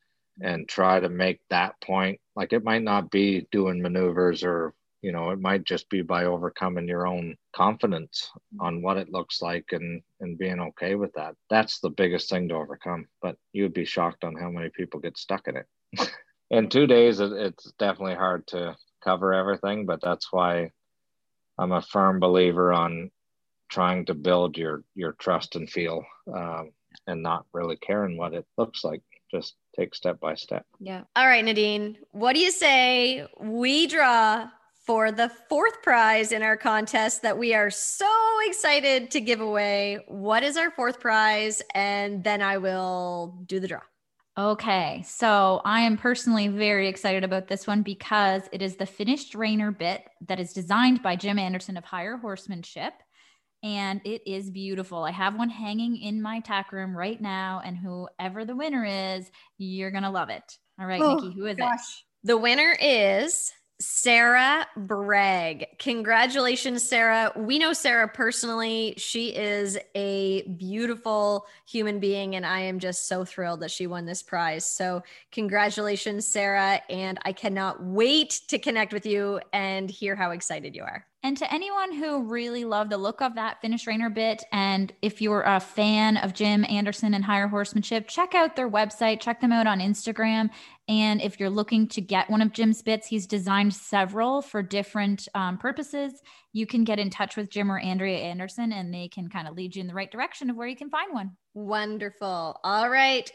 and 0.41 0.67
try 0.67 0.99
to 0.99 1.09
make 1.09 1.39
that 1.49 1.79
point. 1.81 2.19
Like 2.35 2.53
it 2.53 2.63
might 2.63 2.83
not 2.83 3.11
be 3.11 3.47
doing 3.51 3.81
maneuvers 3.81 4.43
or 4.43 4.73
you 5.01 5.11
know 5.11 5.29
it 5.31 5.39
might 5.39 5.63
just 5.63 5.89
be 5.89 6.01
by 6.01 6.25
overcoming 6.25 6.87
your 6.87 7.07
own 7.07 7.35
confidence 7.55 8.31
on 8.59 8.81
what 8.81 8.97
it 8.97 9.11
looks 9.11 9.41
like 9.41 9.65
and 9.71 10.01
and 10.19 10.37
being 10.37 10.59
okay 10.59 10.95
with 10.95 11.13
that. 11.13 11.35
That's 11.49 11.79
the 11.79 11.89
biggest 11.89 12.29
thing 12.29 12.49
to 12.49 12.55
overcome 12.55 13.07
but 13.21 13.37
you'd 13.53 13.73
be 13.73 13.85
shocked 13.85 14.23
on 14.23 14.35
how 14.35 14.49
many 14.49 14.69
people 14.69 14.99
get 14.99 15.17
stuck 15.17 15.47
in 15.47 15.57
it. 15.57 15.67
In 16.51 16.69
two 16.69 16.85
days 16.85 17.19
it's 17.19 17.71
definitely 17.79 18.15
hard 18.15 18.45
to 18.47 18.75
cover 19.03 19.33
everything 19.33 19.85
but 19.85 19.99
that's 20.01 20.31
why 20.31 20.71
i'm 21.57 21.71
a 21.71 21.81
firm 21.81 22.19
believer 22.19 22.71
on 22.71 23.09
trying 23.69 24.05
to 24.05 24.13
build 24.13 24.57
your 24.57 24.83
your 24.95 25.13
trust 25.13 25.55
and 25.55 25.69
feel 25.69 26.03
um, 26.33 26.71
and 27.07 27.21
not 27.21 27.45
really 27.53 27.77
caring 27.77 28.17
what 28.17 28.33
it 28.33 28.45
looks 28.57 28.83
like. 28.83 29.01
Just 29.31 29.55
take 29.75 29.93
step 29.93 30.19
by 30.19 30.33
step 30.35 30.65
yeah 30.79 31.01
all 31.15 31.27
right 31.27 31.43
nadine 31.45 31.97
what 32.11 32.33
do 32.33 32.39
you 32.39 32.51
say 32.51 33.25
we 33.39 33.87
draw 33.87 34.47
for 34.85 35.11
the 35.11 35.29
fourth 35.49 35.81
prize 35.81 36.31
in 36.31 36.43
our 36.43 36.55
contest 36.55 37.23
that 37.23 37.37
we 37.37 37.53
are 37.55 37.71
so 37.71 38.07
excited 38.45 39.09
to 39.11 39.19
give 39.19 39.41
away. 39.41 39.97
What 40.07 40.43
is 40.43 40.57
our 40.57 40.69
fourth 40.69 40.99
prize? 40.99 41.61
And 41.73 42.23
then 42.23 42.41
I 42.41 42.59
will 42.59 43.43
do 43.47 43.59
the 43.59 43.67
draw. 43.67 43.81
Okay, 44.37 45.01
so 45.07 45.61
I 45.63 45.81
am 45.81 45.97
personally 45.97 46.49
very 46.49 46.89
excited 46.89 47.23
about 47.23 47.47
this 47.47 47.65
one 47.65 47.83
because 47.83 48.43
it 48.51 48.61
is 48.61 48.75
the 48.75 48.85
finished 48.85 49.33
reiner 49.33 49.75
bit 49.75 50.03
that 50.27 50.41
is 50.41 50.51
designed 50.51 51.01
by 51.01 51.15
Jim 51.15 51.39
Anderson 51.39 51.77
of 51.77 51.85
Higher 51.85 52.17
Horsemanship. 52.17 52.93
And 53.65 53.99
it 54.05 54.21
is 54.27 54.51
beautiful. 54.51 55.03
I 55.03 55.11
have 55.11 55.35
one 55.35 55.49
hanging 55.49 55.97
in 55.97 56.21
my 56.21 56.39
tack 56.39 56.71
room 56.71 56.95
right 56.95 57.19
now. 57.19 57.63
And 57.65 57.75
whoever 57.75 58.45
the 58.45 58.55
winner 58.55 58.85
is, 58.85 59.31
you're 59.57 59.89
going 59.89 60.03
to 60.03 60.11
love 60.11 60.29
it. 60.29 60.59
All 60.79 60.85
right, 60.85 61.01
oh, 61.01 61.15
Nikki, 61.15 61.33
who 61.33 61.47
is 61.47 61.57
gosh. 61.57 61.79
it? 61.79 62.27
The 62.27 62.37
winner 62.37 62.77
is 62.79 63.51
Sarah 63.81 64.67
Bragg. 64.77 65.65
Congratulations, 65.79 66.87
Sarah. 66.87 67.31
We 67.35 67.57
know 67.57 67.73
Sarah 67.73 68.07
personally. 68.07 68.93
She 68.97 69.35
is 69.35 69.79
a 69.95 70.43
beautiful 70.43 71.47
human 71.67 71.99
being, 71.99 72.35
and 72.35 72.45
I 72.45 72.59
am 72.61 72.77
just 72.77 73.07
so 73.07 73.25
thrilled 73.25 73.61
that 73.61 73.71
she 73.71 73.87
won 73.87 74.05
this 74.05 74.21
prize. 74.21 74.65
So, 74.65 75.01
congratulations, 75.31 76.27
Sarah. 76.27 76.81
And 76.89 77.17
I 77.25 77.33
cannot 77.33 77.83
wait 77.83 78.41
to 78.49 78.59
connect 78.59 78.93
with 78.93 79.07
you 79.07 79.41
and 79.51 79.89
hear 79.89 80.15
how 80.15 80.31
excited 80.31 80.75
you 80.75 80.83
are. 80.83 81.05
And 81.25 81.35
to 81.37 81.51
anyone 81.51 81.91
who 81.91 82.21
really 82.21 82.65
loved 82.65 82.91
the 82.91 82.99
look 82.99 83.19
of 83.19 83.33
that 83.33 83.59
finish 83.59 83.87
reiner 83.87 84.13
bit, 84.13 84.43
and 84.51 84.93
if 85.01 85.23
you're 85.23 85.41
a 85.41 85.59
fan 85.59 86.17
of 86.17 86.35
Jim 86.35 86.63
Anderson 86.69 87.15
and 87.15 87.25
Higher 87.25 87.47
Horsemanship, 87.47 88.07
check 88.07 88.35
out 88.35 88.55
their 88.55 88.69
website, 88.69 89.21
check 89.21 89.41
them 89.41 89.51
out 89.51 89.65
on 89.65 89.79
Instagram. 89.79 90.51
And 90.87 91.23
if 91.23 91.39
you're 91.39 91.49
looking 91.49 91.87
to 91.87 91.99
get 91.99 92.29
one 92.29 92.43
of 92.43 92.53
Jim's 92.53 92.83
bits, 92.83 93.07
he's 93.07 93.25
designed 93.25 93.73
several 93.73 94.43
for 94.43 94.61
different 94.61 95.27
um, 95.33 95.57
purposes. 95.57 96.21
You 96.53 96.67
can 96.67 96.83
get 96.83 96.99
in 96.99 97.09
touch 97.09 97.35
with 97.35 97.49
Jim 97.49 97.71
or 97.71 97.79
Andrea 97.79 98.19
Anderson, 98.19 98.71
and 98.71 98.93
they 98.93 99.07
can 99.07 99.27
kind 99.27 99.47
of 99.47 99.55
lead 99.55 99.75
you 99.75 99.81
in 99.81 99.87
the 99.87 99.95
right 99.95 100.11
direction 100.11 100.51
of 100.51 100.55
where 100.55 100.67
you 100.67 100.75
can 100.75 100.91
find 100.91 101.11
one. 101.11 101.31
Wonderful. 101.55 102.59
All 102.63 102.87
right. 102.87 103.31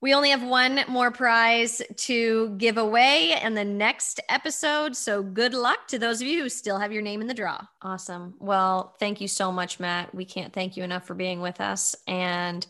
We 0.00 0.14
only 0.14 0.30
have 0.30 0.44
one 0.44 0.82
more 0.88 1.10
prize 1.10 1.82
to 1.96 2.50
give 2.56 2.78
away 2.78 3.34
in 3.42 3.54
the 3.54 3.64
next 3.64 4.20
episode. 4.28 4.94
So 4.94 5.22
good 5.22 5.54
luck 5.54 5.88
to 5.88 5.98
those 5.98 6.20
of 6.20 6.28
you 6.28 6.42
who 6.42 6.48
still 6.48 6.78
have 6.78 6.92
your 6.92 7.02
name 7.02 7.20
in 7.20 7.26
the 7.26 7.34
draw. 7.34 7.60
Awesome. 7.82 8.34
Well, 8.38 8.94
thank 9.00 9.20
you 9.20 9.26
so 9.26 9.50
much, 9.50 9.80
Matt. 9.80 10.14
We 10.14 10.24
can't 10.24 10.52
thank 10.52 10.76
you 10.76 10.84
enough 10.84 11.04
for 11.04 11.14
being 11.14 11.40
with 11.40 11.60
us. 11.60 11.96
And 12.06 12.64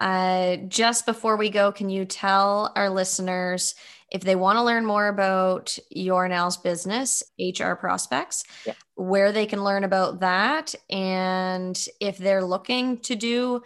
uh, 0.00 0.56
just 0.68 1.06
before 1.06 1.36
we 1.36 1.50
go, 1.50 1.72
can 1.72 1.90
you 1.90 2.04
tell 2.04 2.72
our 2.76 2.88
listeners 2.88 3.74
if 4.10 4.22
they 4.22 4.34
want 4.34 4.56
to 4.56 4.62
learn 4.62 4.84
more 4.84 5.08
about 5.08 5.78
your 5.90 6.26
Al's 6.26 6.56
business, 6.56 7.22
HR 7.38 7.74
Prospects, 7.74 8.44
yeah. 8.66 8.74
where 8.94 9.30
they 9.30 9.46
can 9.46 9.62
learn 9.62 9.84
about 9.84 10.20
that, 10.20 10.74
and 10.88 11.86
if 12.00 12.18
they're 12.18 12.44
looking 12.44 12.98
to 13.00 13.14
do 13.14 13.62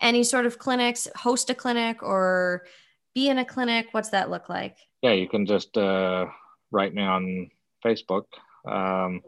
any 0.00 0.22
sort 0.24 0.46
of 0.46 0.58
clinics, 0.58 1.08
host 1.16 1.50
a 1.50 1.54
clinic 1.54 2.02
or 2.02 2.64
be 3.14 3.28
in 3.28 3.38
a 3.38 3.44
clinic? 3.44 3.88
What's 3.92 4.10
that 4.10 4.30
look 4.30 4.48
like? 4.48 4.76
Yeah, 5.02 5.12
you 5.12 5.28
can 5.28 5.46
just 5.46 5.76
uh, 5.76 6.26
write 6.70 6.94
me 6.94 7.02
on 7.02 7.50
Facebook. 7.84 8.24
Um, 8.66 9.22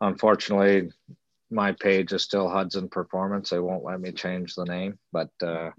unfortunately, 0.00 0.90
my 1.50 1.72
page 1.72 2.12
is 2.12 2.22
still 2.22 2.48
Hudson 2.48 2.88
Performance. 2.88 3.50
They 3.50 3.58
won't 3.58 3.84
let 3.84 4.00
me 4.00 4.12
change 4.12 4.54
the 4.54 4.64
name, 4.64 4.98
but 5.12 5.30
uh, 5.42 5.70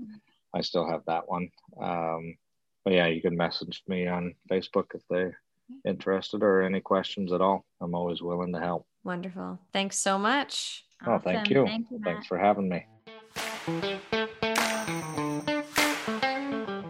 I 0.54 0.62
still 0.62 0.89
have 0.89 1.02
that 1.08 1.28
one. 1.28 1.50
Um, 1.80 2.38
but 2.84 2.93
yeah, 2.93 3.08
you 3.08 3.22
can 3.22 3.36
message 3.36 3.84
me 3.88 4.08
on 4.08 4.36
Facebook 4.50 4.86
if 4.93 5.02
they're 5.10 5.39
interested 5.86 6.43
or 6.43 6.62
any 6.62 6.80
questions 6.80 7.34
at 7.34 7.41
all. 7.41 7.66
I'm 7.82 7.96
always 7.96 8.22
willing 8.22 8.54
to 8.54 8.60
help. 8.60 8.86
Wonderful. 9.04 9.60
Thanks 9.74 9.98
so 9.98 10.18
much. 10.18 10.86
Oh, 11.06 11.20
thank 11.20 11.50
you. 11.50 11.66
Thank 11.66 11.88
you 11.91 12.00
Thanks 12.04 12.28
for 12.28 12.38
having 12.38 12.70
me. 12.70 12.86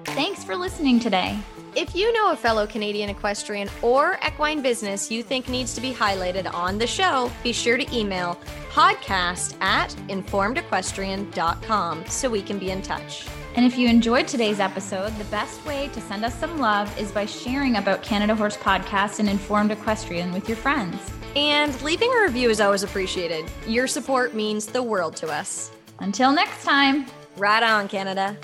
Thanks 0.07 0.43
for 0.43 0.57
listening 0.57 0.99
today. 0.99 1.39
If 1.73 1.95
you 1.95 2.11
know 2.13 2.31
a 2.31 2.35
fellow 2.35 2.67
Canadian 2.67 3.09
equestrian 3.09 3.69
or 3.81 4.19
equine 4.25 4.61
business 4.61 5.09
you 5.09 5.23
think 5.23 5.47
needs 5.47 5.73
to 5.75 5.81
be 5.81 5.93
highlighted 5.93 6.53
on 6.53 6.77
the 6.77 6.87
show, 6.87 7.31
be 7.43 7.53
sure 7.53 7.77
to 7.77 7.97
email 7.97 8.37
podcast 8.71 9.55
at 9.61 9.89
informedequestrian.com 10.09 12.05
so 12.07 12.29
we 12.29 12.41
can 12.41 12.59
be 12.59 12.71
in 12.71 12.81
touch. 12.81 13.25
And 13.55 13.65
if 13.65 13.77
you 13.77 13.87
enjoyed 13.87 14.27
today's 14.27 14.59
episode, 14.59 15.17
the 15.17 15.23
best 15.25 15.65
way 15.65 15.89
to 15.93 16.01
send 16.01 16.25
us 16.25 16.37
some 16.37 16.59
love 16.59 16.93
is 16.99 17.09
by 17.09 17.25
sharing 17.25 17.77
about 17.77 18.03
Canada 18.03 18.35
Horse 18.35 18.57
Podcast 18.57 19.19
and 19.19 19.29
Informed 19.29 19.71
Equestrian 19.71 20.33
with 20.33 20.49
your 20.49 20.57
friends. 20.57 20.97
And 21.37 21.81
leaving 21.81 22.13
a 22.13 22.21
review 22.21 22.49
is 22.49 22.59
always 22.59 22.83
appreciated. 22.83 23.45
Your 23.65 23.87
support 23.87 24.33
means 24.33 24.65
the 24.65 24.83
world 24.83 25.15
to 25.17 25.31
us. 25.31 25.71
Until 25.99 26.31
next 26.31 26.63
time, 26.63 27.05
right 27.37 27.63
on, 27.63 27.87
Canada. 27.87 28.37